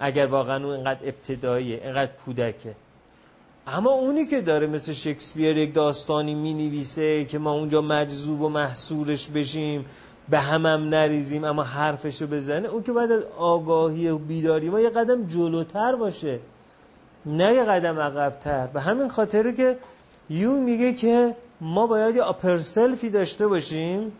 اگر 0.00 0.26
واقعا 0.26 0.64
اون 0.64 0.74
اینقدر 0.74 0.98
ابتداییه 1.04 1.80
اینقدر 1.84 2.12
کودکه. 2.24 2.74
اما 3.72 3.90
اونی 3.90 4.26
که 4.26 4.40
داره 4.40 4.66
مثل 4.66 4.92
شکسپیر 4.92 5.56
یک 5.56 5.74
داستانی 5.74 6.34
می 6.34 6.54
نویسه 6.54 7.24
که 7.24 7.38
ما 7.38 7.52
اونجا 7.52 7.80
مجذوب 7.80 8.40
و 8.40 8.48
محصورش 8.48 9.28
بشیم 9.28 9.84
به 10.28 10.38
همم 10.38 10.88
نریزیم 10.88 11.44
اما 11.44 11.62
حرفشو 11.62 12.26
بزنه 12.26 12.68
اون 12.68 12.82
که 12.82 12.92
بعد 12.92 13.10
آگاهی 13.38 14.08
و 14.08 14.18
بیداری 14.18 14.70
ما 14.70 14.80
یه 14.80 14.90
قدم 14.90 15.26
جلوتر 15.26 15.96
باشه. 15.96 16.38
نه 17.26 17.54
یه 17.54 17.64
قدم 17.64 17.98
عقبتر. 17.98 18.66
به 18.66 18.80
همین 18.80 19.08
خاطره 19.08 19.52
که 19.52 19.76
یون 20.30 20.60
میگه 20.60 20.92
که 20.92 21.36
ما 21.60 21.86
باید 21.86 22.16
یه 22.16 22.22
آپرسلفی 22.22 23.10
داشته 23.10 23.46
باشیم 23.46 24.12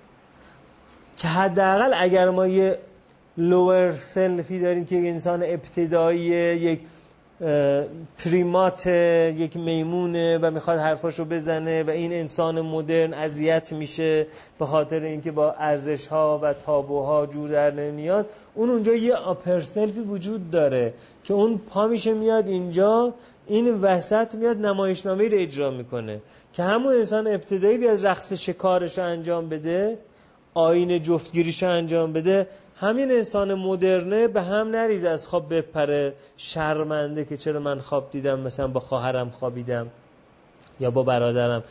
که 1.16 1.28
حداقل 1.28 1.94
اگر 1.96 2.30
ما 2.30 2.46
یه 2.46 2.78
لور 3.36 3.92
سلفی 3.92 4.60
داریم 4.60 4.84
که 4.84 4.96
یک 4.96 5.12
انسان 5.12 5.42
ابتدایی 5.42 6.20
یک 6.20 6.80
پریمات 8.18 8.86
یک 8.86 9.56
میمونه 9.56 10.38
و 10.38 10.50
می‌خواد 10.50 10.78
حرفاشو 10.78 11.24
بزنه 11.24 11.82
و 11.82 11.90
این 11.90 12.12
انسان 12.12 12.60
مدرن 12.60 13.14
اذیت 13.14 13.72
میشه 13.72 14.26
به 14.58 14.66
خاطر 14.66 15.00
اینکه 15.00 15.30
با 15.30 15.52
ارزش 15.52 16.06
ها 16.06 16.40
و 16.42 16.52
تابوها 16.52 17.26
جور 17.26 17.48
در 17.48 17.70
نمیاد. 17.70 18.26
اون 18.54 18.70
اونجا 18.70 18.94
یه 18.94 19.14
آپرسلفی 19.14 20.00
وجود 20.00 20.50
داره 20.50 20.94
که 21.24 21.34
اون 21.34 21.58
پا 21.58 21.86
میشه 21.86 22.14
میاد 22.14 22.48
اینجا 22.48 23.14
این 23.46 23.80
وسط 23.80 24.34
میاد 24.34 24.56
نمایشنامه 24.56 25.28
رو 25.28 25.38
اجرا 25.38 25.70
می‌کنه 25.70 26.20
که 26.52 26.62
همون 26.62 26.94
انسان 26.94 27.26
ابتدایی 27.26 27.78
بیاد 27.78 28.06
رقص 28.06 28.32
شکارش 28.32 28.98
انجام 28.98 29.48
بده 29.48 29.98
آین 30.54 31.02
جفتگیریش 31.02 31.62
انجام 31.62 32.12
بده 32.12 32.46
همین 32.80 33.12
انسان 33.12 33.54
مدرنه 33.54 34.28
به 34.28 34.42
هم 34.42 34.70
نریز 34.70 35.04
از 35.04 35.26
خواب 35.26 35.54
بپره. 35.54 36.14
شرمنده 36.36 37.24
که 37.24 37.36
چرا 37.36 37.60
من 37.60 37.80
خواب 37.80 38.10
دیدم 38.10 38.40
مثلا 38.40 38.68
با 38.68 38.80
خواهرم 38.80 39.30
خوابیدم 39.30 39.86
یا 40.80 40.90
با 40.90 41.02
برادرم 41.02 41.64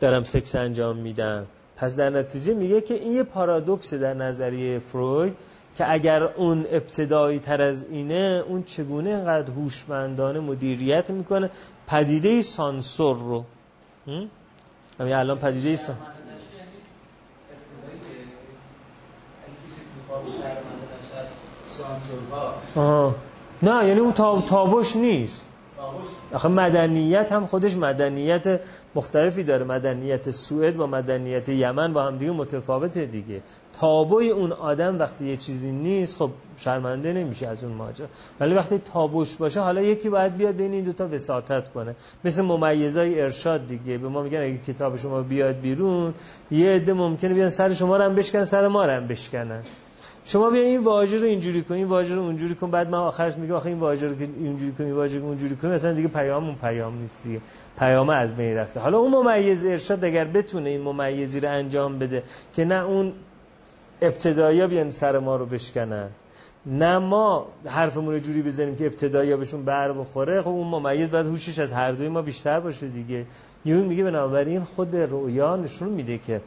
دارم 0.00 0.24
سکس 0.24 0.54
انجام 0.54 0.96
میدم. 0.96 1.46
پس 1.76 1.96
در 1.96 2.10
نتیجه 2.10 2.54
میگه 2.54 2.80
که 2.80 2.94
این 2.94 3.12
یه 3.12 3.22
پارادوکس 3.22 3.94
در 3.94 4.14
نظریه 4.14 4.78
فروید 4.78 5.36
که 5.76 5.92
اگر 5.92 6.22
اون 6.22 6.66
ابتدایی 6.70 7.38
تر 7.38 7.62
از 7.62 7.84
اینه 7.90 8.44
اون 8.48 8.62
چگونه 8.62 9.10
انقدر 9.10 9.52
هوشمندانه 9.52 10.40
مدیریت 10.40 11.10
می‌کنه؟ 11.10 11.50
پدیده 11.86 12.42
سانسور 12.42 13.16
رو. 13.16 13.44
همین 15.00 15.14
الان 15.14 15.38
پدیده 15.38 15.76
سانسور 15.76 16.13
آه. 22.76 23.14
نه 23.62 23.88
یعنی 23.88 24.00
اون 24.00 24.12
تاب... 24.12 24.44
تابش 24.44 24.96
نیست. 24.96 25.42
آخه 26.32 26.48
مدنیت 26.48 27.32
هم 27.32 27.46
خودش 27.46 27.76
مدنیت 27.76 28.60
مختلفی 28.94 29.42
داره. 29.42 29.64
مدنیت 29.64 30.30
سوئد 30.30 30.76
با 30.76 30.86
مدنیت 30.86 31.48
یمن 31.48 31.92
با 31.92 32.02
هم 32.02 32.18
دیگه 32.18 32.30
متفاوته 32.30 33.06
دیگه. 33.06 33.42
تابوی 33.80 34.30
اون 34.30 34.52
آدم 34.52 34.98
وقتی 34.98 35.26
یه 35.26 35.36
چیزی 35.36 35.70
نیست 35.70 36.16
خب 36.16 36.30
شرمنده 36.56 37.12
نمیشه 37.12 37.46
از 37.46 37.64
اون 37.64 37.72
ماجرا. 37.72 38.06
ولی 38.40 38.54
وقتی 38.54 38.78
تابوش 38.78 39.36
باشه 39.36 39.60
حالا 39.60 39.82
یکی 39.82 40.08
باید 40.08 40.36
بیاد 40.36 40.54
بین 40.54 40.72
این 40.72 40.84
دوتا 40.84 41.06
وساطت 41.06 41.68
کنه. 41.68 41.94
مثل 42.24 42.42
ممیزای 42.42 43.20
ارشاد 43.20 43.66
دیگه. 43.66 43.98
به 43.98 44.08
ما 44.08 44.22
میگن 44.22 44.40
اگه 44.40 44.58
کتاب 44.58 44.96
شما 44.96 45.22
بیاد 45.22 45.60
بیرون 45.60 46.14
یه 46.50 46.70
عده 46.70 46.92
ممکنه 46.92 47.34
بیان 47.34 47.50
سر 47.50 47.74
شما 47.74 47.96
رو 47.96 48.02
هم 48.02 48.14
بشکنن 48.14 48.44
سر 48.44 48.68
ما 48.68 48.86
رو 48.86 48.92
هم 48.92 49.06
بشکنن. 49.06 49.62
شما 50.26 50.50
بیا 50.50 50.62
این 50.62 50.80
واژه 50.80 51.18
رو 51.18 51.24
اینجوری 51.24 51.62
کن 51.62 51.74
این 51.74 51.84
واژه 51.84 52.14
رو 52.14 52.22
اونجوری 52.22 52.54
کن 52.54 52.70
بعد 52.70 52.88
من 52.88 52.98
آخرش 52.98 53.36
میگم 53.36 53.54
آخه 53.54 53.66
این 53.66 53.78
واژه 53.78 54.06
رو 54.06 54.16
که 54.16 54.28
اینجوری 54.38 54.72
کن 54.72 54.84
این 54.84 54.92
واژه 54.92 55.18
رو 55.18 55.24
اونجوری 55.24 55.56
کن 55.56 55.68
مثلا 55.68 55.92
دیگه 55.92 56.08
پیام 56.08 56.44
اون 56.44 56.54
پیام 56.54 56.98
نیست 56.98 57.22
دیگه. 57.22 57.40
پیام 57.78 58.08
از 58.10 58.36
بین 58.36 58.56
رفته. 58.56 58.80
حالا 58.80 58.98
اون 58.98 59.10
ممیز 59.10 59.66
ارشاد 59.66 60.04
اگر 60.04 60.24
بتونه 60.24 60.70
این 60.70 60.80
ممیزی 60.80 61.40
رو 61.40 61.50
انجام 61.50 61.98
بده 61.98 62.22
که 62.52 62.64
نه 62.64 62.84
اون 62.84 63.12
ابتدایی 64.02 64.66
بیان 64.66 64.90
سر 64.90 65.18
ما 65.18 65.36
رو 65.36 65.46
بشکنن 65.46 66.08
نه 66.66 66.98
ما 66.98 67.46
حرفمون 67.66 68.14
رو 68.14 68.18
جوری 68.18 68.42
بزنیم 68.42 68.76
که 68.76 68.86
ابتدایی 68.86 69.36
بهشون 69.36 69.64
بر 69.64 69.92
بخوره 69.92 70.42
خب 70.42 70.48
اون 70.48 70.66
ممیز 70.66 71.08
بعد 71.08 71.26
هوشش 71.26 71.58
از 71.58 71.72
هر 71.72 71.92
دوی 71.92 72.08
ما 72.08 72.22
بیشتر 72.22 72.60
باشه 72.60 72.88
دیگه. 72.88 73.26
یونگ 73.64 73.84
میگه 73.84 74.04
بنابراین 74.04 74.62
خود 74.62 74.96
رویا 74.96 75.56
نشون 75.56 75.88
میده 75.88 76.18
که 76.18 76.40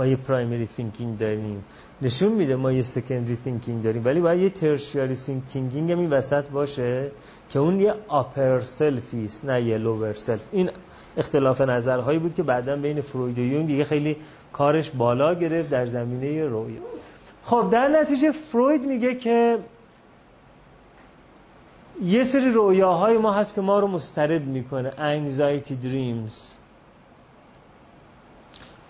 ما 0.00 0.06
یه 0.06 0.16
primary 0.16 0.66
thinking 0.66 1.18
داریم. 1.18 1.64
نشون 2.02 2.32
میده 2.32 2.56
ما 2.56 2.72
یه 2.72 2.82
secondary 2.82 3.36
thinking 3.36 3.82
داریم. 3.82 4.04
ولی 4.04 4.20
باید 4.20 4.40
یه 4.40 4.50
tertiary 4.50 5.14
thinking 5.48 5.92
هم 5.92 5.98
این 5.98 6.10
وسط 6.10 6.48
باشه 6.48 7.10
که 7.50 7.58
اون 7.58 7.80
یه 7.80 7.94
upper 8.08 8.60
self 8.60 9.11
ی 9.11 9.24
است 9.24 9.44
نه 9.44 9.62
یه 9.62 9.78
lower 9.78 10.12
self 10.12 10.48
این 10.52 10.70
اختلاف 11.16 11.60
نظرهایی 11.60 12.18
بود 12.18 12.34
که 12.34 12.42
بعدا 12.42 12.76
بین 12.76 13.00
فروید 13.00 13.38
و 13.38 13.42
یونگ 13.42 13.66
دیگه 13.66 13.84
خیلی 13.84 14.16
کارش 14.52 14.90
بالا 14.90 15.34
گرفت 15.34 15.70
در 15.70 15.86
زمینه 15.86 16.44
رویا 16.44 16.80
خب 17.44 17.68
در 17.72 17.88
نتیجه 17.88 18.32
فروید 18.32 18.84
میگه 18.84 19.14
که 19.14 19.58
یه 22.04 22.24
سری 22.24 22.50
رویاهای 22.52 23.18
ما 23.18 23.32
هست 23.32 23.54
که 23.54 23.60
ما 23.60 23.80
رو 23.80 23.86
مضطرب 23.86 24.44
می‌کنه. 24.44 24.90
Anxiety 24.90 25.86
dreams. 25.86 26.59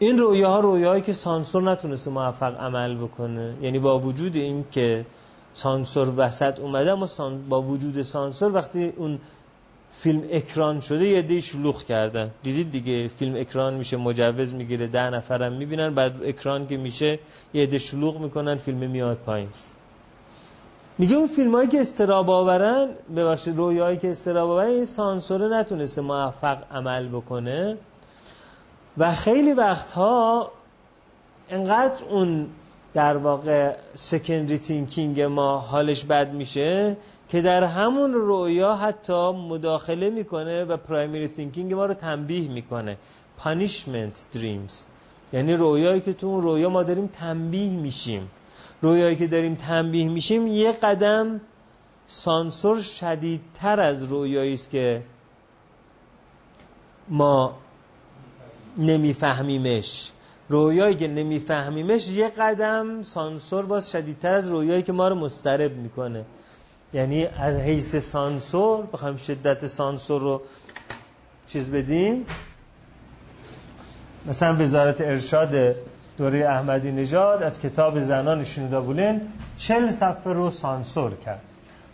این 0.03 0.19
رویاها 0.19 0.61
رویاهایی 0.61 1.03
که 1.03 1.13
سانسور 1.13 1.63
نتونسته 1.63 2.11
موفق 2.11 2.61
عمل 2.61 2.97
بکنه. 2.97 3.55
یعنی 3.63 3.79
با 3.79 3.99
وجود 3.99 4.37
این 4.37 4.65
که 4.71 5.05
سانسور 5.53 6.13
وسط 6.17 6.61
اومده 6.61 6.93
اما 6.93 7.09
با 7.49 7.63
وجود 7.63 8.03
سانسور 8.03 8.55
وقتی 8.55 8.93
اون 8.97 9.19
فیلم 9.91 10.23
اکران 10.31 10.81
شده 10.81 11.09
یه 11.09 11.23
دی 11.23 11.41
شلوغ 11.43 11.83
کردن. 11.83 12.31
دیدید 12.43 12.71
دیگه 12.71 13.09
فیلم 13.09 13.37
اکران 13.37 13.75
میشه 13.75 13.97
مجوز 13.97 14.55
می‌گیره 14.55 14.87
ده 14.87 15.11
نفرم 15.11 15.53
می‌بینن 15.53 15.95
بعد 15.95 16.23
اکران 16.25 16.67
که 16.67 16.77
میشه 16.77 17.19
یه 17.55 17.67
دی 17.67 17.79
شلوغ 17.79 18.19
می‌کنن 18.19 18.57
فیلم 18.57 18.91
میاد 18.91 19.17
پایین. 19.17 19.49
میگه 20.99 21.17
اون 21.17 21.27
فیلم 21.27 21.55
هایی 21.55 21.69
که 21.69 21.81
استراب 21.81 22.31
آورن 22.31 22.89
ببخشید 23.17 23.57
رویایی 23.57 23.99
که 23.99 24.11
استراب 24.11 24.51
آورن 24.51 24.67
این 24.67 24.85
سانسور 24.85 25.59
نتونسته 25.59 26.03
موفق 26.03 26.59
عمل 26.73 27.09
بکنه. 27.09 27.77
و 28.99 29.12
خیلی 29.12 29.53
وقتها 29.53 30.51
انقدر 31.51 32.05
اون 32.05 32.47
در 32.95 33.16
واقع 33.16 33.76
secondary 33.95 34.59
thinking 34.59 35.21
ما 35.20 35.59
حالش 35.59 36.05
بد 36.05 36.32
میشه 36.32 36.97
که 37.28 37.43
در 37.43 37.64
همون 37.64 38.12
رویا 38.12 38.74
حتی 38.74 39.32
مداخله 39.32 40.11
می‌کنه 40.11 40.64
و 40.64 40.76
primary 40.77 41.29
thinking 41.29 41.75
ما 41.74 41.86
رو 41.86 41.95
تنبیه 41.95 42.49
می‌کنه. 42.49 42.97
punishment 43.39 44.27
dreams 44.33 44.85
یعنی 45.32 45.55
رویایی 45.55 46.01
که 46.01 46.12
تو 46.12 46.26
اون 46.26 46.43
رویا 46.43 46.68
ما 46.68 46.82
داریم 46.82 47.07
تنبیه 47.07 47.70
میشیم. 47.70 48.30
رویایی 48.82 49.16
که 49.16 49.26
داریم 49.26 49.55
تنبیه 49.55 50.09
میشیم 50.09 50.47
یه 50.47 50.72
قدم 50.72 51.41
سانسور 52.07 52.80
شدیدتر 52.80 53.80
از 53.80 54.03
رویایی 54.03 54.55
است 54.55 54.70
که 54.70 55.03
ما 57.09 57.55
نمیفهمیمش. 58.79 60.11
رویایی 60.49 60.95
که 60.95 61.09
نمیفهمیمش 61.09 62.09
یه 62.09 62.29
قدم 62.29 63.03
سانسور 63.03 63.66
باز 63.66 63.91
شدیدتر 63.91 64.35
از 64.35 64.49
رویایی 64.49 64.83
که 64.83 64.93
ما 64.93 65.09
رو 65.09 65.14
مسترب 65.14 65.77
می‌کنه. 65.77 66.25
یعنی 66.93 67.27
از 67.27 67.57
حیث 67.57 67.97
سانسور 67.97 68.87
بخوایم 68.87 69.16
شدت 69.16 69.66
سانسور 69.66 70.21
رو 70.21 70.43
چیز 71.47 71.71
بدیم. 71.71 72.27
مثلا 74.27 74.57
وزارت 74.57 75.01
ارشاد 75.01 75.75
دوره 76.18 76.39
احمدی 76.39 76.93
نژاد 76.93 77.43
از 77.43 77.61
کتاب 77.61 78.01
زنان 78.01 78.45
شنودا 78.45 78.81
بولن 78.81 79.21
چل 79.59 79.91
صفحه 79.91 80.33
رو 80.33 80.51
سانسور 80.51 81.12
کرد. 81.25 81.41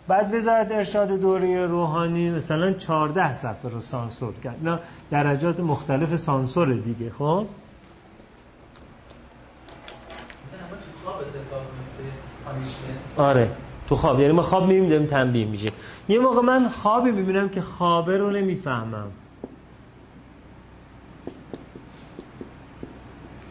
بعد 0.09 0.35
وزارت 0.35 0.73
ارشاد 0.73 1.21
دوره 1.21 1.67
روحانی 1.67 2.31
مثلا 2.31 2.73
14 2.73 3.35
صفحه 3.35 3.71
رو 3.71 3.81
سانسور 3.81 4.35
کرد. 4.45 4.57
اینا 4.59 4.79
درجات 5.11 5.61
مختلف 5.61 6.17
سانسور 6.17 6.75
دیگه 6.75 7.11
خب؟ 7.11 7.47
آره 13.17 13.51
تو 13.89 13.95
خواب. 13.95 14.21
یعنی 14.21 14.33
ما 14.33 14.43
خواب 14.43 14.67
می‌بینیم 14.67 15.07
تنبیه 15.07 15.45
میشه 15.45 15.71
یه 16.09 16.19
موقع 16.19 16.41
من 16.41 16.69
خوابی 16.69 17.11
می‌بینم 17.11 17.49
که 17.49 17.63
خوابه 17.63 18.19
رو 18.19 18.31
نمی‌فهمم. 18.31 19.11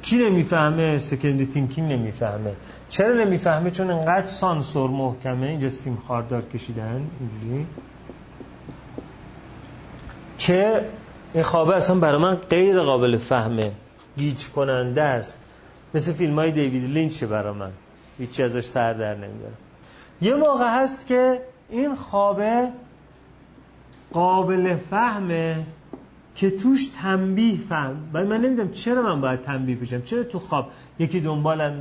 کی 0.02 0.18
نمی‌فهمه؟ 0.18 0.98
سکندی 0.98 1.46
تینکینگ 1.46 1.92
نمی‌فهمه. 1.92 2.56
چرا 2.90 3.14
نمی‌فهمه؟ 3.16 3.72
چون 3.72 3.92
انقدر 3.92 4.26
سانسور 4.26 4.90
محکمه. 4.90 5.48
اینجا 5.48 5.70
سیم 5.70 5.98
خاردار 6.08 6.42
کشیدن. 6.42 7.10
اینجوری. 7.20 7.66
که 10.40 10.86
این 11.34 11.44
خوابه 11.44 11.76
اصلا 11.76 11.96
برای 11.96 12.22
من 12.22 12.36
غیر 12.36 12.80
قابل 12.80 13.18
فهمه. 13.18 13.72
گیج 14.18 14.48
کننده 14.48 15.02
است. 15.02 15.38
مثل 15.94 16.14
فیلم 16.14 16.40
های 16.40 16.52
دیوید 16.52 16.84
لینچ 16.84 17.24
برای 17.24 17.54
من. 17.54 17.72
هیچی 18.18 18.44
ازش 18.44 18.64
سر 18.64 18.94
در 18.94 19.14
نمیدارم 19.16 19.58
یه 20.22 20.36
موقع 20.36 20.84
هست 20.84 21.08
که 21.08 21.42
این 21.70 21.96
خوابه 21.96 22.70
قابل 24.14 24.76
فهمه. 24.76 25.64
که 26.36 26.52
توش 26.52 26.88
تنبیه 27.02 27.58
فهم. 27.58 28.10
ولی 28.14 28.28
من 28.28 28.42
نمی‌دونم 28.42 28.72
چرا 28.72 29.02
من 29.02 29.22
باید 29.22 29.42
تنبیه 29.42 29.76
بشم. 29.76 30.02
چرا 30.02 30.24
تو 30.24 30.40
خواب 30.40 30.72
یکی 31.00 31.20
دنبالم 31.20 31.74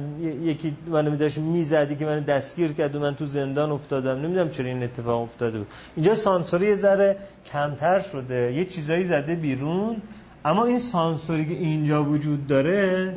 یکی 0.43 0.77
منو 0.87 1.17
داشت 1.17 1.39
می‌زدی 1.39 1.97
که 1.97 2.07
من 2.07 2.21
دستگیر 2.21 2.73
کرد 2.73 2.97
و 2.97 3.01
من 3.01 3.15
تو 3.15 3.25
زندان 3.25 3.71
افتادم. 3.71 4.19
نمی‌دونم 4.19 4.49
چرا 4.49 4.67
این 4.67 4.83
اتفاق 4.83 5.23
افتاده 5.23 5.59
بود. 5.59 5.67
اینجا 5.97 6.15
سانسوری 6.15 6.67
یه 6.67 6.75
ذره 6.75 7.17
کمتر 7.47 7.99
شده. 7.99 8.53
یه 8.53 8.65
چیزایی 8.65 9.05
زده 9.05 9.35
بیرون. 9.35 9.97
اما 10.45 10.65
این 10.65 10.79
سانسوری 10.79 11.47
که 11.47 11.55
اینجا 11.55 12.05
وجود 12.05 12.47
داره 12.47 13.15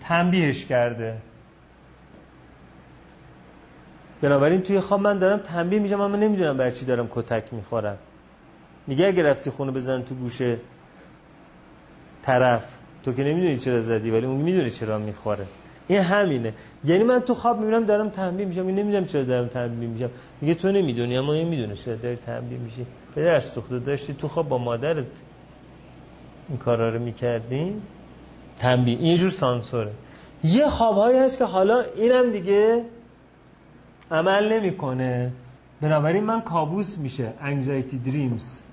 تنبیهش 0.00 0.64
کرده. 0.64 1.16
بنابراین 4.22 4.60
توی 4.60 4.80
خواب 4.80 5.00
من 5.00 5.18
دارم 5.18 5.38
تنبیه 5.38 5.78
میشم 5.78 6.00
اما 6.00 6.16
نمی‌دونم 6.16 6.56
بر 6.56 6.70
چی 6.70 6.84
دارم 6.84 7.08
کتک 7.10 7.44
می‌خورم. 7.52 7.98
میگه 8.86 9.06
اگه 9.06 9.22
رفتی 9.22 9.50
خونه 9.50 9.72
بزن 9.72 10.02
تو 10.02 10.14
گوشه 10.14 10.56
طرف 12.22 12.78
تو 13.02 13.12
که 13.12 13.24
نمی‌دونی 13.24 13.58
چرا 13.58 13.80
زدی 13.80 14.10
ولی 14.10 14.26
اون 14.26 14.36
می‌دونه 14.36 14.70
چرا 14.70 14.98
می‌خوره. 14.98 15.46
این 15.88 16.00
همینه. 16.00 16.52
یعنی 16.84 17.04
من 17.04 17.20
تو 17.20 17.34
خواب 17.34 17.60
می‌بینم 17.60 17.84
دارم 17.84 18.08
تنبیه 18.08 18.46
میشم 18.46 18.66
این 18.66 18.78
نمی‌دونم 18.78 19.04
چرا 19.04 19.22
دارم 19.22 19.48
تنبیه 19.48 19.88
میشم. 19.88 20.10
میگه 20.40 20.54
تو 20.54 20.72
نمی‌دونی 20.72 21.18
اما 21.18 21.32
این 21.32 21.48
می‌دونه 21.48 21.74
چرا 21.74 21.96
داری 21.96 22.16
تنبیه 22.16 22.58
میشی. 22.58 22.86
پدر 23.14 23.40
سوخته 23.40 23.78
داشتی 23.78 24.14
تو 24.14 24.28
خواب 24.28 24.48
با 24.48 24.58
مادرت 24.58 25.04
این 26.48 26.58
کارا 26.58 26.88
رو 26.88 26.98
می‌کردین 26.98 27.82
تنبیه. 28.58 28.98
این 28.98 29.18
جور 29.18 29.30
سانسوره. 29.30 29.92
یه 30.44 30.66
خوابهایی 30.66 31.18
هست 31.18 31.38
که 31.38 31.44
حالا 31.44 31.84
اینم 31.96 32.30
دیگه 32.30 32.82
عمل 34.10 34.52
نمی‌کنه. 34.52 35.32
بنابراین 35.80 36.24
من 36.24 36.40
کابوس 36.40 36.98
میشه. 36.98 37.32
Anxiety 37.42 38.08
dreams. 38.08 38.65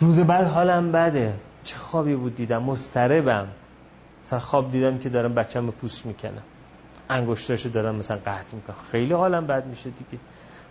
روز 0.00 0.20
بعد 0.20 0.46
حالم 0.46 0.92
بده. 0.92 1.34
چه 1.64 1.76
خوابی 1.76 2.14
بود 2.14 2.34
دیدم. 2.34 2.62
مستربم 2.62 3.48
تا 4.26 4.38
خواب 4.38 4.70
دیدم 4.70 4.98
که 4.98 5.08
دارم 5.08 5.34
بچم 5.34 5.66
رو 5.66 5.72
پوست 5.72 6.06
می‌کنم. 6.06 6.42
انگشتاشو 7.10 7.68
دارم 7.68 7.94
مثلا 7.94 8.16
قطع 8.16 8.54
می‌کنم. 8.56 8.76
خیلی 8.92 9.12
حالم 9.12 9.46
بد 9.46 9.66
میشه 9.66 9.90
دیگه. 9.90 10.22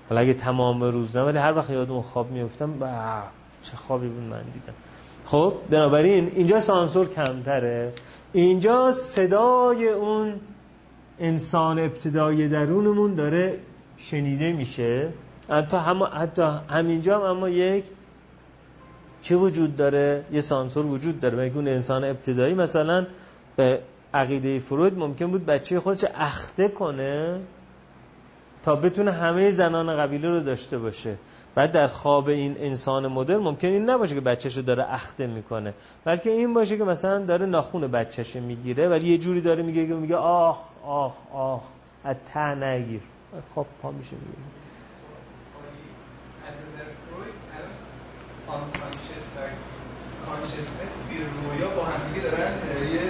حالا 0.09 0.21
اگه 0.21 0.34
تمام 0.34 0.84
روز 0.84 1.17
نه 1.17 1.23
ولی 1.23 1.38
هر 1.38 1.57
وقت 1.57 1.69
یادم 1.69 2.01
خواب 2.01 2.32
میفتم 2.32 2.69
چه 3.63 3.78
خوابی 3.78 4.07
بود 4.07 4.23
من 4.23 4.41
دیدم. 4.41 4.73
خب 5.25 5.53
بنابراین 5.69 6.32
اینجا 6.36 6.59
سانسور 6.59 7.09
کمتره. 7.09 7.93
اینجا 8.34 8.91
صدای 8.91 9.89
اون 9.89 10.34
انسان 11.19 11.80
ابتدای 11.80 12.47
درونمون 12.47 13.15
داره 13.15 13.59
شنیده 13.97 14.51
میشه. 14.51 15.09
حتی 15.49 15.78
هم 15.78 16.03
حتی 16.03 16.41
همینجا 16.69 17.15
هم 17.15 17.21
اما 17.21 17.49
یک 17.49 17.84
چه 19.28 19.36
وجود 19.36 19.75
داره؟ 19.75 20.23
یه 20.32 20.41
سانسور 20.41 20.86
وجود 20.86 21.19
داره. 21.19 21.38
مگه 21.38 21.57
انسان 21.57 22.03
ابتدایی 22.03 22.53
مثلا 22.53 23.05
به 23.55 23.80
عقیده 24.13 24.59
فروید 24.59 24.97
ممکن 24.97 25.28
بود 25.32 25.45
بچه 25.45 25.80
خودش 25.80 26.05
اخته 26.15 26.67
کنه 26.67 27.39
تا 28.63 28.75
بتونه 28.75 29.11
همه 29.11 29.51
زنان 29.51 29.97
قبیله 29.97 30.30
رو 30.30 30.39
داشته 30.39 30.78
باشه؟ 30.78 31.15
بعد 31.55 31.71
در 31.71 31.88
خواب 31.88 32.28
این 32.28 32.55
انسان 32.59 33.07
مدرن 33.07 33.38
ممکن 33.38 33.67
این 33.67 33.89
نباشه 33.89 34.21
که 34.21 34.49
رو 34.55 34.61
داره 34.61 34.93
اخته 34.93 35.28
می‌کنه. 35.28 35.73
بلکه 36.05 36.30
این 36.30 36.53
باشه 36.53 36.78
که 36.78 36.84
مثلا 36.84 37.25
داره 37.25 37.45
ناخون 37.45 37.88
بچهش 37.88 38.36
می‌گیره 38.36 38.88
ولی 38.89 39.07
یه 39.07 39.17
جوری 39.17 39.41
داره 39.41 39.63
میگه 39.63 39.84
میگه 39.84 40.15
آخ 40.15 40.59
آخ 40.86 41.13
آخ 41.34 41.63
از 42.03 42.15
ته 42.34 42.55
نگیر. 42.55 43.01
خب 43.55 43.65
پا 43.82 43.91
میشه 43.91 44.15
میگه 44.15 44.66
کانشسنس 50.26 50.91
بیر 51.10 51.20
رویا 51.20 51.70
با 51.76 51.84
همدیگه 51.84 52.22
دارن 52.28 52.52
یه 52.93 53.02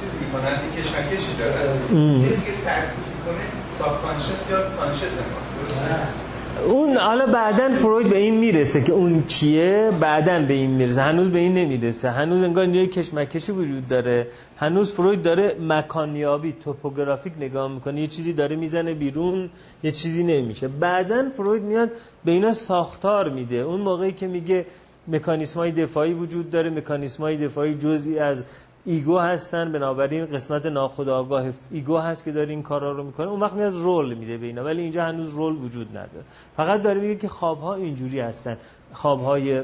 چیزی 0.00 0.16
می‌کنن 0.18 0.52
یه 0.64 0.82
کشمکشی 0.82 1.32
دارن. 1.38 1.78
کسی 2.26 2.46
که 2.46 2.52
سرکوت 2.52 3.06
می‌کنه 3.14 3.44
ساب 3.78 4.02
کانشس 4.02 4.50
یا 4.50 4.70
کانشس 4.70 5.14
ماست. 5.32 6.27
اون 6.66 6.96
حالا 6.96 7.26
بعدا 7.26 7.68
فروید 7.68 8.08
به 8.08 8.16
این 8.16 8.34
می‌رسه 8.34 8.82
که 8.82 8.92
اون 8.92 9.22
کیه؟ 9.22 9.92
بعدا 10.00 10.42
به 10.42 10.54
این 10.54 10.70
می‌رسه. 10.70 11.02
هنوز 11.02 11.28
به 11.30 11.38
این 11.38 11.54
نمی‌رسه. 11.54 12.10
هنوز 12.10 12.42
انگار 12.42 12.64
اینجا 12.64 12.84
کشمکشی 12.84 13.52
وجود 13.52 13.88
داره. 13.88 14.26
هنوز 14.56 14.92
فروید 14.92 15.22
داره 15.22 15.56
مکانیابی 15.60 16.52
topographic 16.52 17.32
نگاه 17.40 17.72
می‌کنه. 17.72 18.00
یه 18.00 18.06
چیزی 18.06 18.32
داره 18.32 18.56
می‌زنه 18.56 18.94
بیرون 18.94 19.50
یه 19.82 19.90
چیزی 19.90 20.22
نمیشه. 20.22 20.68
بعدا 20.68 21.24
فروید 21.36 21.62
میاد 21.62 21.90
به 22.24 22.32
اینا 22.32 22.52
ساختار 22.52 23.28
میده. 23.28 23.56
اون 23.56 23.80
موقعی 23.80 24.12
که 24.12 24.26
میگه 24.26 24.66
مکانیسم 25.08 25.60
های 25.60 25.72
دفاعی 25.72 26.12
وجود 26.12 26.50
داره. 26.50 26.70
مکانیسم 26.70 27.22
های 27.22 27.36
دفاعی 27.36 27.74
جزئی 27.74 28.18
از 28.18 28.44
ego 28.84 29.18
هستن 29.18 29.72
بنابراین 29.72 30.26
قسمت 30.26 30.66
ناخودآگاه 30.66 31.44
ego 31.70 31.96
هست 31.96 32.24
که 32.24 32.32
داره 32.32 32.50
این 32.50 32.62
کارا 32.62 32.92
رو 32.92 33.04
می‌کنه. 33.04 33.26
اون 33.26 33.40
وقت 33.40 33.52
میاد 33.52 33.74
role 33.74 34.14
میده 34.14 34.36
به 34.36 34.46
اینا 34.46 34.64
ولی 34.64 34.82
اینجا 34.82 35.04
هنوز 35.04 35.34
role 35.34 35.56
وجود 35.56 35.88
نداره. 35.90 36.24
فقط 36.56 36.82
داره 36.82 37.00
میگه 37.00 37.16
که 37.16 37.28
خواب 37.28 37.60
ها 37.60 37.74
اینجوری 37.74 38.20
هستن. 38.20 38.56
خواب 38.92 39.22
های 39.22 39.62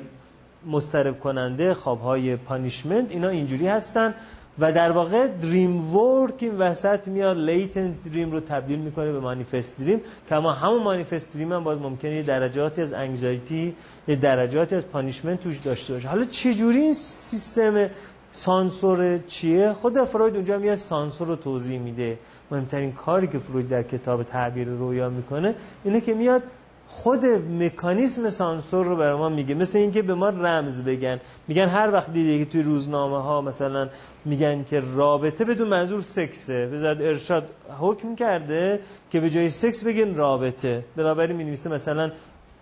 مضطرب 0.66 1.20
کننده 1.20 1.74
خواب 1.74 2.00
های 2.00 2.36
punishment 2.36 3.10
اینا 3.10 3.28
اینجوری 3.28 3.66
هستن. 3.66 4.14
و 4.58 4.72
در 4.72 4.90
واقع 4.90 5.26
dream 5.26 5.96
work 5.96 6.34
این 6.40 6.58
وسط 6.58 7.08
میاد 7.08 7.38
latent 7.38 8.04
dream 8.04 8.32
رو 8.32 8.40
تبدیل 8.40 8.78
می‌کنه 8.78 9.12
به 9.12 9.20
manifest 9.20 9.78
dream. 9.78 10.00
که 10.28 10.34
اما 10.34 10.52
همون 10.52 10.82
manifest 10.82 11.34
dream 11.34 11.52
هم 11.52 11.64
باید 11.64 11.78
ممکنه 11.78 12.14
یه 12.14 12.22
درجاتی 12.22 12.82
از 12.82 12.92
anxiety 12.92 13.74
یه 14.08 14.16
درجاتی 14.16 14.76
از 14.76 14.86
punishment 14.86 15.40
توش 15.40 15.58
داشته 15.58 15.92
باشه. 15.92 16.08
حالا 16.08 16.24
چجوری 16.24 16.80
این 16.80 16.94
سیستم 16.94 17.88
سانسور 18.36 19.18
چیه؟ 19.18 19.72
خود 19.72 20.04
فروید 20.04 20.34
اونجا 20.34 20.58
میاد 20.58 20.74
سانسور 20.74 21.28
رو 21.28 21.36
توضیح 21.36 21.78
میده. 21.78 22.18
مهمترین 22.50 22.92
کاری 22.92 23.26
که 23.26 23.38
فروید 23.38 23.68
در 23.68 23.82
کتاب 23.82 24.22
تعبیر 24.22 24.68
رویا 24.68 25.08
می‌کنه 25.08 25.54
اینه 25.84 26.00
که 26.00 26.14
میاد 26.14 26.42
خود 26.86 27.24
مکانیسم 27.60 28.30
سانسور 28.30 28.86
رو 28.86 28.96
برای 28.96 29.18
ما 29.18 29.28
میگه. 29.28 29.54
مثل 29.54 29.78
اینکه 29.78 30.02
به 30.02 30.14
ما 30.14 30.28
رمز 30.28 30.82
بگن. 30.82 31.20
میگن 31.48 31.68
هر 31.68 31.92
وقت 31.92 32.12
دیده 32.12 32.44
که 32.44 32.50
توی 32.50 32.62
روزنامه 32.62 33.22
ها 33.22 33.40
مثلا 33.40 33.88
میگن 34.24 34.64
که 34.64 34.82
رابطه 34.94 35.44
بدون 35.44 35.68
منظور 35.68 36.00
سکسه. 36.00 36.66
بذارد 36.66 37.02
ارشاد 37.02 37.50
حکم 37.80 38.14
کرده 38.14 38.80
که 39.10 39.20
به 39.20 39.30
جای 39.30 39.50
سکس 39.50 39.84
بگن 39.84 40.14
رابطه. 40.14 40.84
بنابراین 40.96 41.36
می 41.36 41.50
مثلا 41.50 42.10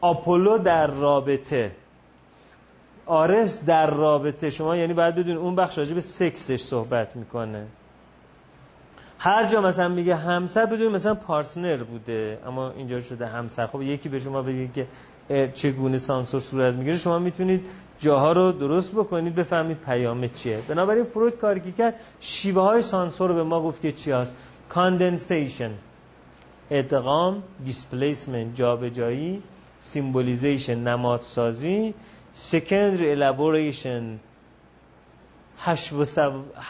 آپولو 0.01 0.59
در 0.59 0.87
رابطه. 0.87 1.71
آرس 3.13 3.65
در 3.65 3.91
رابطه 3.91 4.51
شما 4.51 4.77
یعنی 4.77 4.95
باید 4.95 5.15
بدون 5.15 5.37
اون 5.37 5.57
بخش 5.57 5.79
راجع 5.79 5.95
به 5.95 6.01
سکسش 6.01 6.61
صحبت 6.61 7.17
می‌کنه. 7.17 7.67
هر 9.19 9.45
جا 9.45 9.61
مثلا 9.61 9.89
میگه 9.89 10.17
همسر 10.17 10.67
بدون 10.67 10.93
مثلا 10.93 11.15
partner 11.15 11.77
بوده 11.77 12.39
اما 12.47 12.71
اینجا 12.71 13.01
شده 13.01 13.27
همسر. 13.27 13.67
خب 13.67 13.83
یکی 13.83 14.09
به 14.09 14.19
شما 14.19 14.43
بگه 14.43 14.69
که 14.75 14.87
چگونه 15.55 15.99
سانسور 15.99 16.41
صورت 16.41 16.75
می‌گیره 16.75 16.97
شما 16.97 17.19
می‌تونید 17.19 17.65
جاها 17.99 18.33
رو 18.33 18.53
درست 18.53 18.93
بکنید 18.93 19.35
بفهمید 19.35 19.77
پیام 19.77 20.27
چیه. 20.27 20.59
بنابراین 20.69 21.05
فروید 21.05 21.37
کاری 21.37 21.61
که 21.61 21.73
کرد 21.73 21.95
شیوه 22.21 22.63
های 22.63 22.83
سانسور 22.83 23.29
رو 23.29 23.35
به 23.35 23.43
ما 23.43 23.63
گفت 23.63 23.83
که 23.83 23.93
چی 23.93 24.13
هست؟ 24.13 24.35
condensation 24.69 25.71
ادغام 26.71 27.43
displacement 27.65 28.57
جابجایی 28.57 29.43
symbolization 29.81 30.79
نمادسازی 30.79 31.95
secondary 32.35 33.13
elaboration. 33.17 34.19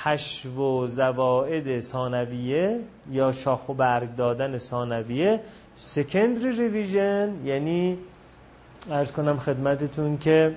حشو 0.04 0.48
و 0.48 0.86
زواعد 0.86 1.80
ثانویه 1.80 2.80
یا 3.10 3.32
شاخ 3.32 3.68
و 3.68 3.74
برگ 3.74 4.14
دادن 4.16 4.58
ثانویه 4.58 5.40
secondary 5.94 6.56
revision 6.58 7.46
یعنی 7.46 7.98
ارز 8.90 9.12
کنم 9.12 9.38
خدمتتون 9.38 10.18
که 10.18 10.56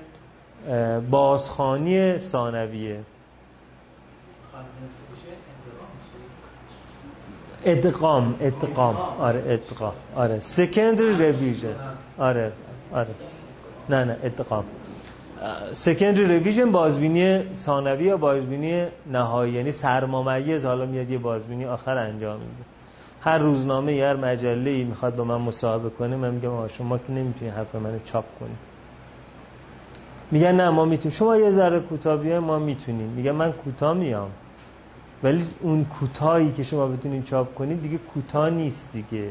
بازخانی 1.11 2.17
ثانویه 2.17 2.99
ادغام 7.65 8.35
ادغام. 8.41 8.95
آره 9.19 9.43
ادغام. 9.47 9.93
آره. 10.15 10.39
Secondary 10.39 11.15
revision. 11.19 11.75
آره 12.17 12.51
آره. 12.91 13.07
نه 13.89 14.03
نه 14.03 14.17
ادغام. 14.23 14.65
سکندری 15.73 16.39
رویژن 16.39 16.71
بازبینی 16.71 17.43
ثانوی 17.57 18.05
یا 18.05 18.17
بازبینی 18.17 18.85
نهایی؟ 19.11 19.53
یعنی 19.53 19.71
سرممیز 19.71 20.65
حالا 20.65 20.85
میاد 20.85 21.11
یه 21.11 21.17
بازبینی 21.17 21.65
آخر 21.65 21.97
انجام 21.97 22.39
میده. 22.39 22.65
هر 23.21 23.37
روزنامه 23.37 23.93
یا 23.93 24.09
هر 24.09 24.15
مجله 24.15 24.71
ای 24.71 24.83
می‌خواد 24.83 25.15
با 25.15 25.23
من 25.23 25.37
مصاحبه 25.37 25.89
کنه 25.89 26.15
من 26.15 26.33
میگم 26.33 26.67
شما 26.67 26.97
که 26.97 27.13
نمی‌تونی 27.13 27.51
حرف 27.51 27.75
منو 27.75 27.99
چاپ 28.03 28.25
کنی. 28.39 28.55
میگن 30.31 30.55
نه 30.55 30.69
ما 30.69 30.85
می‌تونیم. 30.85 31.17
شما 31.17 31.37
یه 31.37 31.51
ذره 31.51 31.79
کوتاه 31.79 32.39
ما 32.39 32.59
می‌تونیم. 32.59 33.09
میگن 33.09 33.31
من 33.31 33.51
کوتاه 33.51 33.93
میام. 33.93 34.31
ولی 35.23 35.45
اون 35.61 35.85
کوتاهی 35.85 36.51
که 36.51 36.63
شما 36.63 36.87
بتونید 36.87 37.23
چاپ 37.23 37.55
کنید 37.55 37.81
دیگه 37.81 37.97
کوتاه 37.97 38.49
نیست 38.49 38.93
دیگه. 38.93 39.29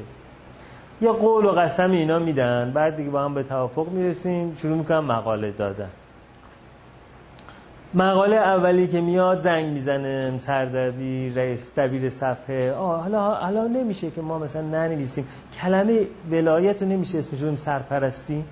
یا 1.00 1.12
قول 1.12 1.44
و 1.44 1.50
قسم 1.50 1.90
اینا 1.90 2.18
میدن 2.18 2.72
بعد 2.74 2.96
دیگه 2.96 3.10
با 3.10 3.24
هم 3.24 3.34
به 3.34 3.42
توافق 3.42 3.88
می‌رسیم 3.88 4.54
شروع 4.54 4.76
می‌کنم 4.76 5.04
مقاله 5.04 5.50
دادن. 5.50 5.90
مقاله 7.94 8.36
اولی 8.36 8.86
که 8.86 9.00
میاد 9.00 9.38
زنگ 9.38 9.66
می‌زنه 9.66 10.38
سردبیر 10.38 11.32
رئیس 11.34 11.78
دبیر 11.78 12.08
صفحه. 12.08 12.72
آه 12.72 13.02
حالا 13.02 13.34
حالا 13.34 13.66
نمیشه 13.66 14.10
که 14.10 14.20
ما 14.20 14.38
مثلا 14.38 14.62
ننویسیم. 14.62 15.28
کلمه 15.62 16.00
ولایت 16.30 16.82
رو 16.82 16.88
نمیشه 16.88 17.18
اسمش 17.18 17.40
بگیم 17.40 17.56
سرپرستی؟ 17.56 18.44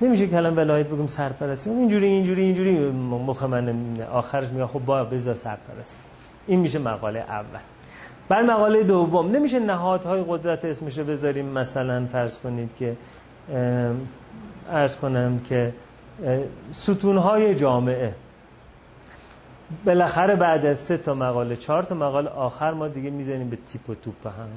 نمیشه 0.00 0.26
کلمه 0.26 0.56
ولایت 0.56 0.86
بگم 0.86 1.06
سرپرستی. 1.06 1.70
اینجوری 1.70 2.06
اینجوری 2.06 2.42
اینجوری. 2.42 2.78
مخ 3.00 3.42
من 3.42 3.96
آخرش 4.12 4.48
میگه 4.48 4.66
خب 4.66 4.80
با 4.86 5.04
بذار 5.04 5.34
سرپرستی. 5.34 6.02
این 6.46 6.60
میشه 6.60 6.78
مقاله 6.78 7.18
اول. 7.18 7.60
بعد 8.28 8.44
مقاله 8.44 8.82
دوم. 8.82 9.30
نمیشه 9.36 9.58
نهادهای 9.58 10.24
قدرت 10.28 10.64
اسمش 10.64 10.98
رو 10.98 11.04
بذاریم؟ 11.04 11.46
مثلا 11.46 12.06
فرض 12.12 12.38
کنید 12.38 12.70
که 12.78 12.96
ارز 14.70 14.96
کنم 14.96 15.40
که 15.48 15.72
ستونهای 16.72 17.54
جامعه. 17.54 18.14
بالاخره 19.84 20.36
بعد 20.36 20.66
از 20.66 20.78
سه 20.78 20.96
تا 20.96 21.14
مقاله 21.14 21.56
چهار 21.56 21.82
تا 21.82 21.94
مقاله 21.94 22.28
آخر 22.28 22.72
ما 22.72 22.88
دیگه 22.88 23.10
می‌زنیم 23.10 23.50
به 23.50 23.58
تیپ 23.66 23.90
و 23.90 23.94
توپ 23.94 24.26
هم. 24.26 24.48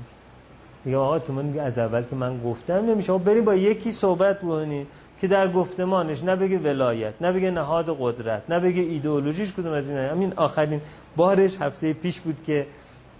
میگه 0.85 0.97
آقا 0.97 1.19
تو 1.19 1.33
من 1.33 1.59
از 1.59 1.79
اول 1.79 2.03
که 2.03 2.15
من 2.15 2.43
گفتم 2.43 2.73
نمیشه. 2.73 3.17
بریم 3.17 3.45
با 3.45 3.55
یکی 3.55 3.91
صحبت 3.91 4.37
بکنیم 4.39 4.87
که 5.21 5.27
در 5.27 5.51
گفتمانش 5.51 6.23
نه 6.23 6.35
ولایت 6.57 7.13
نه 7.21 7.51
نهاد 7.51 7.97
قدرت 7.99 8.41
نه 8.49 8.65
ایدئولوژیش 8.65 9.53
کدوم 9.53 9.73
از 9.73 9.89
این؟ 9.89 9.97
همین 9.97 10.33
آخرین 10.35 10.81
بارش 11.15 11.61
هفته 11.61 11.93
پیش 11.93 12.19
بود 12.19 12.43
که 12.43 12.65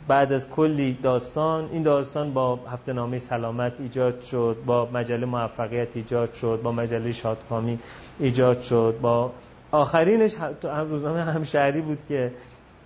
بعد 0.07 0.33
از 0.33 0.49
کلی 0.49 0.97
داستان 1.03 1.69
این 1.71 1.83
داستان 1.83 2.33
با 2.33 2.55
هفته 2.55 2.93
نامه 2.93 3.17
سلامت 3.17 3.81
ایجاد 3.81 4.21
شد 4.21 4.57
با 4.65 4.89
مجله 4.93 5.25
موفقیت 5.25 5.97
ایجاد 5.97 6.33
شد 6.33 6.59
با 6.63 6.71
مجله 6.71 7.11
شادکامی 7.11 7.79
ایجاد 8.19 8.61
شد 8.61 8.95
با 9.01 9.31
آخرینش 9.71 10.33
تو 10.61 10.67
روزنامه 10.67 11.23
همشهری 11.23 11.81
بود 11.81 11.99
که 12.07 12.31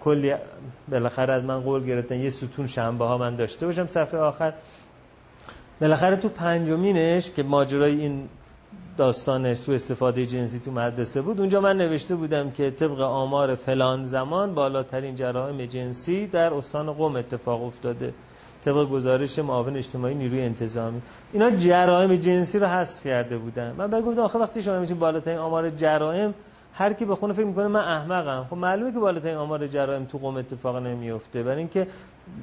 کلی 0.02 0.34
بالاخره 0.88 1.34
از 1.34 1.44
من 1.44 1.60
قول 1.60 1.86
گرفتن 1.86 2.20
یه 2.20 2.30
ستون 2.30 2.68
شنبه 2.68 3.06
ها 3.06 3.18
من 3.18 3.36
داشته 3.36 3.66
باشم 3.66 3.88
صفحه 3.88 4.20
آخر. 4.20 4.54
بالاخره 5.82 6.16
تو 6.16 6.30
پنجمینش 6.30 7.32
که 7.32 7.44
ماجرای 7.44 8.00
این 8.00 8.30
داستان 8.98 9.54
سو 9.54 9.72
استفاده 9.72 10.26
جنسی 10.26 10.60
تو 10.60 10.72
مدرسه 10.72 11.22
بود. 11.22 11.40
اونجا 11.40 11.62
من 11.62 11.78
نوشته 11.78 12.16
بودم 12.16 12.52
که 12.52 12.72
طبق 12.72 13.00
آمار 13.00 13.56
فلان 13.56 14.06
زمان 14.06 14.54
بالاترین 14.54 15.16
جرائم 15.16 15.66
جنسی 15.66 16.28
در 16.28 16.54
استان 16.54 16.94
قم 16.94 17.16
اتفاق 17.16 17.64
افتاده. 17.64 18.14
طبق 18.66 18.90
گزارش 18.90 19.40
معاون 19.40 19.78
اجتماعی 19.78 20.16
نیروی 20.16 20.42
انتظامی. 20.42 21.02
اینا 21.34 21.50
جرائم 21.50 22.16
جنسی 22.16 22.60
رو 22.60 22.68
حذف 22.68 23.08
کرده 23.08 23.38
بودن. 23.38 23.76
من 23.78 23.88
بگم 23.88 24.20
آخه 24.20 24.40
وقتی 24.40 24.62
شما 24.62 24.80
میگید 24.80 25.00
بالاترین 25.00 25.38
آمار 25.38 25.70
جرائم 25.70 26.34
هر 26.78 26.94
کی 26.94 27.06
به 27.06 27.16
خونه 27.16 27.34
فکر 27.34 27.46
می‌کنه 27.46 27.68
من 27.68 27.80
احمقم. 27.80 28.46
خب 28.50 28.58
معلومه 28.58 28.92
که 28.92 29.00
بالاترین 29.00 29.36
آمار 29.36 29.68
جرائم 29.68 30.06
تو 30.06 30.18
قم 30.18 30.36
اتفاق 30.38 30.78
نمیفته 30.78 31.44
برای 31.44 31.58
اینکه 31.58 31.88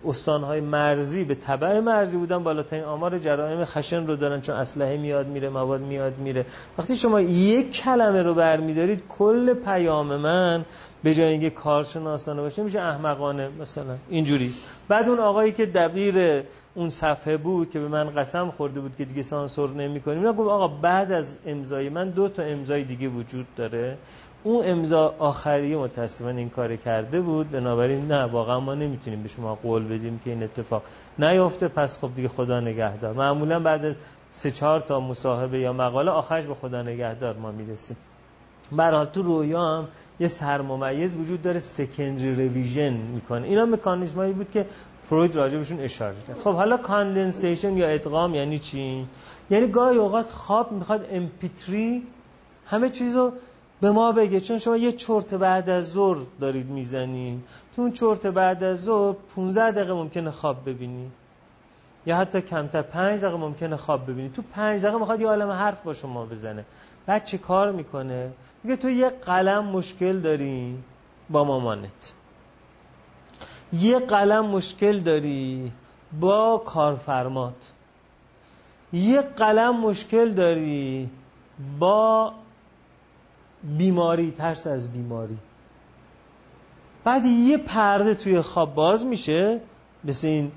استانهای 0.05 0.61
مرزی 0.61 1.25
به 1.25 1.35
تبع 1.35 1.81
مرزی 1.81 2.17
بودن 2.17 2.43
بالاترین 2.43 2.85
آمار 2.85 3.19
جرائم 3.19 3.65
خشن 3.65 4.07
رو 4.07 4.17
دارن 4.17 4.41
چون 4.41 4.55
اسلحه 4.55 4.97
میاد 4.97 5.27
میره 5.27 5.49
مواد 5.49 5.81
میاد 5.81 6.19
میره. 6.19 6.47
وقتی 6.79 6.97
شما 6.97 7.21
یک 7.21 7.73
کلمه 7.73 8.23
رو 8.23 8.35
برمیدارید 8.35 9.03
کل 9.09 9.55
پیام 9.55 10.17
من 10.17 10.65
به 11.03 11.15
جای 11.15 11.27
اینکه 11.27 11.51
کارشناسانه 11.51 12.43
باشه 12.43 12.63
میشه 12.63 12.81
احمقانه 12.81 13.49
مثلا. 13.61 13.97
اینجوری. 14.09 14.55
بعد 14.89 15.09
اون 15.09 15.19
آقایی 15.19 15.53
که 15.53 15.67
دبیر 15.67 16.43
اون 16.75 16.91
صفحه 16.91 17.37
بود 17.37 17.71
که 17.71 17.81
به 17.81 17.89
من 17.89 18.11
قسم 18.11 18.51
خورده 18.51 18.81
بود 18.81 18.97
که 18.97 19.05
دیگه 19.05 19.23
سانسور 19.23 19.71
نمی‌کنیم 19.71 20.19
اینا 20.19 20.33
گفت 20.33 20.51
آقا 20.51 20.69
بعد 20.69 21.13
از 21.13 21.37
امضای 21.47 21.89
من 21.89 22.11
دو 22.11 22.29
تا 22.29 22.43
امضای 22.43 22.85
دیگه 22.85 23.09
وجود 23.09 23.47
داره. 23.57 23.97
اون 24.45 24.67
امضا 24.67 25.15
آخری 25.19 25.77
متاسفانه 25.77 26.39
این 26.39 26.51
کار 26.51 26.77
کرده 26.77 27.21
بود. 27.21 27.51
بنابراین 27.51 28.07
نه 28.13 28.25
واقعا 28.25 28.61
ما 28.61 28.75
نمی‌تونیم 28.75 29.23
به 29.23 29.29
شما 29.29 29.55
قول 29.55 29.85
بدیم 29.85 30.21
که 30.25 30.31
این 30.31 30.43
اتفاق 30.43 30.83
نیفته. 31.19 31.69
پس 31.69 31.99
خب 31.99 32.15
دیگه 32.15 32.29
خدا 32.29 32.61
نگهدار. 32.61 33.15
معمولا 33.15 33.61
بعد 33.61 33.85
از 33.85 33.97
سه 34.33 34.51
چهار 34.51 34.81
تا 34.81 35.01
مصاحبه 35.01 35.59
یا 35.59 35.73
مقاله 35.73 36.11
آخرش 36.11 36.45
به 36.45 36.55
خدا 36.55 36.83
نگهدار 36.83 37.37
ما 37.37 37.53
می‌رسیم. 37.53 37.97
برحال 38.73 39.07
تو 39.07 39.23
رویا 39.23 39.65
هم 39.65 39.89
یه 40.21 40.27
سرممیز 40.27 41.17
وجود 41.17 41.43
داره 41.43 41.59
secondary 41.59 42.49
revision 42.49 42.93
می‌کنه. 42.93 43.47
اینا 43.47 43.67
مکانیزمایی 43.67 44.33
بود 44.33 44.51
که 44.51 44.67
فروید 45.03 45.37
راجبشون 45.37 45.81
اشاره 45.81 46.17
کرد. 46.29 46.39
خب 46.39 46.55
حالا 46.55 46.77
condensation 46.77 47.77
یا 47.77 47.89
ادغام 47.89 48.35
یعنی 48.35 48.59
چی؟ 48.59 49.07
یعنی 49.51 49.67
گاهی 49.67 49.97
اوقات 49.97 50.31
خواب 50.31 50.73
می‌خواد 50.73 51.07
MP3 51.11 52.03
همه 52.67 52.89
چیزو 52.89 53.33
به 53.83 53.91
ما 53.91 54.13
بگه 54.13 54.41
چون 54.41 54.59
شما 54.59 54.77
یه 54.77 54.93
چرت 54.93 55.35
بعد 55.35 55.71
از 55.71 55.93
ظهر 55.93 56.19
دارید 56.41 56.67
می‌زنین. 56.67 57.43
تو 57.77 57.83
اون 57.83 57.93
چرت 57.93 58.27
بعد 58.27 58.65
از 58.65 58.85
ظهر 58.85 59.17
15 59.37 59.71
دقیقه 59.71 59.93
ممکنه 59.93 60.31
خواب 60.31 60.69
ببینی. 60.71 61.11
یا 62.07 62.17
حتی 62.17 62.41
کمتر 62.41 62.83
5 62.83 63.21
دقیقه 63.21 63.37
ممکنه 63.37 63.77
خواب 63.77 64.11
ببینی. 64.11 64.29
تو 64.29 64.43
5 64.43 64.83
دقیقه 64.83 64.99
می‌خواد 64.99 65.21
یه 65.21 65.27
عالم 65.27 65.51
حرف 65.51 65.81
با 65.81 65.93
شما 65.93 66.27
بزنه. 66.27 66.65
بعد 67.07 67.25
چه 67.25 67.39
کار 67.39 67.73
می‌کنه؟ 67.73 68.31
میگه 68.65 68.77
تو 68.77 68.91
یه 68.91 69.09
قلم 69.09 69.65
مشکل 69.65 70.21
داری 70.21 70.79
با 71.31 71.45
مامانت. 71.45 72.13
یه 73.73 73.99
قلم 73.99 74.47
مشکل 74.47 74.99
داری 74.99 75.73
با 76.21 76.63
کارفرمات. 76.65 77.73
یه 78.93 79.21
قلم 79.21 79.81
مشکل 79.81 80.33
داری 80.33 81.11
با 81.79 82.33
بیماری 83.63 84.31
ترس 84.31 84.67
از 84.67 84.93
بیماری. 84.93 85.39
بعد 87.05 87.25
یه 87.25 87.59
پرده 87.59 88.15
توی 88.15 88.41
خواب 88.41 88.75
باز 88.75 89.07
میشه 89.07 89.61
مثل 90.05 90.27
این 90.27 90.53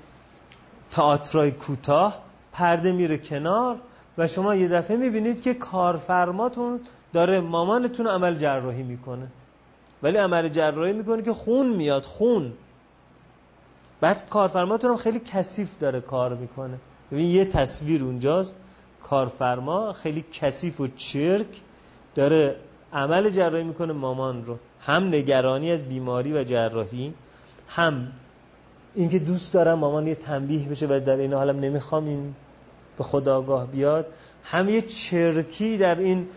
تئاترای 0.90 1.50
کوتاه 1.50 2.22
پرده 2.52 2.92
میره 2.92 3.18
کنار 3.18 3.76
و 4.18 4.26
شما 4.26 4.54
یه 4.54 4.68
دفعه 4.68 4.96
می‌بینید 4.96 5.40
که 5.40 5.54
کارفرماتون 5.54 6.80
داره 7.12 7.40
مامانتون 7.40 8.06
عمل 8.06 8.36
جراحی 8.36 8.82
می‌کنه. 8.82 9.26
ولی 10.02 10.16
عمل 10.16 10.48
جراحی 10.48 10.92
می‌کنه 10.92 11.22
که 11.22 11.32
خون 11.32 11.76
میاد 11.76 12.04
خون. 12.04 12.52
بعد 14.00 14.28
کارفرماتون 14.28 14.90
هم 14.90 14.96
خیلی 14.96 15.20
کثیف 15.20 15.78
داره 15.78 16.00
کار 16.00 16.34
می‌کنه. 16.34 16.78
ببین 17.12 17.26
یه 17.26 17.44
تصویر 17.44 18.04
اونجاست 18.04 18.56
کارفرما 19.02 19.92
خیلی 19.92 20.24
کثیف 20.32 20.80
و 20.80 20.86
چرک 20.86 21.60
داره 22.14 22.56
عمل 22.96 23.30
جراحی 23.30 23.64
می‌کنه 23.64 23.92
مامان 23.92 24.44
رو. 24.44 24.58
هم 24.80 25.08
نگرانی 25.08 25.72
از 25.72 25.82
بیماری 25.82 26.32
و 26.32 26.44
جراحی 26.44 27.14
هم 27.68 28.12
اینکه 28.94 29.18
دوست 29.18 29.52
دارم 29.52 29.78
مامان 29.78 30.06
یه 30.06 30.14
تنبیه 30.14 30.68
بشه 30.68 30.86
و 30.86 31.00
در 31.06 31.16
این 31.16 31.32
حالم 31.32 31.60
نمی‌خوام 31.60 32.06
این 32.06 32.34
به 32.98 33.04
خدا 33.04 33.36
آگاه 33.36 33.66
بیاد. 33.66 34.06
هم 34.44 34.68
یه 34.68 34.82
چرکی 34.82 35.78
در 35.78 35.98
این 35.98 36.28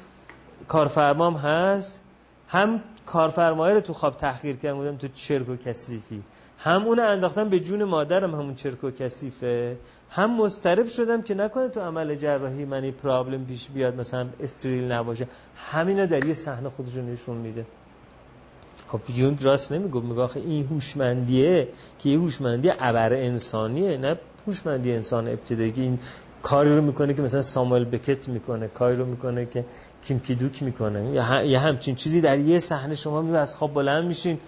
کارفرمام 0.68 1.34
هست 1.34 2.00
هم 2.48 2.82
کارفرمایه 3.06 3.74
رو 3.74 3.82
تو 3.82 3.94
خواب 3.94 4.18
تحقیر 4.18 4.56
کردم 4.56 4.78
بودم 4.78 4.98
تو 4.98 5.08
چرک 5.08 5.50
و 5.50 5.56
کثیفی. 5.56 6.24
هم 6.60 6.86
اون 6.86 7.00
انداختم 7.00 7.50
به 7.50 7.60
جون 7.60 7.84
مادرم 7.84 8.36
همون 8.36 8.56
چرک 8.56 8.84
و 8.84 8.92
کثیفه. 8.92 9.78
هم 10.10 10.38
مسترب 10.42 10.88
شدم 10.88 11.22
که 11.22 11.34
نکنه 11.34 11.70
تو 11.70 11.80
عمل 11.80 12.16
جراحی 12.16 12.66
منی 12.66 12.92
پرابلم 12.92 13.46
پیش 13.46 13.68
بیاد 13.68 14.00
مثلا 14.00 14.28
استریل 14.40 14.92
نباشه. 14.92 15.28
همینا 15.72 16.06
در 16.06 16.26
یه 16.26 16.34
صحنه 16.34 16.70
خودشون 16.70 17.12
نشون 17.12 17.38
میده. 17.38 17.66
خب 18.88 19.00
یونگ 19.16 19.44
راست 19.44 19.72
نمی‌گفت 19.72 20.06
میگه 20.06 20.22
آخه 20.22 20.40
این 20.40 20.66
هوشمندیه 20.66 21.68
که 22.00 22.10
یه 22.10 22.20
هوشمندی 22.20 22.72
ابر 22.80 23.14
انسانیه 23.14 23.98
نه 23.98 24.18
هوشمندی 24.48 24.94
انسان 24.94 25.28
ابتدایی 25.28 25.74
این 25.76 26.00
کاری 26.42 26.76
رو 26.76 26.82
می‌کنه 26.82 27.14
که 27.14 27.22
مثلا 27.22 27.42
ساموئل 27.42 27.84
بکت 27.84 28.30
می‌کنه 28.30 28.68
کاری 28.68 28.96
رو 28.96 29.06
می‌کنه 29.06 29.46
که 29.46 29.66
کیم 30.08 30.20
کیدوک 30.20 30.64
می‌کنه. 30.64 31.12
یه 31.46 31.60
همچین 31.60 31.96
چیزی 31.96 32.22
در 32.22 32.40
یه 32.40 32.60
صحنه 32.60 32.96
شما 32.96 33.22
می 33.22 33.38
از 33.38 33.56
خواب 33.56 33.74
بلند 33.74 34.06
میشین. 34.06 34.40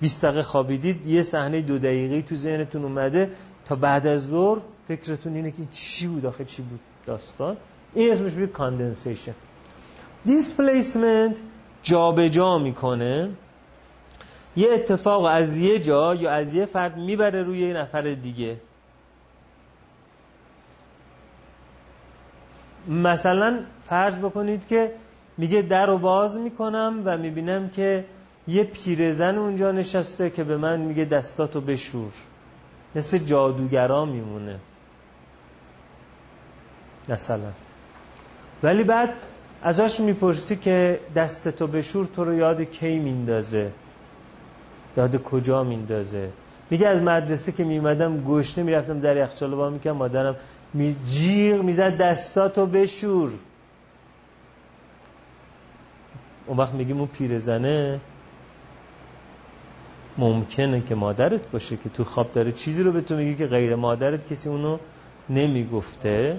20 0.00 0.24
دقیقه 0.24 0.42
خوابیدید 0.42 1.06
یه 1.06 1.22
صحنه 1.22 1.60
دو 1.60 1.78
دقیقه 1.78 2.22
تو 2.22 2.34
ذهنتون 2.34 2.84
اومده 2.84 3.30
تا 3.64 3.74
بعد 3.74 4.06
از 4.06 4.26
ظهر 4.26 4.58
فکرتون 4.88 5.34
اینه 5.34 5.50
که 5.50 5.62
چی 5.72 6.06
بود 6.06 6.26
آخه 6.26 6.44
چی 6.44 6.62
بود 6.62 6.80
داستان؟ 7.06 7.56
این 7.94 8.12
اسمش 8.12 8.32
میشه 8.32 8.46
condensation. 8.46 9.34
دیسپلیسمنت 10.24 11.40
جابجا 11.82 12.58
می‌کنه. 12.58 13.30
یه 14.56 14.68
اتفاق 14.72 15.24
از 15.24 15.58
یه 15.58 15.78
جا 15.78 16.14
یا 16.14 16.30
از 16.30 16.54
یه 16.54 16.66
فرد 16.66 16.96
می‌بره 16.96 17.42
روی 17.42 17.58
یه 17.58 17.74
نفر 17.74 18.02
دیگه. 18.02 18.56
مثلا 22.88 23.60
فرض 23.84 24.18
بکنید 24.18 24.66
که 24.66 24.92
میگه 25.38 25.62
در 25.62 25.86
رو 25.86 25.98
باز 25.98 26.38
می‌کنم 26.38 27.02
و 27.04 27.18
می‌بینم 27.18 27.68
که 27.68 28.04
یه 28.48 28.64
پیرزن 28.64 29.38
اونجا 29.38 29.72
نشسته 29.72 30.30
که 30.30 30.44
به 30.44 30.56
من 30.56 30.80
میگه 30.80 31.04
دستاتو 31.04 31.60
بشور. 31.60 32.12
مثل 32.94 33.18
جادوگرا 33.18 34.04
میمونه. 34.04 34.58
مثلا. 37.08 37.52
ولی 38.62 38.84
بعد 38.84 39.14
ازش 39.62 40.00
می‌پرسی 40.00 40.56
که 40.56 41.00
دستتو 41.16 41.66
بشور 41.66 42.06
تو 42.06 42.24
رو 42.24 42.34
یاد 42.34 42.62
کی 42.62 42.98
میندازه؟ 42.98 43.70
یاد 44.96 45.22
کجا 45.22 45.64
میندازه؟ 45.64 46.30
میگه 46.70 46.88
از 46.88 47.02
مدرسه 47.02 47.52
که 47.52 47.64
میمدم 47.64 48.24
گشنه 48.24 48.64
می‌رفتم 48.64 49.00
در 49.00 49.16
یخچال 49.16 49.54
با 49.54 49.70
می‌کنم 49.70 49.96
مادرم 49.96 50.36
می 50.74 50.96
جیغ 51.04 51.62
می‌زد 51.62 51.96
دستاتو 51.96 52.66
بشور. 52.66 53.30
اون 56.46 56.56
وقت 56.56 56.74
میگیم 56.74 56.98
اون 56.98 57.06
پیرزنه. 57.06 58.00
ممکنه 60.18 60.80
که 60.80 60.94
مادرت 60.94 61.50
باشه 61.50 61.76
که 61.76 61.88
تو 61.88 62.04
خواب 62.04 62.32
داره 62.32 62.52
چیزی 62.52 62.82
رو 62.82 62.92
به 62.92 63.00
تو 63.00 63.16
میگه 63.16 63.34
که 63.34 63.46
غیر 63.46 63.74
مادرت 63.74 64.32
کسی 64.32 64.48
اونو 64.48 64.78
نمی‌گفته. 65.30 66.36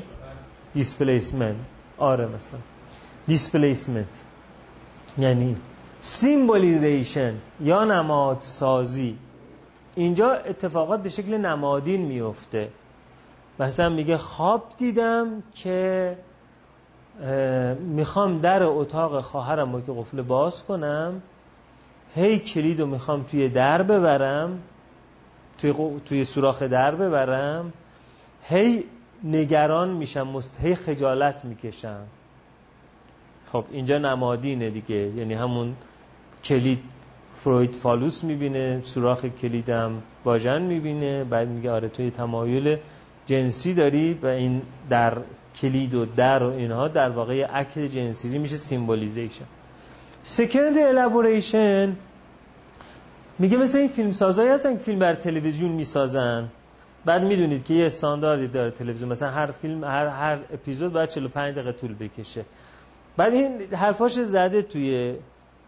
displacement 0.73 1.55
آره 1.97 2.27
مثلا. 2.27 2.59
displacement 3.27 4.21
یعنی 5.17 5.55
symbolization 6.01 7.33
یا 7.61 7.85
نماد 7.85 8.37
سازی. 8.39 9.17
اینجا 9.95 10.33
اتفاقات 10.33 11.03
به 11.03 11.09
شکل 11.09 11.37
نمادین 11.37 12.01
میفته. 12.01 12.69
مثلا 13.59 13.89
میگه 13.89 14.17
خواب 14.17 14.63
دیدم 14.77 15.43
که 15.53 16.17
می‌خوام 17.79 18.39
در 18.39 18.63
اتاق 18.63 19.21
خواهرم 19.21 19.75
رو 19.75 19.81
که 19.81 19.91
قفل 19.91 20.21
باز 20.21 20.63
کنم. 20.63 21.21
هی 22.15 22.39
کلید 22.39 22.79
رو 22.79 22.87
می‌خوام 22.87 23.23
توی 23.23 23.49
در 23.49 23.83
ببرم 23.83 24.59
توی, 25.57 25.73
توی 26.05 26.23
سوراخ 26.23 26.63
در 26.63 26.95
ببرم 26.95 27.73
هی 28.43 28.83
نگران 29.23 29.89
میشم 29.89 30.27
مست 30.27 30.59
هی 30.61 30.75
خجالت 30.75 31.45
می‌کشم. 31.45 32.03
خب 33.51 33.65
اینجا 33.71 33.97
نمادینه 33.97 34.69
دیگه 34.69 34.95
یعنی 34.95 35.33
همون 35.33 35.75
کلید 36.43 36.79
فروید 37.35 37.75
فالوس 37.75 38.23
می‌بینه 38.23 38.81
سوراخ 38.83 39.25
کلیدم 39.25 40.01
واژن 40.25 40.61
می‌بینه 40.61 41.23
بعد 41.23 41.47
میگه 41.47 41.71
آره 41.71 41.89
تو 41.89 42.00
یه 42.00 42.11
تمایل 42.11 42.77
جنسی 43.25 43.73
داری 43.73 44.13
و 44.13 44.27
این 44.27 44.61
در 44.89 45.17
کلید 45.55 45.93
و 45.93 46.05
در 46.05 46.43
و 46.43 46.53
اینها 46.53 46.87
در 46.87 47.09
واقع 47.09 47.43
act 47.43 47.77
جنسی 47.77 48.37
میشه 48.37 48.55
symbolization. 48.55 49.45
secondary 50.29 50.77
elaboration 50.77 51.95
میگه 53.39 53.57
مثل 53.57 53.77
این 53.77 53.87
فیلم 53.87 54.11
سازایی 54.11 54.49
هستن 54.49 54.73
که 54.73 54.79
فیلم 54.79 54.99
بر 54.99 55.13
تلویزیون 55.13 55.71
می‌سازن. 55.71 56.47
بعد 57.05 57.23
می‌دونید 57.23 57.63
که 57.63 57.73
یه 57.73 57.85
استانداردی 57.85 58.47
داره 58.47 58.71
تلویزیون. 58.71 59.11
مثلا 59.11 59.29
هر 59.29 59.51
فیلم 59.51 59.83
هر 59.83 60.07
هر 60.07 60.37
اپیزود 60.53 60.93
باید 60.93 61.09
45 61.09 61.55
دقیقه 61.55 61.71
طول 61.71 61.95
بکشه. 61.95 62.45
بعد 63.17 63.33
این 63.33 63.61
حرفاش 63.73 64.11
زده 64.11 64.61
توی 64.61 65.15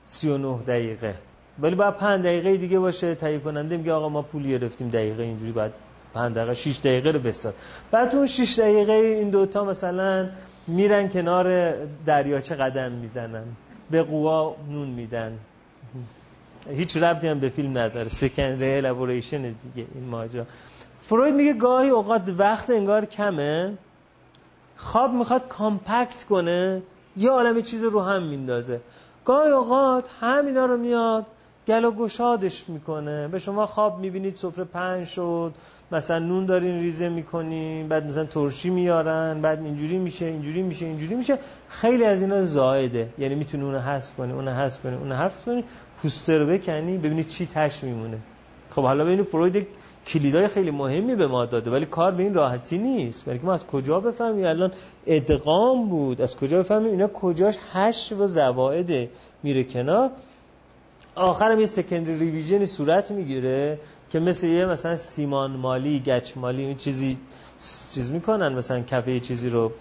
39 0.05 0.57
دقیقه. 0.67 1.15
ولی 1.59 1.75
باید 1.75 1.93
5 1.93 2.23
دقیقه 2.25 2.57
دیگه 2.57 2.79
باشه 2.79 3.15
تهیه 3.15 3.39
کننده 3.39 3.77
میگه 3.77 3.93
آقا 3.93 4.09
ما 4.09 4.21
پول 4.21 4.47
گرفتیم 4.47 4.89
دقیقه 4.89 5.23
اینجوری 5.23 5.51
باید 5.51 5.71
5 6.13 6.35
دقیقه 6.35 6.53
6 6.53 6.79
دقیقه 6.79 7.11
رو 7.11 7.19
بساز. 7.19 7.53
بعد 7.91 8.15
اون 8.15 8.25
6 8.25 8.59
دقیقه 8.59 8.93
این 8.93 9.29
دوتا 9.29 9.65
مثلا 9.65 10.29
میرن 10.67 11.09
کنار 11.09 11.73
دریاچه 12.05 12.55
قدم 12.55 12.91
می‌زنن. 12.91 13.43
به 13.91 14.03
قوا 14.03 14.55
نون 14.71 14.87
میدن. 14.87 15.37
هیچ 16.69 16.97
ربطی 16.97 17.27
هم 17.27 17.39
به 17.39 17.49
فیلم 17.49 17.77
نداره. 17.77 18.07
سکندری 18.07 18.77
الابوریشن 18.77 19.41
دیگه 19.41 19.87
این 19.95 20.03
ماجرا. 20.09 20.45
فروید 21.01 21.35
میگه 21.35 21.53
گاهی 21.53 21.89
اوقات 21.89 22.21
وقت 22.37 22.69
انگار 22.69 23.05
کمه. 23.05 23.73
خواب 24.77 25.13
می‌خواد 25.13 25.47
کامپکت 25.47 26.23
کنه 26.23 26.81
یه 27.17 27.29
عالم 27.29 27.61
چیز 27.61 27.83
رو 27.83 28.01
هم 28.01 28.23
میندازه. 28.23 28.81
گاهی 29.25 29.51
اوقات 29.51 30.09
همینا 30.19 30.65
رو 30.65 30.77
میاد 30.77 31.25
گل 31.67 31.85
و 31.85 31.91
گشادش 31.91 32.69
می‌کنه. 32.69 33.27
به 33.27 33.39
شما 33.39 33.65
خواب 33.65 33.99
می‌بینید 33.99 34.35
سفره 34.35 34.63
پنج 34.63 35.07
شد. 35.07 35.53
مثلا 35.91 36.19
نون 36.19 36.45
دارین 36.45 36.81
ریزه 36.81 37.09
می‌کنین 37.09 37.87
بعد 37.87 38.05
مثلا 38.05 38.25
ترشی 38.25 38.69
میارن 38.69 39.41
بعد 39.41 39.59
اینجوری 39.59 39.97
میشه 39.97 40.25
اینجوری 40.25 40.61
میشه 40.61 40.85
اینجوری 40.85 41.15
میشه. 41.15 41.37
خیلی 41.69 42.03
از 42.03 42.21
اینا 42.21 42.45
زائده. 42.45 43.09
یعنی 43.17 43.35
می‌تونی 43.35 43.63
اونو 43.63 43.79
حذف 43.79 44.15
کنی 44.15 44.33
اونو 44.33 44.51
حذف 44.51 44.81
کنی 44.81 44.95
اونو 44.95 45.15
حذف 45.15 45.45
کنی. 45.45 45.63
پوسته 46.01 46.37
رو 46.37 46.45
بکنی 46.45 46.97
ببینید 46.97 47.27
چی 47.27 47.45
تهش 47.45 47.83
میمونه. 47.83 48.17
خب 48.69 48.81
حالا 48.81 49.05
ببینید 49.05 49.25
فروید 49.25 49.67
کلیدای 50.07 50.47
خیلی 50.47 50.71
مهمی 50.71 51.15
به 51.15 51.27
ما 51.27 51.45
داده 51.45 51.71
ولی 51.71 51.85
کار 51.85 52.11
به 52.11 52.23
این 52.23 52.33
راحتی 52.33 52.77
نیست. 52.77 53.25
بلکه 53.25 53.45
ما 53.45 53.53
از 53.53 53.67
کجا 53.67 53.99
بفهمیم؟ 53.99 54.45
الان 54.45 54.71
ادغام 55.07 55.89
بود. 55.89 56.21
از 56.21 56.37
کجا 56.37 56.59
بفهمیم؟ 56.59 56.91
اینا 56.91 57.07
کجاش 57.07 57.57
حشو 57.73 58.11
و 58.11 58.27
زوائد 58.27 59.09
میره 59.43 59.63
کنار؟ 59.63 60.09
آخرم 61.15 61.59
یه 61.59 61.65
secondary 61.65 62.19
revision 62.19 62.60
ی 62.60 62.65
صورت 62.65 63.11
می‌گیره. 63.11 63.79
که 64.11 64.19
مثل 64.19 64.47
یه 64.47 64.65
مثلا 64.65 64.95
سیمان 64.95 65.51
مالی 65.51 65.99
گچ 65.99 66.37
مالی 66.37 66.65
این 66.65 66.77
چیزی 66.77 67.17
چیز 67.93 68.11
می‌کنن 68.11 68.53
مثلا 68.53 68.81
کفه 68.81 69.19
چیزی 69.19 69.49
رو 69.49 69.71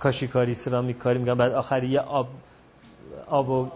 کاشیکاری 0.00 0.54
سرامیک 0.54 0.98
کاری 0.98 1.18
میگن 1.18 1.34
بعد 1.34 1.52
آخر 1.52 1.84
یه 1.84 2.00
آب 2.00 2.28
آب 3.26 3.48
و 3.50 3.68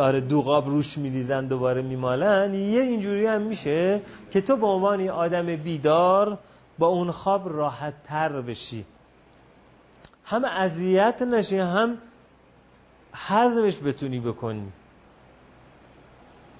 آره 0.00 0.20
دوغاب 0.20 0.68
روش 0.68 0.98
میریزن 0.98 1.46
دوباره 1.46 1.82
میمالن. 1.82 2.54
یه 2.54 2.80
اینجوری 2.80 3.26
هم 3.26 3.42
میشه 3.42 4.00
که 4.30 4.40
تو 4.40 4.56
به 4.56 4.66
عنوان 4.66 5.00
یه 5.00 5.12
آدم 5.12 5.56
بیدار 5.56 6.38
با 6.78 6.86
اون 6.86 7.10
خواب 7.10 7.48
راحت 7.48 7.94
تر 8.04 8.40
بشی. 8.40 8.84
هم 10.24 10.44
اذیت 10.44 11.22
نشی 11.22 11.58
هم 11.58 11.98
حزمش 13.28 13.78
بتونی 13.78 14.20
بکنی. 14.20 14.72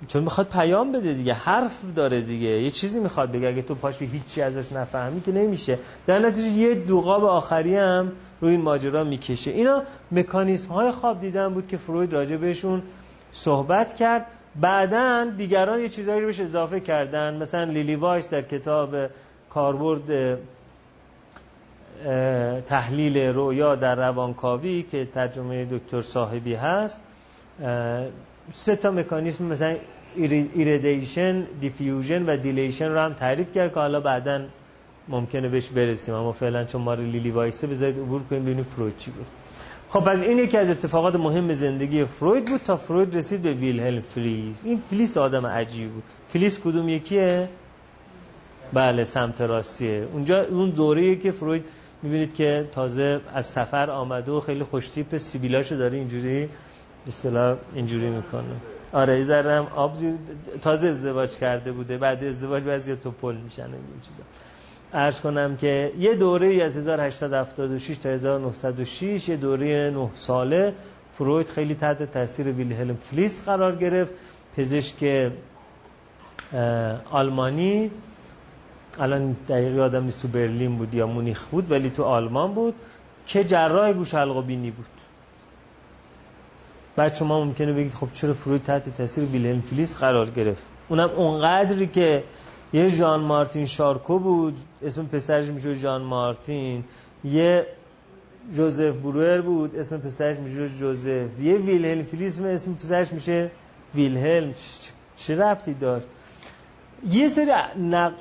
چون 0.09 0.23
می‌خواد 0.23 0.48
پیام 0.48 0.93
بده 0.93 1.12
دیگه 1.12 1.35
حرف 1.35 1.82
داره 1.97 2.20
دیگه. 2.20 2.48
یه 2.48 2.70
چیزی 2.70 3.01
می‌خواد 3.01 3.32
بگه. 3.32 3.48
اگه 3.48 3.62
تو 3.62 3.74
پاشی 3.74 4.06
هیچی 4.06 4.43
ازش 4.43 4.73
نفهمی 4.73 5.20
که 5.20 5.32
نمیشه. 5.32 5.78
در 6.06 6.18
نتیجه 6.18 6.48
یه 6.48 6.74
دوغاب 6.74 7.24
آخری 7.24 7.77
هم 7.77 8.12
روی 8.40 8.51
این 8.51 8.62
ماجرا 8.62 9.05
می‌کشه. 9.05 9.51
اینا 9.51 9.82
مکانیزم 10.12 10.68
های 10.68 10.90
خواب 10.90 11.20
دیدن 11.20 11.55
بود 11.55 11.68
که 11.68 11.77
فروید 11.77 12.12
راجع 12.12 12.36
بهشون 12.36 12.82
صحبت 13.32 13.97
کرد. 13.97 14.27
بعدا 14.60 15.27
دیگران 15.36 15.81
یه 15.81 15.89
چیزایی 15.89 16.20
رو 16.20 16.27
بهش 16.27 16.40
اضافه 16.40 16.81
کردن. 16.81 17.36
مثلا 17.36 17.64
لیلی 17.64 17.97
وایس 17.97 18.31
در 18.31 18.43
کتاب 18.43 18.94
کاربرد 19.51 20.39
تحلیل 22.66 23.18
رویا 23.18 23.74
در 23.74 23.94
روانکاوی 23.94 24.82
که 24.82 25.05
ترجمه 25.05 25.64
دکتر 25.64 26.01
صاحبی 26.01 26.55
هست 26.55 27.01
سه 28.55 28.77
تا 28.77 28.90
مکانیزم 28.90 29.44
مثلا 29.44 29.77
irradiation 30.16 31.47
diffusion 31.61 32.23
و 32.23 32.36
deletion 32.37 32.89
رو 32.89 32.98
هم 32.98 33.12
تعریف 33.12 33.52
کرد 33.52 33.74
که 33.74 33.81
حالا 33.81 34.01
بعدا 34.01 34.40
ممکنه 35.09 35.48
بهش 35.48 35.68
برسیم. 35.68 36.14
اما 36.14 36.32
فعلا 36.32 36.64
چون 36.64 36.82
ما 36.82 36.94
رو 36.94 37.02
لیلی 37.02 37.31
وایسه 37.31 37.66
بذارید 37.66 37.98
عبور 37.98 38.23
کنیم 38.23 38.43
ببینیم 38.43 38.64
فروید 38.64 38.98
چی 38.98 39.10
بود. 39.10 39.27
خب 39.89 40.09
از 40.09 40.23
این 40.23 40.39
یکی 40.39 40.59
از 40.59 40.70
اتفاقات 40.70 41.16
مهم 41.16 41.52
زندگی 41.52 42.05
فروید 42.05 42.44
بود 42.44 42.60
تا 42.60 42.77
فروید 42.77 43.16
رسید 43.16 43.43
به 43.43 43.52
ویلهلم 43.52 44.01
فلیس. 44.01 44.64
این 44.64 44.77
فلیس 44.77 45.16
آدم 45.16 45.47
عجیب 45.47 45.90
بود. 45.90 46.02
فلیس 46.28 46.60
کدوم 46.60 46.89
یکیه؟ 46.89 47.48
بله 48.73 49.05
سمت 49.05 49.40
راستیه. 49.40 50.06
اونجا 50.12 50.44
اون 50.44 50.70
دوره‌ای 50.70 51.16
که 51.16 51.31
فروید 51.31 51.64
می‌بینید 52.02 52.35
که 52.35 52.68
تازه 52.73 53.20
از 53.35 53.47
سفر 53.47 53.90
آمده 53.90 54.32
و 54.32 54.40
خیلی 54.40 54.64
خوشتیپ 54.64 55.16
سیبیلاشو 55.16 55.77
داره 55.77 55.98
اینجوری 55.98 56.48
اصطلاح 57.09 57.57
اینجوری 57.74 58.11
می‌کنه. 58.11 58.57
آره 58.93 59.24
ذره 59.24 59.59
آب 59.59 59.97
تازه 60.62 60.89
ازدواج 60.89 61.37
کرده 61.39 61.73
بوده 61.73 61.99
بعد 61.99 62.24
ازدواج 62.24 62.62
بعضی 62.62 62.97
تو 62.97 63.11
پل 63.11 63.37
میشن 63.37 63.62
این 63.62 64.01
چیزا. 64.03 64.23
عرض 64.95 65.20
کنم 65.20 65.57
که 65.57 65.93
یه 65.99 66.15
دوره 66.15 66.65
از 66.65 66.77
1876 66.77 67.99
تا 67.99 68.09
1906 68.09 69.28
یه 69.28 69.37
دوره 69.37 69.91
9 69.91 70.11
ساله. 70.15 70.74
فروید 71.19 71.49
خیلی 71.49 71.74
تحت 71.74 72.12
تاثیر 72.12 72.49
ویلهلم 72.49 72.97
فلیس 72.97 73.45
قرار 73.45 73.77
گرفت. 73.77 74.12
پزشک 74.57 75.33
آلمانی. 77.11 77.91
الان 78.99 79.37
دقیقی 79.49 79.81
آدم 79.81 80.05
نیست 80.05 80.23
تو 80.23 80.28
برلین 80.28 80.77
بود 80.77 80.95
یا 80.95 81.07
مونیخ 81.07 81.47
بود 81.47 81.70
ولی 81.70 81.91
تو 81.91 82.03
آلمان 82.03 82.55
بود. 82.55 82.74
که 83.27 83.45
جراح 83.45 83.93
گوش 83.93 84.15
حلق 84.15 84.37
و 84.37 84.43
بینی 84.43 84.70
بود. 84.70 84.87
بعد 86.97 87.14
شما 87.14 87.44
ممکنه 87.44 87.73
بگید 87.73 87.94
خب 87.94 88.09
چرا 88.12 88.35
فروید 88.35 88.62
تحت 88.62 88.97
تاثیر 88.97 89.24
ویلهلم 89.24 89.60
فلیس 89.60 89.98
قرار 89.98 90.31
گرفت؟ 90.31 90.62
اونم 90.89 91.10
اونقدری 91.10 91.86
که 91.86 92.24
یه 92.73 92.89
ژان 92.89 93.20
مارتین 93.20 93.66
شارکو 93.66 94.18
بود 94.18 94.56
اسم 94.82 95.06
پسرش 95.06 95.48
میشه 95.48 95.73
ژان 95.73 96.02
مارتین. 96.02 96.85
یه 97.24 97.66
جوزف 98.52 98.97
بروئر 98.97 99.40
بود 99.40 99.77
اسم 99.77 99.98
پسرش 99.98 100.36
میشه 100.36 100.68
جوزف. 100.68 101.40
یه 101.40 101.56
ویلهلم 101.56 102.02
فلیس 102.02 102.40
اسم 102.40 102.74
پسرش 102.74 103.12
میشه 103.12 103.51
ویلهلم. 103.94 104.55
چه 105.16 105.39
ربطی 105.43 105.74
داشت؟ 105.74 106.06
یه 107.10 107.28
سری 107.28 107.51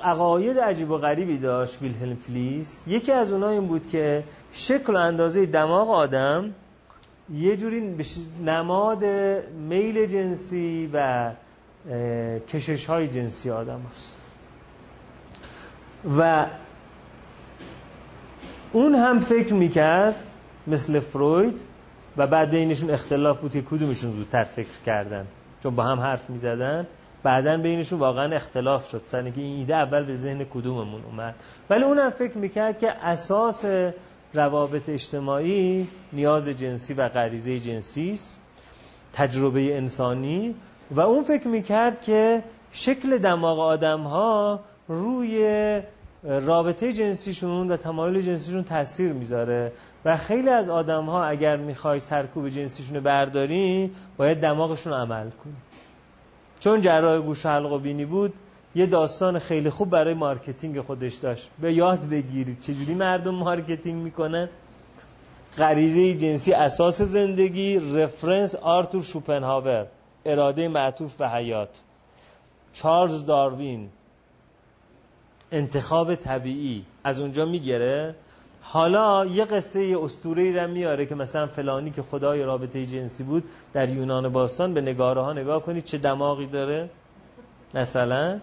عقاید 0.02 0.58
عجیب 0.58 0.90
و 0.90 0.96
غریبی 0.96 1.38
داشت 1.38 1.82
ویلهلم 1.82 2.16
فلیس 2.16 2.84
یکی 2.88 3.12
از 3.12 3.32
اونها 3.32 3.48
این 3.48 3.66
بود 3.66 3.86
که 3.86 4.24
شکل 4.52 4.94
و 4.94 4.96
اندازه 4.96 5.46
دماغ 5.46 5.90
آدم 5.90 6.54
یه 7.34 7.56
جوری 7.56 7.96
نماد 8.44 9.04
میل 9.68 10.06
جنسی 10.06 10.90
و 10.92 11.30
کشش 12.48 12.86
های 12.86 13.08
جنسی 13.08 13.50
آدم 13.50 13.80
هست. 13.90 14.22
و 16.18 16.46
اون 18.72 18.94
هم 18.94 19.20
فکر 19.20 19.54
می‌کرد 19.54 20.14
مثل 20.66 21.00
فروید 21.00 21.60
و 22.16 22.26
بعد 22.26 22.50
بینشون 22.50 22.90
اختلاف 22.90 23.40
بود 23.40 23.50
که 23.50 23.62
کدومشون 23.62 24.10
زودتر 24.10 24.44
فکر 24.44 24.80
کردن. 24.86 25.26
چون 25.62 25.76
با 25.76 25.82
هم 25.82 26.00
حرف 26.00 26.30
می‌زدن 26.30 26.86
بعدا 27.22 27.56
بینشون 27.56 27.98
واقعا 27.98 28.36
اختلاف 28.36 28.88
شد. 28.88 29.02
که 29.06 29.40
این 29.40 29.58
ایده 29.58 29.76
اول 29.76 30.04
به 30.04 30.14
ذهن 30.14 30.44
کدوممون 30.44 31.02
اومد. 31.02 31.34
ولی 31.70 31.84
اونم 31.84 32.10
فکر 32.10 32.38
می‌کرد 32.38 32.78
که 32.78 32.90
اساس 32.90 33.64
روابط 34.36 34.88
اجتماعی 34.88 35.88
نیاز 36.12 36.48
جنسی 36.48 36.94
و 36.94 37.08
غریزه 37.08 37.60
جنسی 37.60 38.10
است 38.10 38.38
تجربه 39.12 39.76
انسانی 39.76 40.54
و 40.90 41.00
اون 41.00 41.24
فکر 41.24 41.48
می‌کرد 41.48 42.00
که 42.00 42.42
شکل 42.70 43.18
دماغ 43.18 43.60
آدم 43.60 44.00
ها 44.00 44.60
روی 44.88 45.80
رابطه 46.24 46.92
جنسیشون 46.92 47.70
و 47.70 47.76
تمایل 47.76 48.20
جنسیشون 48.20 48.64
تاثیر 48.64 49.12
می‌ذاره 49.12 49.72
و 50.04 50.16
خیلی 50.16 50.48
از 50.48 50.68
آدم 50.68 51.04
ها 51.04 51.24
اگر 51.24 51.56
می‌خوای 51.56 52.00
سرکوب 52.00 52.48
جنسیشون 52.48 53.00
برداری 53.00 53.90
باید 54.16 54.40
دماغشون 54.40 54.92
عمل 54.92 55.30
کنی. 55.30 55.56
چون 56.60 56.80
جراح 56.80 57.18
گوش 57.18 57.46
حلق 57.46 57.72
و 57.72 57.78
بینی 57.78 58.04
بود 58.04 58.34
یه 58.76 58.86
داستان 58.86 59.38
خیلی 59.38 59.70
خوب 59.70 59.90
برای 59.90 60.14
marketing 60.14 60.80
خودش 60.80 61.14
داشت. 61.14 61.48
به 61.60 61.72
یاد 61.72 62.08
بگیرید 62.08 62.60
چجوری 62.60 62.94
مردم 62.94 63.34
marketing 63.34 64.04
می‌کنن. 64.04 64.48
غریزه 65.58 66.14
جنسی 66.14 66.52
اساس 66.52 67.02
زندگی 67.02 67.78
reference 67.78 68.54
آرتور 68.54 69.02
شوپنهاور 69.02 69.86
اراده 70.24 70.68
معطوف 70.68 71.14
به 71.14 71.28
حیات. 71.28 71.80
چارلز 72.72 73.26
داروین 73.26 73.88
انتخاب 75.52 76.14
طبیعی. 76.14 76.84
از 77.04 77.20
اونجا 77.20 77.44
می‌گیره 77.44 78.14
حالا 78.62 79.26
یه 79.26 79.44
قصه 79.44 79.96
اسطوره 80.02 80.52
را 80.52 80.66
میاره 80.66 81.06
که 81.06 81.14
مثلا 81.14 81.46
فلانی 81.46 81.90
که 81.90 82.02
خدای 82.02 82.42
رابطه 82.42 82.86
جنسی 82.86 83.24
بود 83.24 83.44
در 83.72 83.88
یونان 83.88 84.28
باستان 84.28 84.74
به 84.74 84.80
نگاره 84.80 85.22
ها 85.22 85.32
نگاه 85.32 85.62
کنید 85.62 85.84
چه 85.84 85.98
دماغی 85.98 86.46
داره. 86.46 86.88
مثلا 87.74 88.40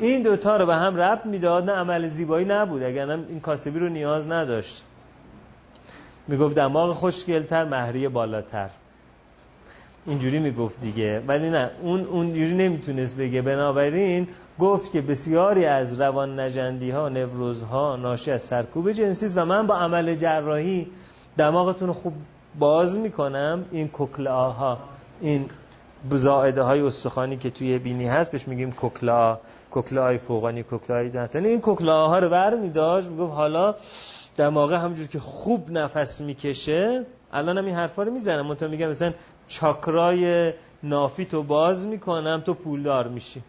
این 0.00 0.22
دوتا 0.22 0.56
رو 0.56 0.66
به 0.66 0.74
هم 0.74 0.96
رب 0.96 1.26
می‌داد 1.26 1.70
نه 1.70 1.72
عمل 1.72 2.08
زیبایی 2.08 2.46
نبود. 2.46 2.82
اگر 2.82 3.10
این 3.10 3.40
کاسبی 3.40 3.78
رو 3.78 3.88
نیاز 3.88 4.28
نداشت. 4.28 4.84
می‌گفت 6.28 6.56
دماغ 6.56 6.92
خوشگلتر 6.92 7.64
مهریه 7.64 8.08
بالاتر. 8.08 8.70
اینجوری 10.06 10.38
می‌گفت 10.38 10.80
دیگه. 10.80 11.22
ولی 11.28 11.50
نه 11.50 11.70
اون 11.82 12.04
اونجوری 12.04 12.54
نمی‌تونست 12.54 13.16
بگه. 13.16 13.42
بنابراین 13.42 14.28
گفت 14.58 14.92
که 14.92 15.00
بسیاری 15.00 15.64
از 15.64 16.00
روان 16.00 16.40
نجندی 16.40 16.90
ها 16.90 17.08
نوروز 17.08 17.62
ها 17.62 17.96
ناشی 17.96 18.30
از 18.30 18.42
سرکوب 18.42 18.92
جنسی 18.92 19.26
و 19.26 19.44
من 19.44 19.66
با 19.66 19.76
عمل 19.76 20.14
جراحی 20.14 20.86
دماغتون 21.36 21.92
خوب 21.92 22.12
باز 22.58 22.98
می‌کنم. 22.98 23.64
این 23.70 23.88
کوکلا 23.88 24.50
ها 24.50 24.78
این 25.20 25.44
زائده 26.10 26.62
های 26.62 26.80
استخوانی 26.80 27.36
که 27.36 27.50
توی 27.50 27.78
بینی 27.78 28.06
هست 28.06 28.32
بهش 28.32 28.48
میگیم 28.48 28.72
کوکلا 28.72 29.38
کوکلا 29.76 30.02
های 30.02 30.18
فوقانی 30.18 30.62
کوکلا 30.62 30.96
های 30.96 31.08
دهتانی 31.08 31.48
این 31.48 31.60
کوکلا 31.60 32.08
ها 32.08 32.18
رو 32.18 32.28
بر 32.28 32.54
میداشت 32.54 33.08
می‌گفت 33.08 33.32
حالا 33.32 33.74
دماغه 34.36 34.78
همجور 34.78 35.06
که 35.06 35.18
خوب 35.18 35.70
نفس 35.70 36.20
می‌کشه 36.20 37.04
الان 37.32 37.58
هم 37.58 37.64
این 37.64 37.74
حرفا 37.74 38.02
رو 38.02 38.12
می‌زنم. 38.12 38.46
منتها 38.46 38.68
میگم 38.68 38.88
مثلا 38.88 39.12
چاکرای 39.48 40.52
نافی 40.82 41.24
تو 41.24 41.42
باز 41.42 41.86
می‌کنم 41.86 42.42
تو 42.46 42.54
پولدار 42.54 43.08
میشی. 43.08 43.42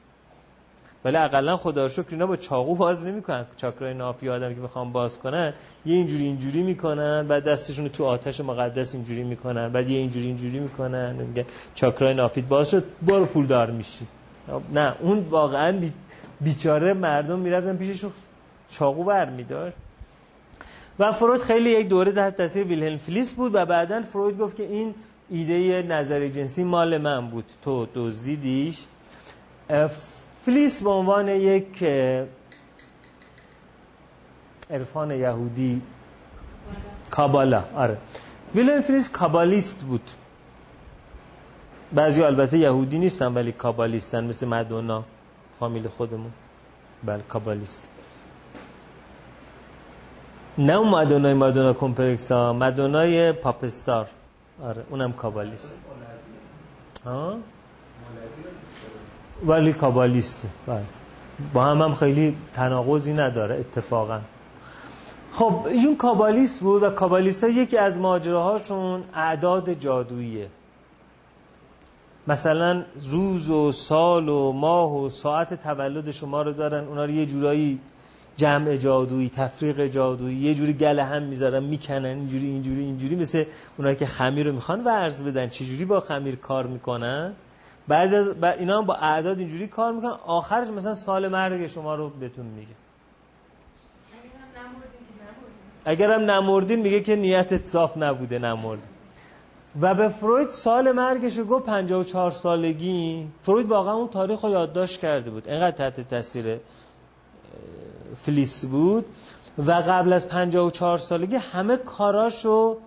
ولی 1.05 1.17
اقلا 1.17 1.57
خدا 1.57 1.87
شکر 1.87 2.05
اینا 2.11 2.27
با 2.27 2.35
چاقو 2.35 2.75
باز 2.75 3.05
نمی‌کنن. 3.05 3.45
چاکرای 3.57 3.93
نافی 3.93 4.29
آدم 4.29 4.55
که 4.55 4.61
بخوام 4.61 4.91
باز 4.91 5.19
کنن 5.19 5.53
یه 5.85 5.95
اینجوری 5.95 6.23
اینجوری 6.23 6.63
می‌کنن 6.63 7.27
بعد 7.27 7.43
دستشون 7.43 7.85
رو 7.85 7.91
تو 7.91 8.05
آتش 8.05 8.41
مقدس 8.41 8.95
اینجوری 8.95 9.23
می‌کنن 9.23 9.69
بعد 9.69 9.89
یه 9.89 9.99
اینجوری 9.99 10.25
اینجوری 10.25 10.59
می‌کنن. 10.59 11.15
میگه 11.15 11.45
چاکرای 11.75 12.13
نافیت 12.13 12.45
باز 12.45 12.71
شد 12.71 12.83
برو 13.01 13.25
پولدار 13.25 13.71
میشی. 13.71 14.07
نه 14.73 14.95
اون 14.99 15.19
واقعا 15.19 15.71
بیچاره 16.41 16.93
مردم 16.93 17.39
می‌رفتن 17.39 17.77
پیشش 17.77 18.05
چاقو 18.69 19.03
بر 19.03 19.29
میدار 19.29 19.73
و 20.99 21.11
فروید 21.11 21.41
خیلی 21.41 21.69
یک 21.69 21.87
دوره 21.87 22.11
تحت 22.11 22.37
تاثیر 22.37 22.67
ویلهلم 22.67 22.97
فلیس 22.97 23.33
بود 23.33 23.55
و 23.55 23.65
بعدا 23.65 24.01
فروید 24.01 24.37
گفت 24.37 24.55
که 24.55 24.63
این 24.63 24.95
ایده 25.29 25.81
نظری 25.81 26.29
جنسی 26.29 26.63
مال 26.63 26.97
من 26.97 27.29
بود. 27.29 27.45
تو 27.61 27.87
دزدیدیش. 27.95 28.83
فلیس 30.41 30.83
به 30.83 30.89
عنوان 30.89 31.27
یک 31.27 31.83
عرفان 34.69 35.11
یهودی 35.11 35.81
کابالا. 37.11 37.63
آره. 37.75 37.97
ویلهلم 38.55 38.81
فلیس 38.81 39.09
کابالیست 39.09 39.83
بود. 39.83 40.11
بعضی 41.91 42.23
البته 42.23 42.57
یهودی 42.57 42.97
نیستن 42.99 43.33
ولی 43.33 43.51
کابالیستن 43.51 44.23
مثل 44.23 44.47
مدونا. 44.47 45.03
فامیل 45.59 45.87
خودمون. 45.87 46.31
بله 47.03 47.21
کابالیست. 47.29 47.87
نه 50.57 50.73
اون 50.73 50.89
مادونای 50.89 51.33
مادونا 51.33 51.73
کمپلکس 51.73 52.31
ها 52.31 52.53
مادونای 52.53 53.31
پاپستار 53.31 54.07
آره 54.63 54.83
اونم 54.89 55.13
کابالیست. 55.13 55.81
ها 57.05 57.37
ولی 59.45 59.73
کابالیسته 59.73 60.47
بله. 60.67 60.83
با 61.53 61.65
هم 61.65 61.81
هم 61.81 61.95
خیلی 61.95 62.37
تناقضی 62.53 63.13
نداره 63.13 63.55
اتفاقا. 63.55 64.19
خب 65.33 65.65
این 65.65 65.97
کابالیست 65.97 66.59
بود 66.59 66.83
و 66.83 66.89
کابالیست 66.89 67.43
یکی 67.43 67.77
از 67.77 67.99
ماجراهاشون 67.99 69.01
اعداد 69.13 69.73
جادوییه. 69.73 70.47
مثلا 72.27 72.83
روز 73.11 73.49
و 73.49 73.71
سال 73.71 74.29
و 74.29 74.51
ماه 74.51 74.97
و 74.97 75.09
ساعت 75.09 75.53
تولد 75.53 76.11
شما 76.11 76.41
رو 76.41 76.53
دارن 76.53 76.87
اونا 76.87 77.05
رو 77.05 77.11
یه 77.11 77.25
جورایی 77.25 77.79
جمع 78.37 78.75
جادویی 78.75 79.29
تفریق 79.29 79.85
جادویی 79.85 80.37
یه 80.37 80.53
جوری 80.53 80.73
گله 80.73 81.03
هم 81.03 81.23
می‌ذارن 81.23 81.63
می‌کنن 81.63 82.05
اینجوری 82.05 82.45
اینجوری 82.45 82.81
اینجوری 82.81 83.15
مثل 83.15 83.43
اونایی 83.77 83.95
که 83.95 84.05
خمیر 84.05 84.45
رو 84.45 84.53
می‌خوان 84.53 84.83
ورز 84.83 85.23
بدن. 85.23 85.49
چجوری 85.49 85.85
با 85.85 85.99
خمیر 85.99 86.35
کار 86.35 86.67
می‌کنن؟ 86.67 87.33
بعضی 87.87 88.15
از 88.15 88.27
اینا 88.59 88.77
هم 88.77 88.85
با 88.85 88.95
اعداد 88.95 89.39
اینجوری 89.39 89.67
کار 89.67 89.91
می‌کنن. 89.91 90.17
آخرش 90.25 90.67
مثلا 90.67 90.93
سال 90.93 91.27
مرگ 91.27 91.67
شما 91.67 91.95
رو 91.95 92.09
بهتون 92.09 92.45
میگه. 92.45 92.75
اگر 95.85 96.11
هم 96.11 96.31
نمردین 96.31 96.79
میگه 96.79 97.01
که 97.01 97.15
نیتت 97.15 97.65
صاف 97.65 97.97
نبوده 97.97 98.39
نمردین. 98.39 98.96
و 99.81 99.95
به 99.95 100.09
فروید 100.09 100.49
سال 100.49 100.91
مرگش 100.91 101.39
گفت 101.49 101.65
54 101.65 102.31
سالگی. 102.31 103.27
فروید 103.41 103.69
واقعا 103.69 103.93
اون 103.93 104.07
تاریخ 104.07 104.43
رو 104.43 104.49
یادداشت 104.49 104.99
کرده 104.99 105.29
بود. 105.29 105.49
اینقدر 105.49 105.77
تحت 105.77 106.09
تاثیر 106.09 106.57
فلیس 108.15 108.65
بود. 108.65 109.05
و 109.57 109.71
قبل 109.71 110.13
از 110.13 110.27
54 110.27 110.97
سالگی 110.97 111.35
همه 111.35 111.77
کاراشو 111.77 112.77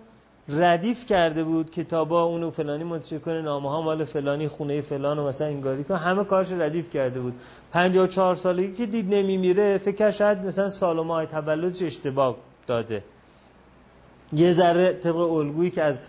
ردیف 0.49 1.05
کرده 1.05 1.43
بود 1.43 1.71
کتابا 1.71 2.23
اونو 2.23 2.49
فلانی 2.49 2.83
منتشر 2.83 3.17
کنه 3.17 3.41
نامه 3.41 3.69
ها 3.69 3.81
مال 3.81 4.03
فلانی 4.03 4.47
خونه 4.47 4.81
فلان 4.81 5.19
و 5.19 5.27
مثلا 5.27 5.47
اینگاری 5.47 5.83
که 5.83 5.95
همه 5.95 6.23
کارش 6.23 6.51
ردیف 6.51 6.89
کرده 6.89 7.19
بود. 7.19 7.33
54 7.71 8.35
سالگی 8.35 8.73
که 8.73 8.85
دید 8.85 9.13
نمیمیره 9.13 9.77
فکر 9.77 10.11
شاید 10.11 10.45
مثلا 10.45 10.69
سال 10.69 10.99
و 10.99 11.03
ماه 11.03 11.25
تولدش 11.25 11.81
اشتباه 11.81 12.35
داده. 12.67 13.03
یه 14.33 14.51
ذره 14.51 14.93
طبق 14.93 15.17
الگویی 15.17 15.69
که 15.69 15.83
از 15.83 15.99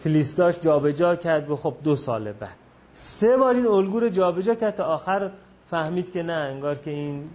فلیس 0.00 0.36
داشت 0.36 0.60
جابجا 0.60 1.16
کرد 1.16 1.50
و 1.50 1.56
خب 1.56 1.74
دو 1.84 1.96
سال 1.96 2.32
بعد. 2.32 2.56
سه 2.92 3.36
بار 3.36 3.54
این 3.54 3.66
الگو 3.66 4.00
رو 4.00 4.08
جابجا 4.08 4.54
کرد 4.54 4.74
تا 4.74 4.84
آخر 4.84 5.30
فهمید 5.70 6.12
که 6.12 6.22
نه 6.22 6.32
انگار 6.32 6.74
که 6.74 6.90
این 6.90 7.30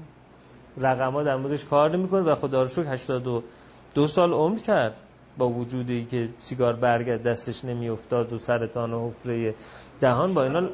رقم 0.78 1.12
ها 1.12 1.24
در 1.24 1.36
موردش 1.36 1.66
کار 1.66 1.98
نمی‌کنه 1.98 2.22
و 2.22 2.36
خدا 2.36 2.62
رو 2.62 2.68
شکر 2.68 2.94
82 2.94 4.08
سال 4.08 4.34
عمر 4.34 4.58
کرد 4.58 4.94
با 5.38 5.50
وجودی 5.50 6.06
که 6.06 6.30
سیگار 6.40 6.74
برگ 6.74 7.24
دستش 7.24 7.66
نمیافتاد 7.66 8.34
و 8.34 8.38
سرطان 8.38 8.94
و 8.94 9.10
حفره 9.10 9.54
دهان. 10.02 10.34
با 10.34 10.44
اینا 10.44 10.70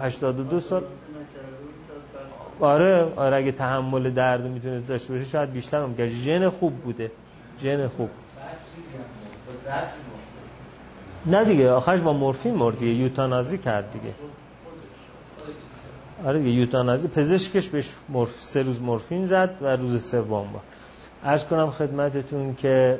82 0.00 0.60
سال. 0.60 0.84
آره 2.60 3.12
آره 3.16 3.36
اگه 3.36 3.52
تحمل 3.52 4.10
درد 4.10 4.42
می‌تونست 4.42 4.86
داشته 4.86 5.12
باشه 5.12 5.24
شاید 5.24 5.52
بیشتر 5.52 5.82
هم. 5.82 6.06
ژن 6.06 6.48
خوب 6.48 6.76
بوده. 6.76 7.10
ژن 7.58 7.88
خوب. 7.88 8.10
نه 11.26 11.44
دیگه 11.44 11.70
آخرش 11.70 12.00
با 12.00 12.12
مورفین 12.12 12.54
مرد 12.54 12.82
یوتانازی 12.82 13.58
کرد 13.58 13.90
دیگه. 13.90 14.14
آره 16.24 16.38
دیگه 16.38 16.50
یوتانازی 16.50 17.08
پزشکش 17.08 17.68
بهش 17.68 17.88
مرف... 18.08 18.42
سه 18.42 18.62
روز 18.62 18.80
مورفین 18.80 19.26
زد 19.26 19.50
و 19.60 19.66
روز 19.66 20.04
سوم 20.04 20.28
با. 20.28 20.60
عرض 21.24 21.44
کنم 21.44 21.70
خدمتتون 21.70 22.54
که 22.54 22.98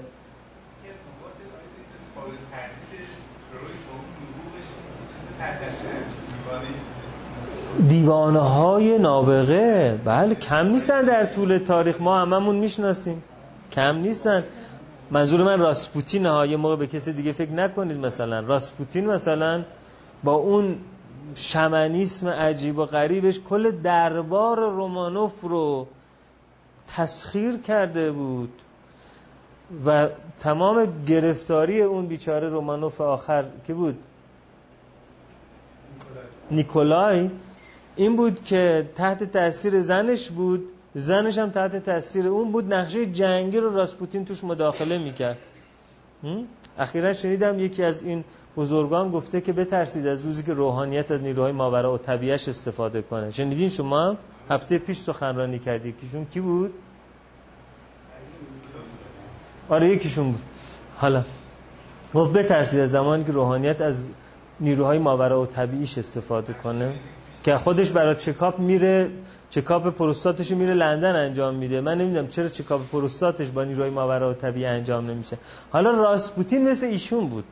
دیوانه 7.89 8.39
های 8.39 8.99
نابغه 8.99 10.01
بله 10.05 10.35
کم 10.35 10.67
نیستن 10.67 11.03
در 11.03 11.25
طول 11.25 11.59
تاریخ. 11.59 12.01
ما 12.01 12.19
هممون 12.19 12.57
می‌شناسیم. 12.57 13.23
کم 13.73 13.97
نیستن. 13.97 14.45
منظور 15.11 15.43
من 15.43 15.61
راسپوتین 15.61 16.27
ها 16.27 16.47
یه 16.47 16.57
موقع 16.57 16.77
به 16.77 16.87
کسی 16.87 17.13
دیگه 17.13 17.33
فکر 17.33 17.51
نکنید 17.51 17.97
مثلا. 17.97 18.41
راسپوتین 18.41 19.07
مثلا 19.07 19.65
با 20.25 20.33
اون 20.33 20.79
شمنیسم 21.35 22.29
عجیب 22.29 22.79
و 22.79 22.85
غریبش 22.85 23.41
کل 23.41 23.71
دربار 23.71 24.59
رومانوف 24.59 25.41
رو 25.41 25.87
تسخیر 26.89 27.57
کرده 27.57 28.13
بود 28.13 28.53
و 29.87 30.09
تمام 30.41 31.05
گرفتاری 31.07 31.83
اون 31.83 32.07
بیچاره 32.07 32.49
رومانوف 32.49 33.01
آخر 33.01 33.45
که 33.67 33.75
بود؟ 33.75 33.99
نیکولای. 36.51 37.31
این 37.97 38.17
بود 38.17 38.45
که 38.45 38.91
تحت 38.97 39.25
تاثیر 39.25 39.81
زنش 39.81 40.31
بود 40.31 40.69
زنش 40.95 41.39
هم 41.39 41.51
تحت 41.51 41.77
تاثیر 41.77 42.29
اون 42.29 42.53
بود. 42.53 42.75
نقشه 42.75 43.07
جنگی 43.07 43.59
رو 43.59 43.75
راسپوتین 43.75 44.25
توش 44.25 44.45
مداخله 44.45 44.99
می‌کرد. 44.99 45.39
اخیرا 46.79 47.13
شنیدم 47.13 47.59
یکی 47.59 47.85
از 47.85 48.03
این 48.03 48.25
بزرگان 48.57 49.11
گفته 49.11 49.41
که 49.41 49.53
بترسید 49.53 50.07
از 50.07 50.27
روزی 50.27 50.43
که 50.43 50.53
روحانیت 50.53 51.11
از 51.11 51.23
نیروهای 51.23 51.53
ماورا 51.53 51.95
و 51.95 51.99
طبیعش 51.99 52.49
استفاده 52.49 53.03
کنه. 53.03 53.31
شنیدین 53.31 53.69
شما 53.69 54.17
هفته 54.51 54.79
پیش 54.79 54.99
سخنرانی 54.99 55.59
کردی. 55.59 55.89
یکیشون 55.89 56.25
کی 56.25 56.41
بود؟ 56.41 56.75
آره 59.69 59.89
یکیشون 59.89 60.33
بود. 60.33 60.43
حالا. 60.97 61.23
گفت 62.15 62.33
بترسید 62.33 62.81
از 62.81 62.91
زمانی 62.91 63.25
که 63.25 63.33
روحانیت 63.33 63.81
از 63.81 64.09
نیروهای 64.61 64.99
ماورا 64.99 65.43
و 65.43 65.47
طبیعیش 65.47 65.99
استفاده 65.99 66.53
کنه. 66.53 66.93
که 67.45 67.57
خودش 67.57 67.91
برای 67.91 68.15
چکاپ 68.15 68.59
میره 68.59 69.11
چکاپ 69.51 69.89
پروستاتش 69.89 70.51
میره 70.51 70.75
لندن 70.75 71.17
انجام 71.17 71.55
میده. 71.55 71.81
من 71.81 71.99
نمی‌دونم 71.99 72.29
چرا 72.29 72.49
چکاپ 72.49 72.81
پروستاتش 72.93 73.49
با 73.49 73.65
نیروی 73.65 73.91
ماورا 73.91 74.31
و 74.31 74.33
طبیعی 74.33 74.67
انجام 74.67 75.11
نمیشه. 75.11 75.39
حالا 75.71 75.91
راسپوتین 75.91 76.69
مثل 76.69 76.87
ایشون 76.87 77.29
بود. 77.29 77.45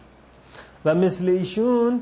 و 0.85 0.95
مثل 0.95 1.29
ایشون 1.29 2.01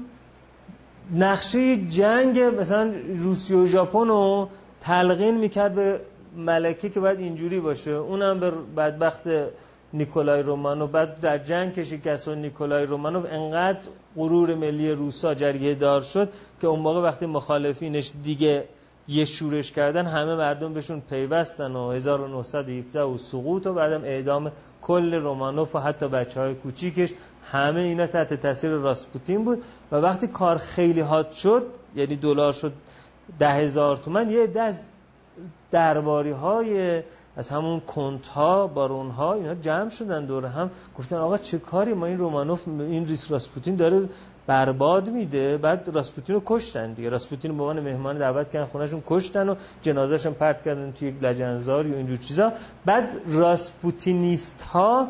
نقشه 1.15 1.77
جنگ 1.77 2.39
مثلا 2.39 2.93
روسیه 3.15 3.57
و 3.57 3.67
ژاپن 3.67 4.09
رو 4.09 4.49
تلقین 4.81 5.37
می‌کرد 5.37 5.75
به 5.75 6.01
ملکه 6.37 6.89
که 6.89 7.01
باید 7.01 7.19
اینجوری 7.19 7.61
باشه. 7.61 7.91
اونم 7.91 8.41
به 8.41 8.51
بدبخت 8.51 9.23
نیکولای 9.93 10.43
رومانو. 10.43 10.87
بعد 10.87 11.21
در 11.21 11.39
جنگ 11.39 11.75
که 11.75 11.85
شکست 11.85 12.29
نیکولای 12.29 12.87
رومانوف 12.87 13.25
انقدر 13.31 13.89
غرور 14.17 14.55
ملی 14.55 14.93
روسا 14.93 15.35
جریه 15.35 15.75
دار 15.75 16.03
شد 16.03 16.29
که 16.61 16.67
اون 16.67 16.81
موقع 16.81 17.01
وقتی 17.01 17.27
مخالفینش 17.27 18.13
دیگه 18.25 18.65
یه 19.09 19.25
شورش 19.25 19.73
کردن 19.73 20.07
همه 20.07 20.35
مردم 20.35 20.75
بهشون 20.75 21.01
پیوستن 21.01 21.77
و 21.77 21.91
1917 21.91 23.03
و 23.03 23.19
سقوط 23.19 23.67
و 23.67 23.73
بعدم 23.73 24.05
اعدام 24.05 24.53
کل 24.83 25.15
رومانوف 25.15 25.75
و 25.75 25.79
حتی 25.79 26.09
بچه 26.09 26.41
های 26.41 26.55
کوچیکش. 26.55 27.13
همه 27.53 27.81
اینا 27.81 28.07
تحت 28.07 28.35
تاثیر 28.35 28.71
راسپوتین 28.71 29.45
بود 29.45 29.63
و 29.93 29.97
وقتی 29.97 30.27
کار 30.27 30.57
خیلی 30.57 31.01
حاد 31.01 31.33
شد 31.33 31.67
یعنی 31.97 32.17
دلار 32.17 32.53
شد 32.53 32.73
ده 33.39 33.53
هزار 33.53 33.97
تومن 33.97 34.31
یه 34.31 34.47
دست 34.47 34.91
درباری 35.71 36.31
های 36.31 37.03
از 37.37 37.51
همون 37.51 37.81
کنت 37.81 38.27
ها 38.27 38.67
بارون 38.67 39.11
ها 39.11 39.35
اینا 39.35 39.55
جمع 39.55 39.89
شدن 39.89 40.27
دور 40.27 40.47
هم. 40.47 40.71
گفتن 40.99 41.17
آقا 41.17 41.39
چه 41.39 41.59
کاری؟ 41.59 41.95
ما 41.95 42.07
این 42.07 42.19
رومانوف 42.19 42.69
این 42.69 43.07
ریس 43.07 43.31
راسپوتین 43.31 43.77
داره 43.77 44.09
برباد 44.47 45.11
میده. 45.11 45.57
بعد 45.57 45.91
راسپوتین 45.95 46.37
رو 46.37 46.43
کشتن 46.47 46.93
دیگه. 46.93 47.09
راسپوتین 47.09 47.51
رو 47.51 47.57
به 47.57 47.63
عنوان 47.63 47.81
مهمان 47.81 48.19
دعوت 48.19 48.51
کردن 48.51 48.67
خونهشون 48.67 49.03
کشتن 49.07 49.49
و 49.49 49.55
جنازهشون 49.83 50.33
پرت 50.33 50.63
کردن 50.63 50.93
توی 50.93 51.09
یک 51.09 51.15
لجنزاری 51.23 51.93
و 51.93 51.97
اینجور 51.97 52.17
چیزا. 52.17 52.53
بعد 52.85 53.11
راسپوتینیست 53.27 54.63
ها 54.63 55.09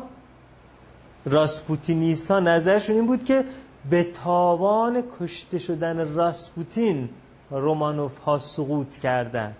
راسپوتینیست 1.25 2.31
ها 2.31 2.39
نظرشون 2.39 2.95
این 2.95 3.05
بود 3.05 3.23
که 3.23 3.45
به 3.89 4.03
تاوان 4.03 5.03
کشته 5.19 5.57
شدن 5.57 6.13
راسپوتین 6.13 7.09
رومانوف 7.51 8.17
ها 8.17 8.39
سقوط 8.39 8.97
کردن. 8.97 9.53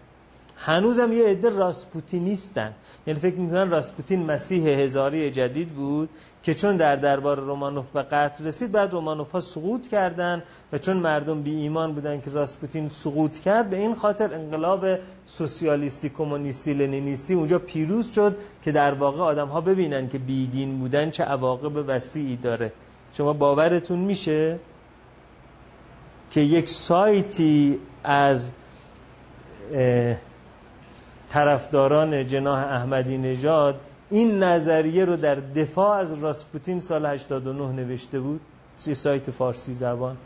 هنوزم 0.58 1.14
یه 1.14 1.28
عده 1.28 1.50
راسپوتینیستن. 1.50 2.74
یعنی 3.08 3.20
فکر 3.20 3.36
می‌کنن 3.36 3.72
راسپوتین 3.72 4.26
مسیح 4.26 4.68
هزاری 4.68 5.32
جدید 5.32 5.70
بود 5.70 6.10
که 6.44 6.54
چون 6.54 6.78
در 6.78 6.96
دربار 6.96 7.40
رومانوف 7.40 7.90
به 7.90 8.02
قتل 8.02 8.46
رسید 8.46 8.72
بعد 8.72 8.94
رومانوف 8.94 9.32
ها 9.32 9.40
سقوط 9.40 9.88
کردن 9.88 10.44
و 10.74 10.78
چون 10.78 10.98
مردم 10.98 11.42
بی 11.42 11.56
ایمان 11.56 11.94
بودن 11.94 12.22
که 12.22 12.30
راسپوتین 12.30 12.90
سقوط 12.90 13.38
کرد 13.38 13.70
به 13.70 13.78
این 13.78 13.96
خاطر 13.96 14.34
انقلاب 14.34 14.86
سوسیالیستی 15.26 16.10
کمونیستی 16.10 16.74
لنینیستی 16.74 17.34
اونجا 17.34 17.60
پیروز 17.60 18.12
شد 18.12 18.38
که 18.64 18.72
در 18.72 18.94
واقع 18.94 19.24
آدم 19.24 19.48
ها 19.48 19.62
ببینن 19.62 20.10
که 20.10 20.18
بیدین 20.18 20.80
بودن 20.80 21.10
چه 21.10 21.24
عواقب 21.24 21.84
وسیعی 21.88 22.36
داره. 22.36 22.72
شما 23.14 23.34
باورتون 23.34 24.00
میشه 24.00 24.60
که 26.32 26.42
یک 26.42 26.70
سایتی 26.70 27.80
از 28.04 28.50
طرفداران 31.30 32.28
جناح 32.28 32.60
احمدی 32.60 33.18
نژاد 33.18 33.80
این 34.10 34.44
نظریه 34.44 35.06
رو 35.06 35.16
در 35.16 35.36
دفاع 35.36 35.98
از 35.98 36.24
راسپوتین 36.24 36.80
سال 36.80 37.06
89 37.06 37.72
نوشته 37.72 38.20
بود 38.20 38.42
سی 38.78 38.96
سایت 38.96 39.32
فارسی 39.32 39.74
زبان. 39.74 40.18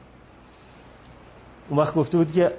اون 1.69 1.79
وقت 1.79 1.95
گفته 1.95 2.17
بود 2.17 2.31
که 2.31 2.51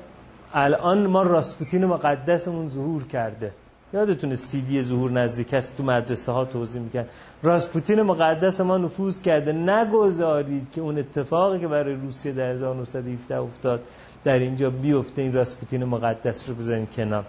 الان 0.55 1.06
ما 1.06 1.23
راسپوتین 1.23 1.86
مقدسمون 1.86 2.69
ظهور 2.69 3.05
کرده. 3.05 3.52
یادتونه 3.94 4.36
دی 4.66 4.82
ظهور 4.82 5.10
نزدیک 5.10 5.55
است 5.55 5.77
تو 5.77 5.82
مدرسه 5.82 6.32
ها 6.32 6.44
توضیح 6.44 6.82
می‌کرد. 6.82 7.09
راسپوتین 7.43 8.02
مقدس 8.02 8.60
ما 8.60 8.78
نفوذ 8.78 9.20
کرده. 9.20 9.52
نگذارید 9.52 10.70
که 10.70 10.81
اون 10.81 10.98
اتفاقی 10.98 11.60
که 11.60 11.69
برای 11.69 11.94
روسیه 11.94 12.32
در 12.32 12.51
1917 12.51 13.39
افتاد 13.39 13.81
در 14.24 14.39
اینجا 14.39 14.70
بیفته 14.70 15.23
این 15.23 15.32
راسپوتین 15.32 15.85
مقدس 15.85 16.48
رو 16.48 16.55
بذاریم 16.55 16.86
کنار. 16.86 17.24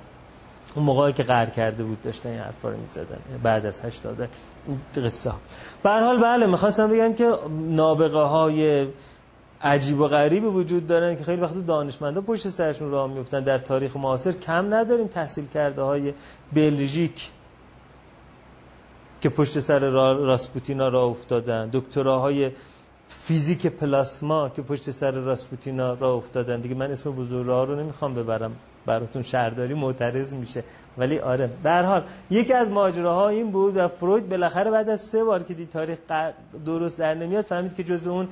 اون 0.76 0.86
موقعی 0.86 1.14
که 1.14 1.24
قهر 1.24 1.46
کرده 1.46 1.84
بود 1.84 2.02
داشتن 2.02 2.30
این 2.30 2.40
حرفا 2.40 2.70
رو 2.70 2.78
می‌زدن. 2.78 3.18
بعد 3.44 3.66
از 3.66 3.86
80 3.86 4.30
قصه 4.96 5.32
به 5.84 5.90
هر 5.90 6.00
حال 6.00 6.24
بله 6.24 6.46
می‌خواستم 6.46 6.90
بگم 6.90 7.14
که 7.14 7.34
نابغه 7.52 8.20
های 8.20 8.88
عجیب 9.62 10.00
و 10.00 10.08
غریبی 10.08 10.48
وجود 10.48 10.88
دارن 10.88 11.16
که 11.16 11.24
خیلی 11.24 11.42
وقت 11.42 11.66
دانشمندا 11.66 12.22
پشت 12.22 12.50
سرشون 12.50 12.90
راه 12.90 13.14
میفتن 13.14 13.44
در 13.44 13.58
تاریخ 13.58 13.98
معاصر 13.98 14.32
کم 14.32 14.74
نداریم 14.74 15.08
تحصیل 15.08 15.48
کرده 15.48 15.82
های 15.82 16.14
بلژیک 16.54 17.32
که 19.22 19.30
پشت 19.30 19.60
سر 19.60 19.80
راسپوتینا 20.14 20.88
راه 20.88 21.04
افتادن. 21.04 21.70
دکتراهای 21.74 22.52
فیزیک 23.08 23.68
پلاسما 23.68 24.50
که 24.50 24.62
پشت 24.62 24.92
سر 24.92 25.12
راسپوتینا 25.12 25.94
راه 25.94 26.16
افتادن. 26.16 26.62
دیگه 26.62 26.76
من 26.76 26.92
اسم 26.92 27.12
بزرگراه 27.12 27.68
رو 27.68 27.76
نمی‌خوام 27.76 28.14
ببرم. 28.14 28.56
براتون 28.86 29.24
شهرداری 29.24 29.74
معترض 29.74 30.34
میشه. 30.34 30.64
ولی 30.98 31.20
آره 31.20 31.50
به 31.64 31.72
حال 31.72 32.04
یکی 32.32 32.54
از 32.54 32.70
ماجراها 32.70 33.30
این 33.30 33.52
بود 33.52 33.78
و 33.78 33.88
فروید 33.88 34.30
بالاخره 34.30 34.72
بعد 34.72 34.90
از 34.90 35.02
سه 35.02 35.24
بار 35.24 35.44
که 35.44 35.54
دی 35.54 35.66
تاریخ 35.66 36.00
درست 36.66 37.00
در 37.00 37.14
نمیاد 37.14 37.46
فهمید 37.46 37.76
که 37.76 37.84
جز 37.84 38.08
اون 38.08 38.28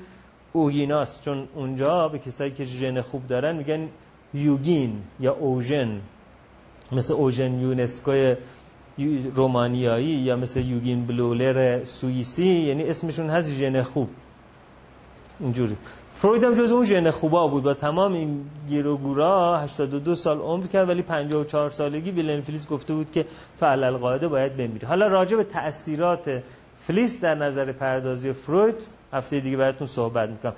اوگیناست. 0.54 1.22
چون 1.22 1.48
اونجا 1.56 2.08
به 2.08 2.20
کسایی 2.20 2.52
که 2.52 2.64
ژن 2.64 3.02
خوب 3.02 3.28
دارن 3.28 3.56
میگن 3.56 3.90
یوگین 4.34 5.02
یا 5.20 5.34
اوژن. 5.34 6.02
مثل 6.92 7.14
اوژن 7.14 7.60
یونسکو 7.60 8.36
رومانیایی 9.34 10.08
یا 10.08 10.36
مثل 10.36 10.60
یوگین 10.60 11.06
بلولر 11.06 11.84
سوئیسی 11.84 12.46
یعنی 12.46 12.84
اسمشون 12.84 13.30
هست 13.30 13.52
ژن 13.52 13.82
خوب. 13.82 14.10
اینجوری. 15.40 15.78
فروید 16.22 16.44
هم 16.44 16.54
جز 16.54 16.72
اون 16.72 16.84
ژن 16.84 17.10
خوبا 17.10 17.48
بود. 17.48 17.64
با 17.64 17.74
تمام 17.74 18.14
این 18.14 18.46
گیروگورا 18.70 19.58
82 19.58 20.16
سال 20.16 20.40
عمر 20.40 20.66
کرد 20.66 20.90
ولی 20.90 21.02
54 21.02 21.70
سالگی 21.70 22.12
ویلن 22.12 22.42
فلیس 22.42 22.68
گفته 22.68 22.94
بود 22.94 23.12
که 23.12 23.26
تو 23.60 23.66
علل 23.66 23.98
قاعده 23.98 24.28
باید 24.28 24.58
بمیری. 24.58 24.88
حالا 24.88 25.08
راجع 25.08 25.38
به 25.38 25.44
تأثیرات 25.44 26.44
فلیس 26.82 27.22
در 27.22 27.36
نظر 27.36 27.72
پردازی 27.72 28.34
فروید 28.34 28.76
هفته 29.14 29.40
دیگه 29.40 29.58
براتون 29.58 29.88
صحبت 29.88 30.30
می‌کنم. 30.30 30.54